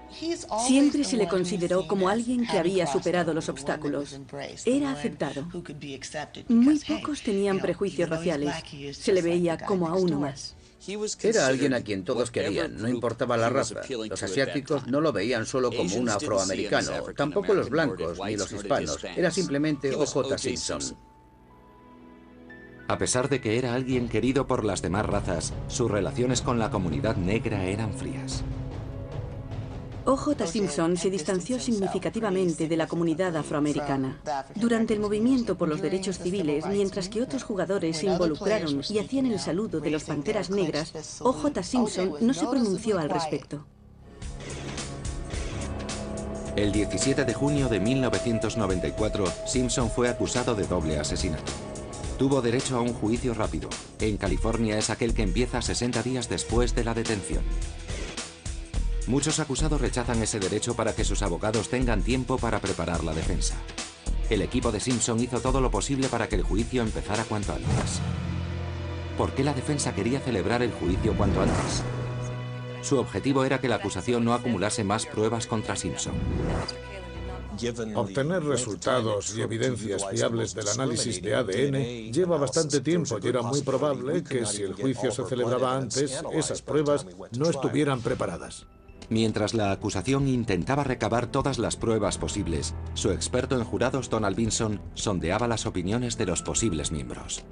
Siempre 0.67 1.05
se 1.05 1.15
le 1.15 1.29
consideró 1.29 1.87
como 1.87 2.09
alguien 2.09 2.45
que 2.45 2.57
había 2.57 2.85
superado 2.85 3.33
los 3.33 3.47
obstáculos. 3.47 4.19
Era 4.65 4.91
aceptado. 4.91 5.47
Muy 6.49 6.79
pocos 6.79 7.21
tenían 7.21 7.59
prejuicios 7.59 8.09
raciales. 8.09 8.55
Se 8.91 9.13
le 9.13 9.21
veía 9.21 9.57
como 9.57 9.87
a 9.87 9.95
uno 9.95 10.19
más. 10.19 10.57
Era 11.21 11.47
alguien 11.47 11.73
a 11.75 11.81
quien 11.81 12.03
todos 12.03 12.29
querían, 12.29 12.75
no 12.75 12.89
importaba 12.89 13.37
la 13.37 13.49
raza. 13.49 13.79
Los 14.09 14.21
asiáticos 14.21 14.85
no 14.87 14.99
lo 14.99 15.13
veían 15.13 15.45
solo 15.45 15.71
como 15.71 15.95
un 15.95 16.09
afroamericano, 16.09 16.91
tampoco 17.15 17.53
los 17.53 17.69
blancos 17.69 18.19
ni 18.25 18.35
los 18.35 18.51
hispanos. 18.51 19.01
Era 19.15 19.31
simplemente 19.31 19.95
O.J. 19.95 20.37
Simpson. 20.37 21.12
A 22.87 22.97
pesar 22.97 23.29
de 23.29 23.39
que 23.39 23.57
era 23.57 23.73
alguien 23.73 24.09
querido 24.09 24.45
por 24.45 24.65
las 24.65 24.81
demás 24.81 25.05
razas, 25.05 25.53
sus 25.67 25.89
relaciones 25.89 26.41
con 26.41 26.59
la 26.59 26.69
comunidad 26.69 27.15
negra 27.15 27.63
eran 27.63 27.93
frías. 27.93 28.43
O.J. 30.05 30.47
Simpson 30.47 30.97
se 30.97 31.09
distanció 31.09 31.59
significativamente 31.59 32.67
de 32.67 32.75
la 32.75 32.87
comunidad 32.87 33.37
afroamericana. 33.37 34.19
Durante 34.53 34.93
el 34.93 34.99
movimiento 34.99 35.57
por 35.57 35.69
los 35.69 35.81
derechos 35.81 36.19
civiles, 36.19 36.65
mientras 36.65 37.07
que 37.07 37.21
otros 37.21 37.43
jugadores 37.43 37.97
se 37.97 38.07
involucraron 38.07 38.81
y 38.89 38.99
hacían 38.99 39.27
el 39.27 39.39
saludo 39.39 39.79
de 39.79 39.91
los 39.91 40.03
Panteras 40.03 40.49
Negras, 40.49 41.21
O.J. 41.21 41.63
Simpson 41.63 42.15
no 42.19 42.33
se 42.33 42.45
pronunció 42.47 42.99
al 42.99 43.09
respecto. 43.09 43.65
El 46.57 46.71
17 46.71 47.23
de 47.23 47.33
junio 47.33 47.69
de 47.69 47.79
1994, 47.79 49.25
Simpson 49.47 49.89
fue 49.89 50.09
acusado 50.09 50.53
de 50.53 50.67
doble 50.67 50.99
asesinato. 50.99 51.51
Tuvo 52.23 52.41
derecho 52.41 52.77
a 52.77 52.81
un 52.81 52.93
juicio 52.93 53.33
rápido. 53.33 53.67
En 53.99 54.15
California 54.15 54.77
es 54.77 54.89
aquel 54.89 55.13
que 55.13 55.23
empieza 55.23 55.61
60 55.61 56.01
días 56.03 56.29
después 56.29 56.73
de 56.73 56.85
la 56.85 56.93
detención. 56.93 57.43
Muchos 59.07 59.41
acusados 59.41 59.81
rechazan 59.81 60.21
ese 60.23 60.39
derecho 60.39 60.73
para 60.73 60.95
que 60.95 61.03
sus 61.03 61.21
abogados 61.21 61.67
tengan 61.67 62.01
tiempo 62.01 62.37
para 62.37 62.61
preparar 62.61 63.03
la 63.03 63.13
defensa. 63.13 63.55
El 64.29 64.41
equipo 64.41 64.71
de 64.71 64.79
Simpson 64.79 65.19
hizo 65.19 65.41
todo 65.41 65.59
lo 65.59 65.69
posible 65.69 66.07
para 66.07 66.29
que 66.29 66.37
el 66.37 66.43
juicio 66.43 66.81
empezara 66.81 67.25
cuanto 67.25 67.51
antes. 67.51 67.99
¿Por 69.17 69.33
qué 69.33 69.43
la 69.43 69.53
defensa 69.53 69.93
quería 69.93 70.21
celebrar 70.21 70.61
el 70.61 70.71
juicio 70.71 71.17
cuanto 71.17 71.41
antes? 71.41 71.83
Su 72.83 72.99
objetivo 72.99 73.43
era 73.43 73.59
que 73.59 73.67
la 73.67 73.75
acusación 73.75 74.23
no 74.23 74.33
acumulase 74.33 74.85
más 74.85 75.05
pruebas 75.05 75.45
contra 75.45 75.75
Simpson. 75.75 76.13
Obtener 77.95 78.43
resultados 78.43 79.35
y 79.35 79.41
evidencias 79.41 80.03
fiables 80.09 80.53
del 80.53 80.67
análisis 80.67 81.21
de 81.21 81.35
ADN 81.35 82.11
lleva 82.11 82.37
bastante 82.37 82.81
tiempo 82.81 83.17
y 83.21 83.27
era 83.27 83.41
muy 83.41 83.61
probable 83.61 84.23
que 84.23 84.45
si 84.45 84.63
el 84.63 84.73
juicio 84.73 85.11
se 85.11 85.25
celebraba 85.25 85.75
antes, 85.75 86.21
esas 86.33 86.61
pruebas 86.61 87.05
no 87.37 87.49
estuvieran 87.49 88.01
preparadas. 88.01 88.65
Mientras 89.09 89.53
la 89.53 89.71
acusación 89.71 90.27
intentaba 90.27 90.83
recabar 90.83 91.27
todas 91.27 91.59
las 91.59 91.75
pruebas 91.75 92.17
posibles, 92.17 92.73
su 92.93 93.11
experto 93.11 93.57
en 93.57 93.63
jurados 93.63 94.09
Donald 94.09 94.35
Vinson 94.35 94.81
sondeaba 94.93 95.47
las 95.47 95.65
opiniones 95.65 96.17
de 96.17 96.25
los 96.25 96.41
posibles 96.41 96.91
miembros. 96.91 97.43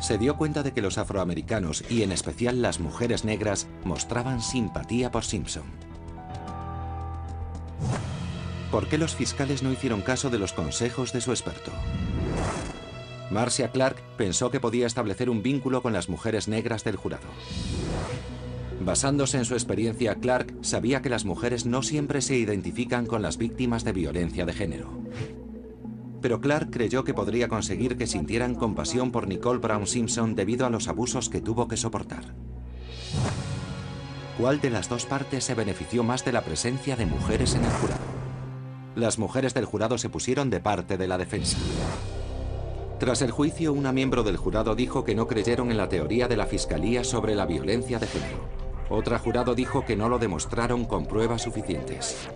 Se 0.00 0.18
dio 0.18 0.36
cuenta 0.36 0.62
de 0.62 0.72
que 0.72 0.82
los 0.82 0.98
afroamericanos 0.98 1.82
y 1.88 2.02
en 2.02 2.12
especial 2.12 2.60
las 2.60 2.78
mujeres 2.78 3.24
negras 3.24 3.66
mostraban 3.84 4.42
simpatía 4.42 5.10
por 5.10 5.24
Simpson. 5.24 5.64
¿Por 8.74 8.88
qué 8.88 8.98
los 8.98 9.14
fiscales 9.14 9.62
no 9.62 9.70
hicieron 9.70 10.02
caso 10.02 10.30
de 10.30 10.38
los 10.40 10.52
consejos 10.52 11.12
de 11.12 11.20
su 11.20 11.30
experto? 11.30 11.70
Marcia 13.30 13.70
Clark 13.70 14.02
pensó 14.16 14.50
que 14.50 14.58
podía 14.58 14.88
establecer 14.88 15.30
un 15.30 15.44
vínculo 15.44 15.80
con 15.80 15.92
las 15.92 16.08
mujeres 16.08 16.48
negras 16.48 16.82
del 16.82 16.96
jurado. 16.96 17.28
Basándose 18.80 19.38
en 19.38 19.44
su 19.44 19.54
experiencia, 19.54 20.16
Clark 20.16 20.52
sabía 20.62 21.02
que 21.02 21.08
las 21.08 21.24
mujeres 21.24 21.66
no 21.66 21.84
siempre 21.84 22.20
se 22.20 22.36
identifican 22.36 23.06
con 23.06 23.22
las 23.22 23.38
víctimas 23.38 23.84
de 23.84 23.92
violencia 23.92 24.44
de 24.44 24.52
género. 24.52 24.90
Pero 26.20 26.40
Clark 26.40 26.70
creyó 26.72 27.04
que 27.04 27.14
podría 27.14 27.46
conseguir 27.46 27.96
que 27.96 28.08
sintieran 28.08 28.56
compasión 28.56 29.12
por 29.12 29.28
Nicole 29.28 29.60
Brown 29.60 29.86
Simpson 29.86 30.34
debido 30.34 30.66
a 30.66 30.70
los 30.70 30.88
abusos 30.88 31.28
que 31.28 31.40
tuvo 31.40 31.68
que 31.68 31.76
soportar. 31.76 32.34
¿Cuál 34.36 34.60
de 34.60 34.70
las 34.70 34.88
dos 34.88 35.06
partes 35.06 35.44
se 35.44 35.54
benefició 35.54 36.02
más 36.02 36.24
de 36.24 36.32
la 36.32 36.42
presencia 36.42 36.96
de 36.96 37.06
mujeres 37.06 37.54
en 37.54 37.64
el 37.64 37.70
jurado? 37.70 38.23
Las 38.96 39.18
mujeres 39.18 39.54
del 39.54 39.64
jurado 39.64 39.98
se 39.98 40.08
pusieron 40.08 40.50
de 40.50 40.60
parte 40.60 40.96
de 40.96 41.08
la 41.08 41.18
defensa. 41.18 41.58
Tras 42.98 43.22
el 43.22 43.32
juicio, 43.32 43.72
una 43.72 43.92
miembro 43.92 44.22
del 44.22 44.36
jurado 44.36 44.76
dijo 44.76 45.04
que 45.04 45.16
no 45.16 45.26
creyeron 45.26 45.70
en 45.70 45.76
la 45.76 45.88
teoría 45.88 46.28
de 46.28 46.36
la 46.36 46.46
Fiscalía 46.46 47.02
sobre 47.02 47.34
la 47.34 47.44
violencia 47.44 47.98
de 47.98 48.06
género. 48.06 48.38
Otra 48.88 49.18
jurado 49.18 49.54
dijo 49.54 49.84
que 49.84 49.96
no 49.96 50.08
lo 50.08 50.18
demostraron 50.18 50.84
con 50.84 51.06
pruebas 51.06 51.42
suficientes. 51.42 52.28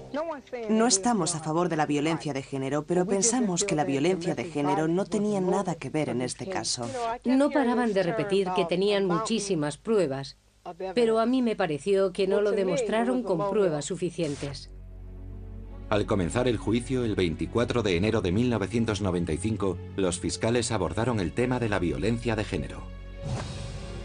No 0.68 0.86
estamos 0.86 1.34
a 1.36 1.40
favor 1.40 1.68
de 1.68 1.76
la 1.76 1.86
violencia 1.86 2.32
de 2.32 2.42
género, 2.42 2.84
pero 2.84 3.06
pensamos 3.06 3.64
que 3.64 3.76
la 3.76 3.84
violencia 3.84 4.34
de 4.34 4.44
género 4.44 4.88
no 4.88 5.04
tenía 5.04 5.40
nada 5.40 5.76
que 5.76 5.90
ver 5.90 6.09
en 6.09 6.22
este 6.22 6.48
caso. 6.48 6.88
No 7.24 7.50
paraban 7.50 7.92
de 7.92 8.02
repetir 8.02 8.48
que 8.56 8.64
tenían 8.64 9.06
muchísimas 9.06 9.76
pruebas, 9.76 10.38
pero 10.94 11.20
a 11.20 11.26
mí 11.26 11.40
me 11.42 11.54
pareció 11.54 12.12
que 12.12 12.26
no 12.26 12.40
lo 12.40 12.50
demostraron 12.50 13.22
con 13.22 13.48
pruebas 13.50 13.84
suficientes. 13.84 14.70
Al 15.91 16.05
comenzar 16.05 16.49
el 16.49 16.59
juicio 16.59 17.03
el 17.03 17.14
24 17.14 17.82
de 17.82 17.97
enero 17.97 18.20
de 18.20 18.30
1995, 18.30 19.78
los 19.97 20.20
fiscales 20.20 20.70
abordaron 20.70 21.18
el 21.18 21.32
tema 21.32 21.59
de 21.59 21.70
la 21.70 21.78
violencia 21.78 22.36
de 22.36 22.45
género. 22.45 22.82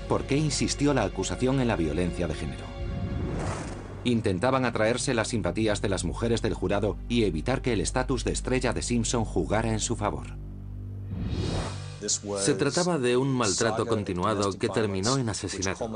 ¿Por 0.08 0.24
qué 0.24 0.38
insistió 0.38 0.94
la 0.94 1.04
acusación 1.04 1.60
en 1.60 1.68
la 1.68 1.76
violencia 1.76 2.28
de 2.28 2.36
género? 2.36 2.64
Intentaban 4.06 4.64
atraerse 4.64 5.14
las 5.14 5.30
simpatías 5.30 5.82
de 5.82 5.90
las 5.90 6.06
mujeres 6.06 6.42
del 6.42 6.54
jurado 6.54 6.98
y 7.10 7.24
evitar 7.24 7.62
que 7.62 7.74
el 7.74 7.82
estatus 7.82 8.24
de 8.24 8.32
estrella 8.32 8.72
de 8.72 8.82
Simpson 8.82 9.26
jugara 9.26 9.72
en 9.72 9.80
su 9.80 9.98
favor. 9.98 10.38
Se 12.40 12.54
trataba 12.56 12.98
de 12.98 13.18
un 13.18 13.30
maltrato 13.30 13.86
continuado 13.86 14.58
que 14.58 14.70
terminó 14.70 15.18
en 15.18 15.30
asesinato. 15.30 15.90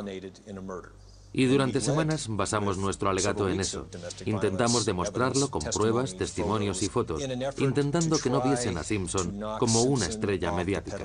Y 1.34 1.46
durante 1.46 1.82
semanas 1.82 2.28
basamos 2.30 2.78
nuestro 2.78 3.10
alegato 3.10 3.50
en 3.50 3.60
eso. 3.60 3.88
Intentamos 4.26 4.86
demostrarlo 4.86 5.50
con 5.50 5.62
pruebas, 5.62 6.16
testimonios 6.16 6.82
y 6.84 6.88
fotos, 6.88 7.22
intentando 7.58 8.18
que 8.18 8.30
no 8.30 8.42
viesen 8.42 8.78
a 8.78 8.84
Simpson 8.84 9.40
como 9.60 9.84
una 9.84 10.06
estrella 10.06 10.52
mediática. 10.52 11.04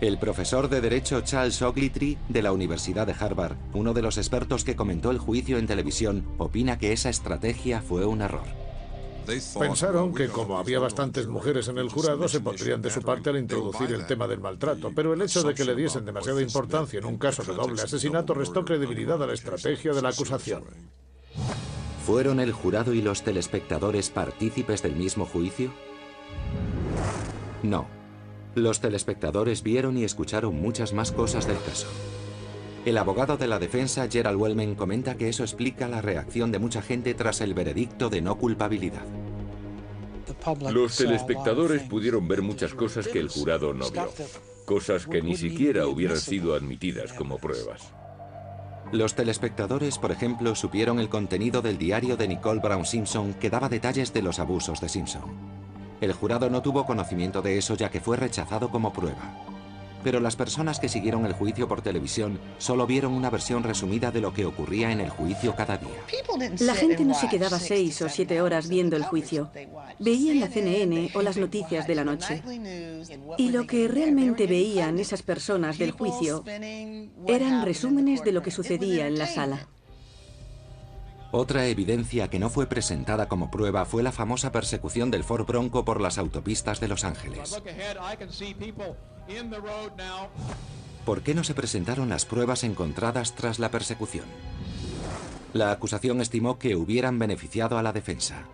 El 0.00 0.18
profesor 0.18 0.68
de 0.68 0.80
Derecho 0.80 1.20
Charles 1.20 1.62
Ogletree 1.62 2.18
de 2.28 2.42
la 2.42 2.52
Universidad 2.52 3.06
de 3.06 3.14
Harvard, 3.18 3.56
uno 3.72 3.94
de 3.94 4.02
los 4.02 4.18
expertos 4.18 4.64
que 4.64 4.74
comentó 4.74 5.12
el 5.12 5.18
juicio 5.18 5.58
en 5.58 5.68
televisión, 5.68 6.26
opina 6.38 6.76
que 6.76 6.92
esa 6.92 7.08
estrategia 7.08 7.82
fue 7.82 8.04
un 8.04 8.20
error. 8.20 8.61
Pensaron 9.58 10.14
que 10.14 10.28
como 10.28 10.58
había 10.58 10.78
bastantes 10.78 11.26
mujeres 11.26 11.68
en 11.68 11.78
el 11.78 11.88
jurado, 11.88 12.28
se 12.28 12.40
pondrían 12.40 12.82
de 12.82 12.90
su 12.90 13.02
parte 13.02 13.30
al 13.30 13.38
introducir 13.38 13.92
el 13.92 14.06
tema 14.06 14.26
del 14.26 14.40
maltrato, 14.40 14.90
pero 14.94 15.14
el 15.14 15.22
hecho 15.22 15.42
de 15.42 15.54
que 15.54 15.64
le 15.64 15.74
diesen 15.74 16.04
demasiada 16.04 16.42
importancia 16.42 16.98
en 16.98 17.06
un 17.06 17.18
caso 17.18 17.42
de 17.42 17.54
doble 17.54 17.82
asesinato 17.82 18.34
restó 18.34 18.64
credibilidad 18.64 19.22
a 19.22 19.26
la 19.26 19.34
estrategia 19.34 19.92
de 19.92 20.02
la 20.02 20.10
acusación. 20.10 20.64
¿Fueron 22.06 22.40
el 22.40 22.52
jurado 22.52 22.94
y 22.94 23.00
los 23.00 23.22
telespectadores 23.22 24.10
partícipes 24.10 24.82
del 24.82 24.96
mismo 24.96 25.24
juicio? 25.24 25.72
No. 27.62 27.86
Los 28.54 28.80
telespectadores 28.80 29.62
vieron 29.62 29.96
y 29.96 30.04
escucharon 30.04 30.60
muchas 30.60 30.92
más 30.92 31.12
cosas 31.12 31.46
del 31.46 31.58
caso. 31.62 31.86
El 32.84 32.98
abogado 32.98 33.36
de 33.36 33.46
la 33.46 33.60
defensa, 33.60 34.08
Gerald 34.10 34.40
Wellman, 34.40 34.74
comenta 34.74 35.16
que 35.16 35.28
eso 35.28 35.44
explica 35.44 35.86
la 35.86 36.02
reacción 36.02 36.50
de 36.50 36.58
mucha 36.58 36.82
gente 36.82 37.14
tras 37.14 37.40
el 37.40 37.54
veredicto 37.54 38.10
de 38.10 38.20
no 38.20 38.36
culpabilidad. 38.36 39.04
Los 40.72 40.96
telespectadores 40.96 41.82
pudieron 41.82 42.26
ver 42.26 42.42
muchas 42.42 42.74
cosas 42.74 43.06
que 43.06 43.20
el 43.20 43.28
jurado 43.28 43.72
no 43.72 43.88
vio, 43.88 44.08
cosas 44.64 45.06
que 45.06 45.22
ni 45.22 45.36
siquiera 45.36 45.86
hubieran 45.86 46.16
sido 46.16 46.56
admitidas 46.56 47.12
como 47.12 47.38
pruebas. 47.38 47.92
Los 48.90 49.14
telespectadores, 49.14 49.98
por 49.98 50.10
ejemplo, 50.10 50.56
supieron 50.56 50.98
el 50.98 51.08
contenido 51.08 51.62
del 51.62 51.78
diario 51.78 52.16
de 52.16 52.26
Nicole 52.26 52.60
Brown 52.60 52.84
Simpson 52.84 53.34
que 53.34 53.48
daba 53.48 53.68
detalles 53.68 54.12
de 54.12 54.22
los 54.22 54.40
abusos 54.40 54.80
de 54.80 54.88
Simpson. 54.88 55.22
El 56.00 56.12
jurado 56.12 56.50
no 56.50 56.62
tuvo 56.62 56.84
conocimiento 56.84 57.42
de 57.42 57.58
eso 57.58 57.76
ya 57.76 57.90
que 57.90 58.00
fue 58.00 58.16
rechazado 58.16 58.70
como 58.70 58.92
prueba 58.92 59.52
pero 60.02 60.20
las 60.20 60.36
personas 60.36 60.80
que 60.80 60.88
siguieron 60.88 61.26
el 61.26 61.32
juicio 61.32 61.68
por 61.68 61.82
televisión 61.82 62.38
solo 62.58 62.86
vieron 62.86 63.12
una 63.12 63.30
versión 63.30 63.62
resumida 63.62 64.10
de 64.10 64.20
lo 64.20 64.32
que 64.32 64.44
ocurría 64.44 64.90
en 64.90 65.00
el 65.00 65.10
juicio 65.10 65.54
cada 65.54 65.78
día. 65.78 65.90
La 66.60 66.74
gente 66.74 67.04
no 67.04 67.14
se 67.14 67.28
quedaba 67.28 67.58
seis 67.58 68.00
o 68.02 68.08
siete 68.08 68.40
horas 68.40 68.68
viendo 68.68 68.96
el 68.96 69.04
juicio. 69.04 69.50
Veían 69.98 70.40
la 70.40 70.48
CNN 70.48 71.10
o 71.14 71.22
las 71.22 71.36
noticias 71.36 71.86
de 71.86 71.94
la 71.94 72.04
noche. 72.04 72.42
Y 73.38 73.50
lo 73.50 73.66
que 73.66 73.88
realmente 73.88 74.46
veían 74.46 74.98
esas 74.98 75.22
personas 75.22 75.78
del 75.78 75.92
juicio 75.92 76.44
eran 77.26 77.64
resúmenes 77.64 78.22
de 78.24 78.32
lo 78.32 78.42
que 78.42 78.50
sucedía 78.50 79.06
en 79.06 79.18
la 79.18 79.26
sala. 79.26 79.68
Otra 81.34 81.66
evidencia 81.66 82.28
que 82.28 82.38
no 82.38 82.50
fue 82.50 82.66
presentada 82.66 83.26
como 83.26 83.50
prueba 83.50 83.86
fue 83.86 84.02
la 84.02 84.12
famosa 84.12 84.52
persecución 84.52 85.10
del 85.10 85.24
Ford 85.24 85.46
Bronco 85.46 85.82
por 85.82 85.98
las 85.98 86.18
autopistas 86.18 86.78
de 86.78 86.88
Los 86.88 87.04
Ángeles. 87.04 87.62
¿Por 91.04 91.22
qué 91.22 91.34
no 91.34 91.44
se 91.44 91.54
presentaron 91.54 92.08
las 92.08 92.24
pruebas 92.24 92.64
encontradas 92.64 93.34
tras 93.34 93.58
la 93.58 93.70
persecución? 93.70 94.24
La 95.52 95.70
acusación 95.70 96.20
estimó 96.20 96.58
que 96.58 96.76
hubieran 96.76 97.18
beneficiado 97.18 97.78
a 97.78 97.82
la 97.82 97.92
defensa. 97.92 98.44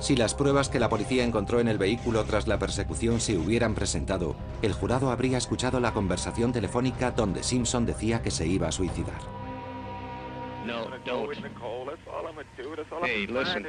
Si 0.00 0.14
las 0.14 0.34
pruebas 0.34 0.68
que 0.68 0.78
la 0.78 0.88
policía 0.88 1.24
encontró 1.24 1.58
en 1.58 1.66
el 1.66 1.76
vehículo 1.76 2.24
tras 2.24 2.46
la 2.46 2.58
persecución 2.58 3.20
se 3.20 3.36
hubieran 3.36 3.74
presentado, 3.74 4.36
el 4.62 4.72
jurado 4.72 5.10
habría 5.10 5.38
escuchado 5.38 5.80
la 5.80 5.92
conversación 5.92 6.52
telefónica 6.52 7.10
donde 7.10 7.42
Simpson 7.42 7.84
decía 7.84 8.22
que 8.22 8.30
se 8.30 8.46
iba 8.46 8.68
a 8.68 8.72
suicidar. 8.72 9.47
No, 10.66 10.90
don't. 11.04 11.34
Hey, 13.02 13.26
listen. 13.26 13.66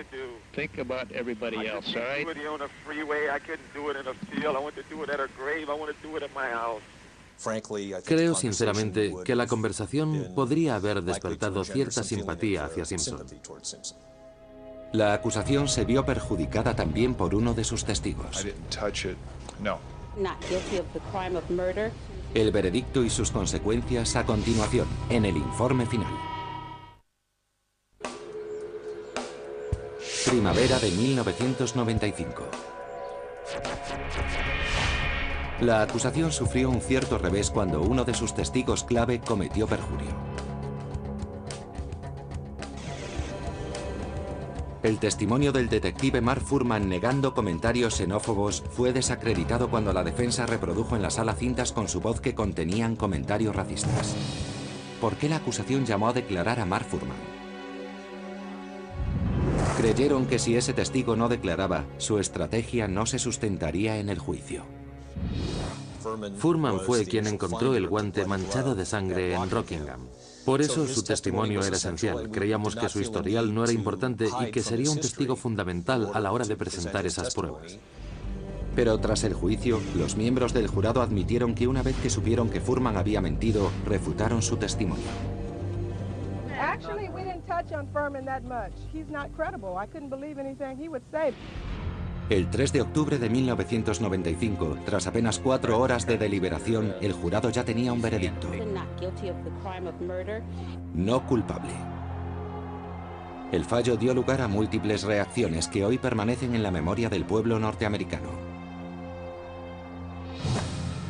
Think 0.53 0.77
about 0.79 1.11
everybody 1.11 1.67
else, 1.67 1.95
all 1.95 2.01
right? 2.01 2.27
on 2.47 2.61
a 2.61 2.67
freeway. 2.85 3.29
I 3.29 3.39
couldn't 3.39 3.73
do 3.73 3.89
it 3.89 3.97
in 3.97 4.07
a 4.07 4.13
field. 4.13 4.55
I 4.55 4.59
want 4.59 4.75
to 4.75 4.83
do 4.89 5.03
it 5.03 5.09
at 5.09 5.19
a 5.19 5.27
grave. 5.37 5.69
I 5.69 5.73
want 5.73 5.95
to 5.95 6.07
do 6.07 6.17
it 6.17 6.23
at 6.23 6.33
my 6.33 6.49
house. 6.49 6.81
Creo 8.05 8.35
sinceramente 8.35 9.13
que 9.23 9.35
la 9.35 9.47
conversación 9.47 10.33
podría 10.35 10.75
haber 10.75 11.01
despertado 11.01 11.63
cierta 11.63 12.03
simpatía 12.03 12.65
hacia 12.65 12.83
Simpson. 12.83 13.25
La 14.91 15.13
acusación 15.13 15.67
se 15.67 15.85
vio 15.85 16.05
perjudicada 16.05 16.75
también 16.75 17.13
por 17.13 17.35
uno 17.35 17.53
de 17.53 17.63
sus 17.63 17.85
testigos. 17.85 18.45
El 22.33 22.51
veredicto 22.51 23.03
y 23.03 23.09
sus 23.09 23.31
consecuencias 23.31 24.15
a 24.15 24.25
continuación, 24.25 24.87
en 25.09 25.25
el 25.25 25.37
informe 25.37 25.85
final. 25.85 26.13
Primavera 30.25 30.79
de 30.79 30.91
1995. 30.91 32.43
La 35.61 35.81
acusación 35.81 36.31
sufrió 36.31 36.69
un 36.69 36.81
cierto 36.81 37.17
revés 37.17 37.49
cuando 37.49 37.81
uno 37.81 38.03
de 38.03 38.13
sus 38.13 38.33
testigos 38.33 38.83
clave 38.83 39.21
cometió 39.21 39.65
perjurio. 39.65 40.09
El 44.83 44.99
testimonio 44.99 45.51
del 45.51 45.69
detective 45.69 46.21
Mark 46.21 46.41
Furman 46.41 46.89
negando 46.89 47.33
comentarios 47.33 47.95
xenófobos 47.95 48.63
fue 48.71 48.93
desacreditado 48.93 49.69
cuando 49.69 49.93
la 49.93 50.03
defensa 50.03 50.45
reprodujo 50.45 50.95
en 50.95 51.01
la 51.01 51.09
sala 51.09 51.33
cintas 51.33 51.71
con 51.71 51.87
su 51.87 52.01
voz 52.01 52.21
que 52.21 52.35
contenían 52.35 52.95
comentarios 52.95 53.55
racistas. 53.55 54.15
¿Por 55.01 55.15
qué 55.15 55.29
la 55.29 55.37
acusación 55.37 55.85
llamó 55.85 56.09
a 56.09 56.13
declarar 56.13 56.59
a 56.59 56.65
Mark 56.65 56.85
Furman? 56.85 57.38
Creyeron 59.79 60.25
que 60.25 60.39
si 60.39 60.57
ese 60.57 60.73
testigo 60.73 61.15
no 61.15 61.29
declaraba, 61.29 61.85
su 61.99 62.19
estrategia 62.19 62.89
no 62.89 63.05
se 63.05 63.17
sustentaría 63.17 63.97
en 63.97 64.09
el 64.09 64.19
juicio. 64.19 64.65
Furman 66.37 66.81
fue 66.81 67.05
quien 67.05 67.27
encontró 67.27 67.73
el 67.73 67.87
guante 67.87 68.25
manchado 68.25 68.75
de 68.75 68.85
sangre 68.85 69.35
en 69.35 69.49
Rockingham. 69.49 70.01
Por 70.43 70.61
eso 70.61 70.85
su 70.85 71.01
testimonio 71.01 71.63
era 71.63 71.77
esencial. 71.77 72.29
Creíamos 72.29 72.75
que 72.75 72.89
su 72.89 72.99
historial 72.99 73.55
no 73.55 73.63
era 73.63 73.71
importante 73.71 74.27
y 74.41 74.51
que 74.51 74.61
sería 74.61 74.91
un 74.91 74.99
testigo 74.99 75.37
fundamental 75.37 76.11
a 76.13 76.19
la 76.19 76.33
hora 76.33 76.43
de 76.43 76.57
presentar 76.57 77.05
esas 77.05 77.33
pruebas. 77.33 77.77
Pero 78.75 78.97
tras 78.97 79.23
el 79.23 79.33
juicio, 79.33 79.79
los 79.95 80.17
miembros 80.17 80.51
del 80.51 80.67
jurado 80.67 81.01
admitieron 81.01 81.55
que 81.55 81.69
una 81.69 81.83
vez 81.83 81.95
que 82.03 82.09
supieron 82.09 82.49
que 82.49 82.59
Furman 82.59 82.97
había 82.97 83.21
mentido, 83.21 83.71
refutaron 83.85 84.41
su 84.41 84.57
testimonio. 84.57 85.38
El 92.29 92.49
3 92.49 92.73
de 92.73 92.81
octubre 92.81 93.17
de 93.17 93.27
1995, 93.27 94.77
tras 94.85 95.07
apenas 95.07 95.39
cuatro 95.39 95.79
horas 95.79 96.05
de 96.05 96.17
deliberación, 96.19 96.93
el 97.01 97.11
jurado 97.11 97.49
ya 97.49 97.65
tenía 97.65 97.91
un 97.91 98.03
veredicto. 98.03 98.49
No 100.93 101.25
culpable. 101.25 101.73
El 103.51 103.65
fallo 103.65 103.97
dio 103.97 104.13
lugar 104.13 104.41
a 104.41 104.47
múltiples 104.47 105.03
reacciones 105.03 105.67
que 105.67 105.83
hoy 105.83 105.97
permanecen 105.97 106.53
en 106.53 106.61
la 106.61 106.69
memoria 106.69 107.09
del 107.09 107.25
pueblo 107.25 107.57
norteamericano. 107.57 108.29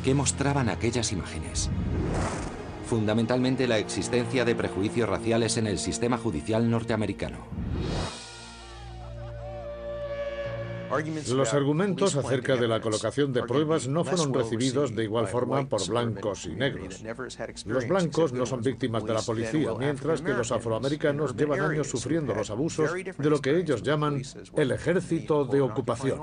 ¿Qué 0.02 0.14
mostraban 0.14 0.70
aquellas 0.70 1.12
imágenes? 1.12 1.68
Fundamentalmente 2.90 3.68
la 3.68 3.78
existencia 3.78 4.44
de 4.44 4.56
prejuicios 4.56 5.08
raciales 5.08 5.56
en 5.56 5.68
el 5.68 5.78
sistema 5.78 6.18
judicial 6.18 6.68
norteamericano. 6.68 7.38
Los 11.28 11.54
argumentos 11.54 12.16
acerca 12.16 12.56
de 12.56 12.66
la 12.66 12.80
colocación 12.80 13.32
de 13.32 13.44
pruebas 13.44 13.86
no 13.86 14.02
fueron 14.02 14.34
recibidos 14.34 14.96
de 14.96 15.04
igual 15.04 15.28
forma 15.28 15.68
por 15.68 15.88
blancos 15.88 16.46
y 16.46 16.56
negros. 16.56 17.00
Los 17.64 17.86
blancos 17.86 18.32
no 18.32 18.44
son 18.44 18.60
víctimas 18.60 19.04
de 19.04 19.14
la 19.14 19.22
policía, 19.22 19.72
mientras 19.78 20.20
que 20.20 20.32
los 20.32 20.50
afroamericanos 20.50 21.36
llevan 21.36 21.60
años 21.60 21.86
sufriendo 21.86 22.34
los 22.34 22.50
abusos 22.50 22.90
de 22.92 23.30
lo 23.30 23.40
que 23.40 23.56
ellos 23.56 23.84
llaman 23.84 24.20
el 24.56 24.72
ejército 24.72 25.44
de 25.44 25.60
ocupación. 25.60 26.18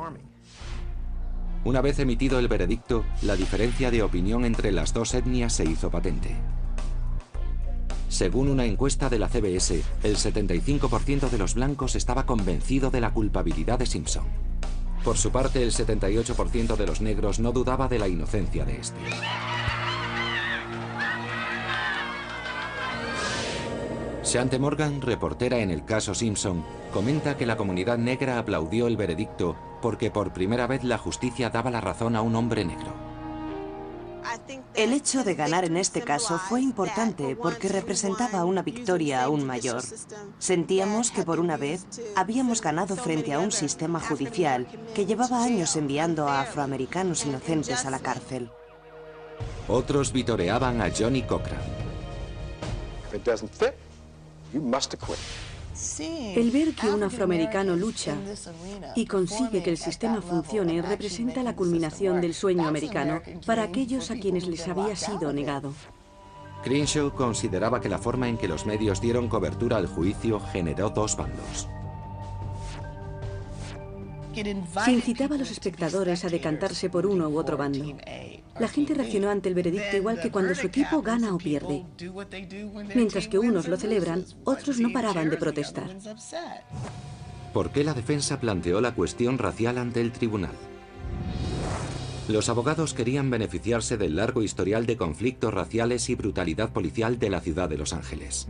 Una 1.68 1.82
vez 1.82 1.99
emitido 1.99 2.39
el 2.39 2.47
veredicto, 2.47 3.03
la 3.24 3.36
diferencia 3.36 3.91
de 3.91 4.01
opinión 4.01 4.45
entre 4.45 4.72
las 4.72 4.93
dos 4.93 5.13
etnias 5.13 5.51
se 5.51 5.65
hizo 5.65 5.91
patente. 5.91 6.34
Según 8.07 8.47
una 8.47 8.63
encuesta 8.63 9.09
de 9.09 9.20
la 9.20 9.28
CBS, 9.28 9.84
el 10.01 10.15
75% 10.15 11.30
de 11.30 11.38
los 11.38 11.55
blancos 11.55 11.97
estaba 11.97 12.26
convencido 12.26 12.89
de 12.89 13.01
la 13.01 13.11
culpabilidad 13.11 13.80
de 13.80 13.86
Simpson. 13.86 14.24
Por 15.03 15.18
su 15.18 15.34
parte, 15.34 15.61
el 15.61 15.74
78% 15.74 16.78
de 16.78 16.88
los 16.88 17.01
negros 17.01 17.41
no 17.41 17.51
dudaba 17.51 17.89
de 17.89 17.99
la 17.99 18.07
inocencia 18.07 18.63
de 18.63 18.78
este. 18.78 19.57
Shante 24.38 24.59
Morgan, 24.59 25.01
reportera 25.01 25.57
en 25.57 25.71
el 25.71 25.83
caso 25.83 26.13
Simpson, 26.13 26.63
comenta 26.93 27.35
que 27.38 27.47
la 27.47 27.57
comunidad 27.57 27.97
negra 27.97 28.38
aplaudió 28.38 28.85
el 28.85 28.95
veredicto 28.95 29.55
porque 29.81 30.11
por 30.11 30.31
primera 30.31 30.67
vez 30.67 30.83
la 30.83 30.99
justicia 30.99 31.49
daba 31.49 31.71
la 31.71 31.81
razón 31.81 32.15
a 32.15 32.21
un 32.21 32.35
hombre 32.35 32.63
negro. 32.63 32.93
El 34.75 34.93
hecho 34.93 35.23
de 35.23 35.33
ganar 35.33 35.65
en 35.65 35.75
este 35.75 36.03
caso 36.03 36.38
fue 36.38 36.61
importante 36.61 37.35
porque 37.35 37.67
representaba 37.67 38.45
una 38.45 38.61
victoria 38.61 39.23
aún 39.23 39.43
mayor. 39.43 39.81
Sentíamos 40.38 41.09
que 41.09 41.23
por 41.23 41.39
una 41.39 41.57
vez 41.57 41.88
habíamos 42.15 42.61
ganado 42.61 42.95
frente 42.95 43.33
a 43.33 43.39
un 43.39 43.51
sistema 43.51 43.99
judicial 43.99 44.67
que 44.93 45.07
llevaba 45.07 45.43
años 45.43 45.75
enviando 45.75 46.27
a 46.27 46.41
afroamericanos 46.41 47.25
inocentes 47.25 47.88
a 47.88 47.89
la 47.89 47.97
cárcel. 47.97 48.51
Otros 49.67 50.11
vitoreaban 50.11 50.79
a 50.79 50.91
Johnny 50.95 51.23
Cochran. 51.23 51.57
El 56.35 56.51
ver 56.51 56.73
que 56.73 56.89
un 56.89 57.03
afroamericano 57.03 57.75
lucha 57.75 58.15
y 58.95 59.05
consigue 59.05 59.61
que 59.61 59.69
el 59.69 59.77
sistema 59.77 60.21
funcione 60.21 60.81
representa 60.81 61.43
la 61.43 61.55
culminación 61.55 62.19
del 62.19 62.33
sueño 62.33 62.67
americano 62.67 63.21
para 63.45 63.63
aquellos 63.63 64.09
a 64.09 64.15
quienes 64.15 64.47
les 64.47 64.67
había 64.67 64.95
sido 64.95 65.31
negado. 65.31 65.73
Crenshaw 66.63 67.13
consideraba 67.13 67.79
que 67.79 67.89
la 67.89 67.99
forma 67.99 68.27
en 68.27 68.37
que 68.37 68.47
los 68.47 68.65
medios 68.65 68.99
dieron 68.99 69.27
cobertura 69.27 69.77
al 69.77 69.87
juicio 69.87 70.39
generó 70.39 70.89
dos 70.89 71.15
bandos. 71.15 71.67
Se 74.85 74.91
incitaba 74.91 75.35
a 75.35 75.38
los 75.39 75.49
espectadores 75.49 76.23
a 76.23 76.29
decantarse 76.29 76.89
por 76.89 77.07
uno 77.07 77.27
u 77.29 77.38
otro 77.38 77.57
bando. 77.57 77.97
La 78.59 78.67
gente 78.67 78.93
reaccionó 78.93 79.29
ante 79.29 79.49
el 79.49 79.55
veredicto 79.55 79.97
igual 79.97 80.19
que 80.21 80.31
cuando 80.31 80.53
su 80.53 80.67
equipo 80.67 81.01
gana 81.01 81.33
o 81.33 81.38
pierde. 81.38 81.83
Mientras 82.93 83.27
que 83.27 83.39
unos 83.39 83.67
lo 83.67 83.77
celebran, 83.77 84.25
otros 84.43 84.79
no 84.79 84.91
paraban 84.93 85.29
de 85.29 85.38
protestar. 85.38 85.89
¿Por 87.53 87.71
qué 87.71 87.83
la 87.83 87.95
defensa 87.95 88.39
planteó 88.39 88.79
la 88.79 88.93
cuestión 88.93 89.39
racial 89.39 89.79
ante 89.79 90.01
el 90.01 90.11
tribunal? 90.11 90.53
Los 92.27 92.49
abogados 92.49 92.93
querían 92.93 93.29
beneficiarse 93.29 93.97
del 93.97 94.17
largo 94.17 94.43
historial 94.43 94.85
de 94.85 94.97
conflictos 94.97 95.53
raciales 95.53 96.09
y 96.09 96.15
brutalidad 96.15 96.71
policial 96.71 97.17
de 97.17 97.29
la 97.29 97.39
ciudad 97.39 97.69
de 97.69 97.77
Los 97.77 97.93
Ángeles. 97.93 98.47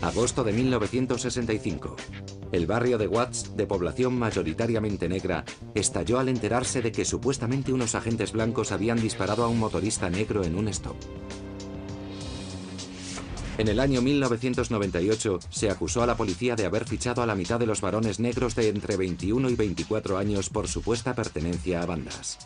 Agosto 0.00 0.44
de 0.44 0.52
1965. 0.52 1.96
El 2.52 2.66
barrio 2.66 2.98
de 2.98 3.08
Watts, 3.08 3.56
de 3.56 3.66
población 3.66 4.18
mayoritariamente 4.18 5.08
negra, 5.08 5.44
estalló 5.74 6.18
al 6.18 6.28
enterarse 6.28 6.82
de 6.82 6.92
que 6.92 7.04
supuestamente 7.04 7.72
unos 7.72 7.94
agentes 7.94 8.32
blancos 8.32 8.72
habían 8.72 9.00
disparado 9.00 9.44
a 9.44 9.48
un 9.48 9.58
motorista 9.58 10.10
negro 10.10 10.44
en 10.44 10.56
un 10.56 10.68
stop. 10.68 10.96
En 13.56 13.68
el 13.68 13.78
año 13.78 14.02
1998 14.02 15.38
se 15.48 15.70
acusó 15.70 16.02
a 16.02 16.06
la 16.06 16.16
policía 16.16 16.56
de 16.56 16.66
haber 16.66 16.86
fichado 16.86 17.22
a 17.22 17.26
la 17.26 17.36
mitad 17.36 17.60
de 17.60 17.66
los 17.66 17.80
varones 17.80 18.18
negros 18.18 18.56
de 18.56 18.68
entre 18.68 18.96
21 18.96 19.48
y 19.48 19.54
24 19.54 20.18
años 20.18 20.50
por 20.50 20.66
supuesta 20.66 21.14
pertenencia 21.14 21.80
a 21.80 21.86
bandas. 21.86 22.38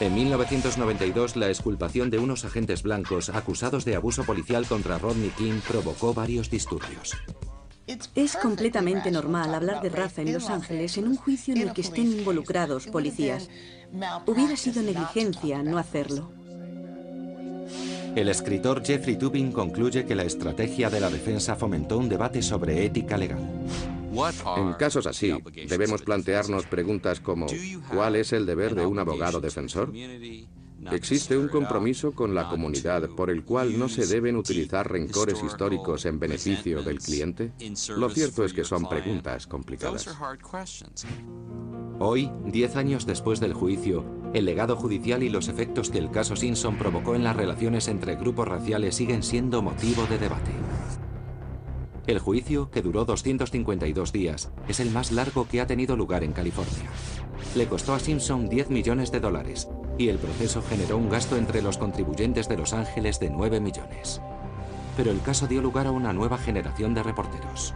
En 0.00 0.14
1992, 0.14 1.36
la 1.36 1.48
exculpación 1.48 2.10
de 2.10 2.18
unos 2.18 2.44
agentes 2.44 2.82
blancos 2.82 3.28
acusados 3.28 3.84
de 3.84 3.94
abuso 3.94 4.24
policial 4.24 4.66
contra 4.66 4.98
Rodney 4.98 5.30
King 5.30 5.60
provocó 5.66 6.12
varios 6.12 6.50
disturbios. 6.50 7.16
Es 8.14 8.36
completamente 8.36 9.10
normal 9.10 9.54
hablar 9.54 9.82
de 9.82 9.90
raza 9.90 10.22
en 10.22 10.32
Los 10.32 10.50
Ángeles 10.50 10.96
en 10.98 11.08
un 11.08 11.16
juicio 11.16 11.54
en 11.54 11.62
el 11.62 11.72
que 11.72 11.82
estén 11.82 12.12
involucrados 12.12 12.86
policías. 12.86 13.48
Hubiera 14.26 14.56
sido 14.56 14.82
negligencia 14.82 15.62
no 15.62 15.78
hacerlo. 15.78 16.32
El 18.14 18.28
escritor 18.28 18.84
Jeffrey 18.84 19.16
Tubin 19.16 19.52
concluye 19.52 20.04
que 20.04 20.14
la 20.14 20.24
estrategia 20.24 20.90
de 20.90 21.00
la 21.00 21.08
defensa 21.08 21.56
fomentó 21.56 21.98
un 21.98 22.08
debate 22.08 22.42
sobre 22.42 22.84
ética 22.84 23.16
legal. 23.16 23.40
En 24.56 24.74
casos 24.74 25.06
así, 25.06 25.32
debemos 25.68 26.02
plantearnos 26.02 26.66
preguntas 26.66 27.20
como 27.20 27.46
¿cuál 27.92 28.16
es 28.16 28.32
el 28.32 28.46
deber 28.46 28.74
de 28.74 28.86
un 28.86 28.98
abogado 28.98 29.40
defensor? 29.40 29.92
¿Existe 30.90 31.36
un 31.38 31.48
compromiso 31.48 32.12
con 32.12 32.34
la 32.34 32.48
comunidad 32.48 33.08
por 33.10 33.30
el 33.30 33.44
cual 33.44 33.78
no 33.78 33.88
se 33.88 34.06
deben 34.06 34.36
utilizar 34.36 34.90
rencores 34.90 35.42
históricos 35.42 36.04
en 36.06 36.18
beneficio 36.18 36.82
del 36.82 36.98
cliente? 36.98 37.52
Lo 37.96 38.10
cierto 38.10 38.44
es 38.44 38.52
que 38.52 38.64
son 38.64 38.88
preguntas 38.88 39.46
complicadas. 39.46 40.08
Hoy, 42.00 42.32
diez 42.46 42.74
años 42.74 43.06
después 43.06 43.38
del 43.38 43.54
juicio, 43.54 44.04
el 44.34 44.44
legado 44.44 44.76
judicial 44.76 45.22
y 45.22 45.28
los 45.28 45.48
efectos 45.48 45.90
que 45.90 45.98
el 45.98 46.10
caso 46.10 46.34
Simpson 46.34 46.76
provocó 46.76 47.14
en 47.14 47.22
las 47.22 47.36
relaciones 47.36 47.86
entre 47.86 48.16
grupos 48.16 48.48
raciales 48.48 48.96
siguen 48.96 49.22
siendo 49.22 49.62
motivo 49.62 50.04
de 50.06 50.18
debate. 50.18 50.50
El 52.06 52.18
juicio, 52.18 52.68
que 52.70 52.82
duró 52.82 53.04
252 53.04 54.12
días, 54.12 54.50
es 54.66 54.80
el 54.80 54.90
más 54.90 55.12
largo 55.12 55.46
que 55.46 55.60
ha 55.60 55.68
tenido 55.68 55.96
lugar 55.96 56.24
en 56.24 56.32
California. 56.32 56.90
Le 57.54 57.68
costó 57.68 57.94
a 57.94 58.00
Simpson 58.00 58.48
10 58.48 58.70
millones 58.70 59.12
de 59.12 59.20
dólares 59.20 59.68
y 59.98 60.08
el 60.08 60.18
proceso 60.18 60.62
generó 60.62 60.96
un 60.96 61.08
gasto 61.08 61.36
entre 61.36 61.62
los 61.62 61.78
contribuyentes 61.78 62.48
de 62.48 62.56
Los 62.56 62.72
Ángeles 62.72 63.20
de 63.20 63.30
9 63.30 63.60
millones. 63.60 64.20
Pero 64.96 65.12
el 65.12 65.22
caso 65.22 65.46
dio 65.46 65.62
lugar 65.62 65.86
a 65.86 65.92
una 65.92 66.12
nueva 66.12 66.38
generación 66.38 66.92
de 66.92 67.04
reporteros. 67.04 67.72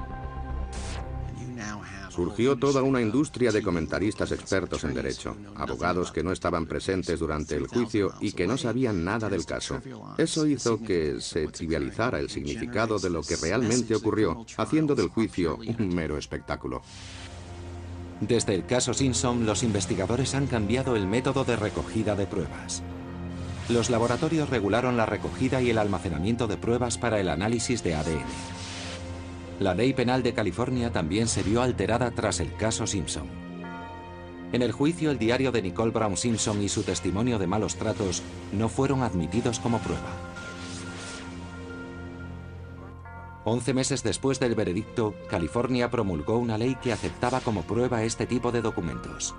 Surgió 2.16 2.56
toda 2.56 2.82
una 2.82 3.02
industria 3.02 3.52
de 3.52 3.62
comentaristas 3.62 4.32
expertos 4.32 4.84
en 4.84 4.94
derecho, 4.94 5.36
abogados 5.54 6.10
que 6.10 6.22
no 6.22 6.32
estaban 6.32 6.64
presentes 6.64 7.20
durante 7.20 7.56
el 7.56 7.66
juicio 7.66 8.14
y 8.20 8.32
que 8.32 8.46
no 8.46 8.56
sabían 8.56 9.04
nada 9.04 9.28
del 9.28 9.44
caso. 9.44 9.82
Eso 10.16 10.46
hizo 10.46 10.80
que 10.80 11.20
se 11.20 11.46
trivializara 11.48 12.18
el 12.18 12.30
significado 12.30 12.98
de 12.98 13.10
lo 13.10 13.20
que 13.20 13.36
realmente 13.36 13.94
ocurrió, 13.94 14.46
haciendo 14.56 14.94
del 14.94 15.08
juicio 15.10 15.58
un 15.78 15.94
mero 15.94 16.16
espectáculo. 16.16 16.80
Desde 18.22 18.54
el 18.54 18.64
caso 18.64 18.94
Simpson, 18.94 19.44
los 19.44 19.62
investigadores 19.62 20.34
han 20.34 20.46
cambiado 20.46 20.96
el 20.96 21.06
método 21.06 21.44
de 21.44 21.56
recogida 21.56 22.16
de 22.16 22.26
pruebas. 22.26 22.82
Los 23.68 23.90
laboratorios 23.90 24.48
regularon 24.48 24.96
la 24.96 25.04
recogida 25.04 25.60
y 25.60 25.68
el 25.68 25.76
almacenamiento 25.76 26.46
de 26.46 26.56
pruebas 26.56 26.96
para 26.96 27.20
el 27.20 27.28
análisis 27.28 27.82
de 27.82 27.94
ADN. 27.94 28.55
La 29.58 29.74
ley 29.74 29.94
penal 29.94 30.22
de 30.22 30.34
California 30.34 30.92
también 30.92 31.28
se 31.28 31.42
vio 31.42 31.62
alterada 31.62 32.10
tras 32.10 32.40
el 32.40 32.54
caso 32.56 32.86
Simpson. 32.86 33.26
En 34.52 34.60
el 34.60 34.70
juicio, 34.70 35.10
el 35.10 35.18
diario 35.18 35.50
de 35.50 35.62
Nicole 35.62 35.92
Brown 35.92 36.16
Simpson 36.16 36.62
y 36.62 36.68
su 36.68 36.82
testimonio 36.82 37.38
de 37.38 37.46
malos 37.46 37.76
tratos 37.76 38.22
no 38.52 38.68
fueron 38.68 39.02
admitidos 39.02 39.58
como 39.58 39.78
prueba. 39.78 40.10
Once 43.44 43.72
meses 43.72 44.02
después 44.02 44.40
del 44.40 44.54
veredicto, 44.54 45.14
California 45.30 45.90
promulgó 45.90 46.36
una 46.36 46.58
ley 46.58 46.76
que 46.82 46.92
aceptaba 46.92 47.40
como 47.40 47.62
prueba 47.62 48.02
este 48.02 48.26
tipo 48.26 48.52
de 48.52 48.60
documentos. 48.60 49.34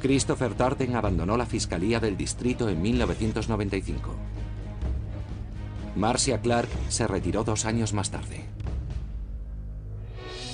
Christopher 0.00 0.56
Darden 0.56 0.96
abandonó 0.96 1.36
la 1.36 1.46
Fiscalía 1.46 2.00
del 2.00 2.16
Distrito 2.16 2.68
en 2.68 2.82
1995. 2.82 4.14
Marcia 5.96 6.40
Clark 6.40 6.68
se 6.88 7.06
retiró 7.06 7.44
dos 7.44 7.64
años 7.64 7.92
más 7.92 8.10
tarde. 8.10 8.44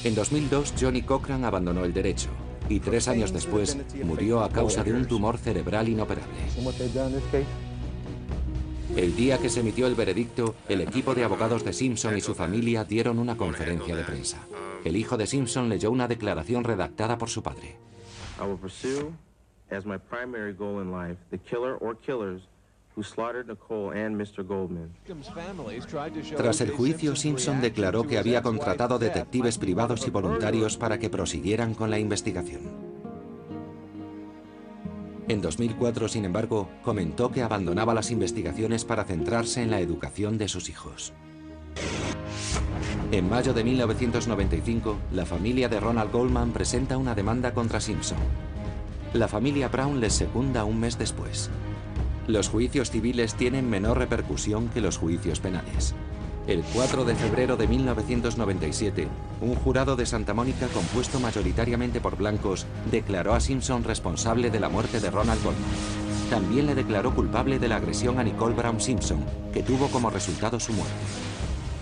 En 0.05 0.15
2002, 0.15 0.75
Johnny 0.81 1.03
Cochran 1.03 1.45
abandonó 1.45 1.85
el 1.85 1.93
derecho 1.93 2.31
y 2.69 2.81
tres 2.81 3.09
años 3.09 3.33
después 3.33 3.77
murió 4.05 4.43
a 4.43 4.49
causa 4.49 4.85
de 4.85 4.93
un 4.93 5.07
tumor 5.07 5.39
cerebral 5.39 5.89
inoperable. 5.89 6.33
El 8.97 9.17
día 9.17 9.39
que 9.39 9.49
se 9.49 9.61
emitió 9.61 9.87
el 9.87 9.95
veredicto, 9.95 10.55
el 10.69 10.81
equipo 10.81 11.15
de 11.15 11.25
abogados 11.25 11.65
de 11.65 11.73
Simpson 11.73 12.17
y 12.17 12.21
su 12.21 12.35
familia 12.35 12.85
dieron 12.85 13.19
una 13.19 13.37
conferencia 13.37 13.95
de 13.97 14.05
prensa. 14.05 14.39
El 14.85 14.97
hijo 14.97 15.17
de 15.17 15.27
Simpson 15.27 15.69
leyó 15.69 15.91
una 15.91 16.09
declaración 16.09 16.65
redactada 16.65 17.19
por 17.19 17.29
su 17.29 17.43
padre. 17.43 17.77
Tras 26.37 26.61
el 26.61 26.71
juicio, 26.71 27.17
Simpson 27.17 27.61
declaró 27.61 28.07
que 28.07 28.19
había 28.19 28.43
contratado 28.43 28.99
detectives 28.99 29.59
privados 29.59 30.07
y 30.07 30.11
voluntarios 30.11 30.77
para 30.77 30.99
que 30.99 31.09
prosiguieran 31.09 31.75
con 31.75 31.91
la 31.91 31.99
investigación. 31.99 32.91
En 35.29 35.41
2004, 35.41 36.09
sin 36.09 36.25
embargo, 36.25 36.69
comentó 36.83 37.31
que 37.31 37.43
abandonaba 37.43 37.95
las 37.95 38.11
investigaciones 38.11 38.85
para 38.85 39.05
centrarse 39.05 39.63
en 39.63 39.71
la 39.71 39.79
educación 39.79 40.39
de 40.39 40.49
sus 40.49 40.69
hijos. 40.69 41.13
En 43.13 43.29
mayo 43.29 43.53
de 43.55 43.63
1995, 43.63 44.97
la 45.13 45.27
familia 45.27 45.69
de 45.69 45.79
Ronald 45.79 46.11
Goldman 46.11 46.51
presenta 46.53 46.97
una 46.97 47.15
demanda 47.15 47.55
contra 47.55 47.81
Simpson. 47.81 48.19
La 49.13 49.29
familia 49.29 49.69
Brown 49.69 50.01
les 50.01 50.15
secunda 50.15 50.65
un 50.65 50.81
mes 50.81 50.99
después. 50.99 51.51
Los 52.27 52.49
juicios 52.49 52.91
civiles 52.91 53.35
tienen 53.35 53.69
menor 53.69 53.99
repercusión 53.99 54.69
que 54.69 54.81
los 54.81 54.99
juicios 54.99 55.41
penales. 55.41 55.95
El 56.47 56.63
4 56.75 57.05
de 57.05 57.15
febrero 57.15 57.57
de 57.57 57.67
1997, 57.67 59.09
un 59.41 59.55
jurado 59.55 59.95
de 59.95 60.07
Santa 60.07 60.35
Mónica 60.35 60.67
compuesto 60.69 61.21
mayoritariamente 61.21 62.01
por 62.01 62.17
blancos 62.17 62.67
declaró 62.91 63.35
a 63.35 63.41
Simpson 63.41 63.85
responsable 63.85 64.51
de 64.51 64.61
la 64.61 64.69
muerte 64.69 65.01
de 65.01 65.11
Ronald 65.11 65.43
Goldman. 65.43 65.71
También 66.31 66.67
le 66.67 66.75
declaró 66.75 67.15
culpable 67.15 67.59
de 67.59 67.69
la 67.69 67.77
agresión 67.77 68.19
a 68.19 68.25
Nicole 68.25 68.55
Brown 68.55 68.81
Simpson, 68.81 69.25
que 69.53 69.63
tuvo 69.63 69.89
como 69.89 70.11
resultado 70.11 70.59
su 70.61 70.73
muerte. 70.73 71.30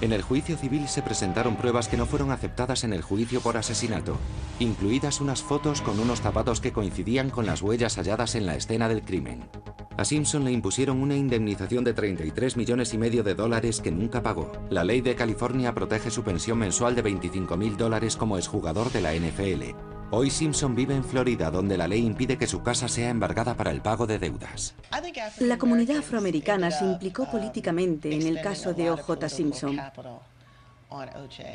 En 0.01 0.13
el 0.13 0.23
juicio 0.23 0.57
civil 0.57 0.87
se 0.87 1.03
presentaron 1.03 1.57
pruebas 1.57 1.89
que 1.89 1.97
no 1.97 2.07
fueron 2.07 2.31
aceptadas 2.31 2.85
en 2.85 2.93
el 2.93 3.03
juicio 3.03 3.41
por 3.41 3.57
asesinato, 3.57 4.17
incluidas 4.61 5.21
unas 5.21 5.43
fotos 5.43 5.83
con 5.83 5.99
unos 5.99 6.21
zapatos 6.21 6.61
que 6.61 6.73
coincidían 6.73 7.31
con 7.31 7.47
las 7.47 7.63
huellas 7.63 7.97
halladas 7.97 8.37
en 8.37 8.47
la 8.47 8.55
escena 8.55 8.89
del 8.89 9.03
crimen. 9.03 9.49
A 9.97 10.05
Simpson 10.05 10.45
le 10.45 10.53
impusieron 10.53 11.03
una 11.03 11.17
indemnización 11.17 11.83
de 11.83 11.95
33 11.95 12.57
millones 12.57 12.95
y 12.95 12.99
medio 12.99 13.25
de 13.25 13.35
dólares 13.35 13.81
que 13.81 13.91
nunca 13.91 14.23
pagó. 14.23 14.53
La 14.71 14.85
ley 14.85 15.01
de 15.01 15.17
California 15.17 15.75
protege 15.75 16.13
su 16.13 16.23
pensión 16.23 16.59
mensual 16.59 16.95
de 16.95 17.03
25 17.03 17.57
mil 17.57 17.77
dólares 17.77 18.17
como 18.17 18.39
exjugador 18.39 18.93
de 18.93 19.01
la 19.01 19.15
NFL. 19.15 19.98
Hoy 20.11 20.31
Simpson 20.31 20.75
vive 20.75 20.95
en 20.95 21.05
Florida, 21.05 21.51
donde 21.51 21.77
la 21.77 21.87
ley 21.87 22.05
impide 22.05 22.39
que 22.39 22.47
su 22.47 22.63
casa 22.63 22.89
sea 22.89 23.11
embargada 23.11 23.55
para 23.55 23.71
el 23.71 23.83
pago 23.83 24.07
de 24.07 24.19
deudas. 24.19 24.75
La 25.41 25.59
comunidad 25.59 25.99
afroamericana 25.99 26.71
se 26.71 26.87
implicó 26.87 27.31
políticamente 27.31 28.15
en 28.15 28.27
el 28.27 28.41
caso 28.41 28.73
de 28.73 28.91
O.J. 28.91 29.29
Simpson. 29.29 29.79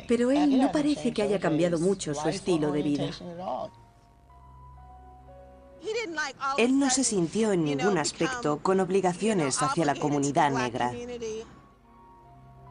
Pero 0.08 0.30
él 0.30 0.60
no 0.60 0.72
parece 0.72 1.12
que 1.12 1.24
haya 1.24 1.39
cambiado 1.39 1.80
mucho 1.80 2.14
su 2.14 2.30
estilo 2.30 2.72
de 2.72 2.84
vida. 2.84 3.10
Él 6.58 6.78
no 6.78 6.91
se 6.91 7.04
sintió 7.04 7.51
en 7.54 7.66
ningún 7.66 7.97
aspecto 7.97 8.60
con 8.60 8.80
obligaciones 8.80 9.62
hacia 9.64 9.84
la 9.84 9.95
comunidad 9.95 10.51
negra. 10.51 10.91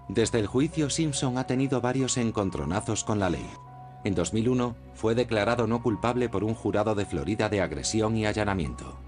Desde 0.09 0.39
el 0.39 0.47
juicio, 0.47 0.91
Simpson 0.91 1.39
ha 1.39 1.47
tenido 1.47 1.81
varios 1.81 2.17
encontronazos 2.17 3.03
con 3.03 3.19
la 3.19 3.31
ley. 3.31 3.49
En 4.05 4.15
2001 4.15 4.77
fue 4.95 5.15
declarado 5.15 5.67
no 5.67 5.83
culpable 5.83 6.29
por 6.29 6.45
un 6.45 6.55
jurado 6.55 6.95
de 6.95 7.07
Florida 7.07 7.49
de 7.49 7.61
agresión 7.61 8.17
y 8.17 8.27
allanamiento. 8.27 8.99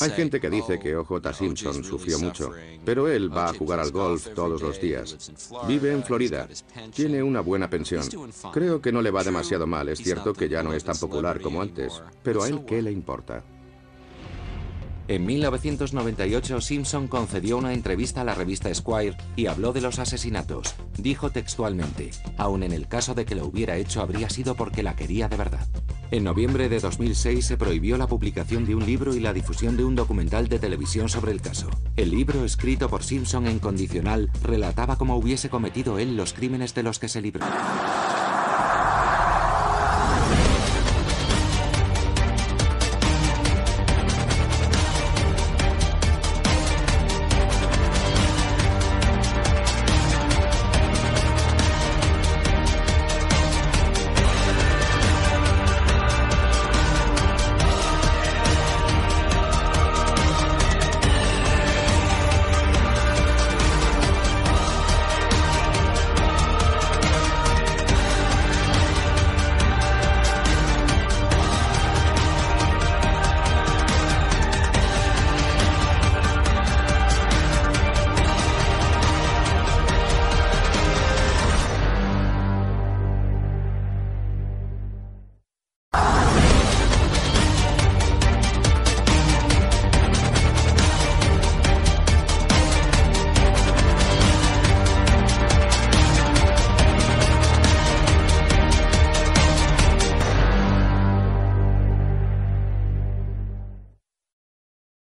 Hay 0.00 0.10
gente 0.10 0.40
que 0.40 0.50
dice 0.50 0.78
que 0.78 0.94
O.J. 0.94 1.32
Simpson 1.32 1.82
sufrió 1.82 2.18
mucho, 2.18 2.50
pero 2.84 3.08
él 3.08 3.34
va 3.34 3.48
a 3.48 3.54
jugar 3.54 3.80
al 3.80 3.90
golf 3.90 4.28
todos 4.34 4.60
los 4.60 4.80
días. 4.80 5.32
Vive 5.66 5.92
en 5.92 6.04
Florida, 6.04 6.46
tiene 6.94 7.22
una 7.22 7.40
buena 7.40 7.70
pensión. 7.70 8.04
Creo 8.52 8.82
que 8.82 8.92
no 8.92 9.00
le 9.00 9.10
va 9.10 9.24
demasiado 9.24 9.66
mal, 9.66 9.88
es 9.88 9.98
cierto 9.98 10.34
que 10.34 10.48
ya 10.48 10.62
no 10.62 10.74
es 10.74 10.84
tan 10.84 10.98
popular 10.98 11.40
como 11.40 11.62
antes, 11.62 12.02
pero 12.22 12.42
a 12.42 12.48
él 12.48 12.64
qué 12.66 12.82
le 12.82 12.92
importa. 12.92 13.42
En 15.08 15.24
1998, 15.24 16.60
Simpson 16.60 17.08
concedió 17.08 17.56
una 17.56 17.72
entrevista 17.72 18.20
a 18.20 18.24
la 18.24 18.34
revista 18.34 18.68
Esquire 18.68 19.16
y 19.36 19.46
habló 19.46 19.72
de 19.72 19.80
los 19.80 19.98
asesinatos. 19.98 20.74
Dijo 20.98 21.30
textualmente, 21.30 22.10
aun 22.36 22.62
en 22.62 22.72
el 22.72 22.88
caso 22.88 23.14
de 23.14 23.24
que 23.24 23.34
lo 23.34 23.46
hubiera 23.46 23.76
hecho 23.78 24.02
habría 24.02 24.28
sido 24.28 24.54
porque 24.54 24.82
la 24.82 24.96
quería 24.96 25.28
de 25.28 25.38
verdad. 25.38 25.66
En 26.10 26.24
noviembre 26.24 26.68
de 26.68 26.78
2006 26.78 27.46
se 27.46 27.56
prohibió 27.56 27.96
la 27.96 28.06
publicación 28.06 28.66
de 28.66 28.74
un 28.74 28.84
libro 28.84 29.14
y 29.14 29.20
la 29.20 29.32
difusión 29.32 29.78
de 29.78 29.84
un 29.84 29.94
documental 29.94 30.48
de 30.48 30.58
televisión 30.58 31.08
sobre 31.08 31.32
el 31.32 31.40
caso. 31.40 31.70
El 31.96 32.10
libro, 32.10 32.44
escrito 32.44 32.90
por 32.90 33.02
Simpson 33.02 33.46
en 33.46 33.60
condicional, 33.60 34.30
relataba 34.42 34.96
cómo 34.96 35.16
hubiese 35.16 35.48
cometido 35.48 35.98
él 35.98 36.18
los 36.18 36.34
crímenes 36.34 36.74
de 36.74 36.82
los 36.82 36.98
que 36.98 37.08
se 37.08 37.22
libró. 37.22 37.46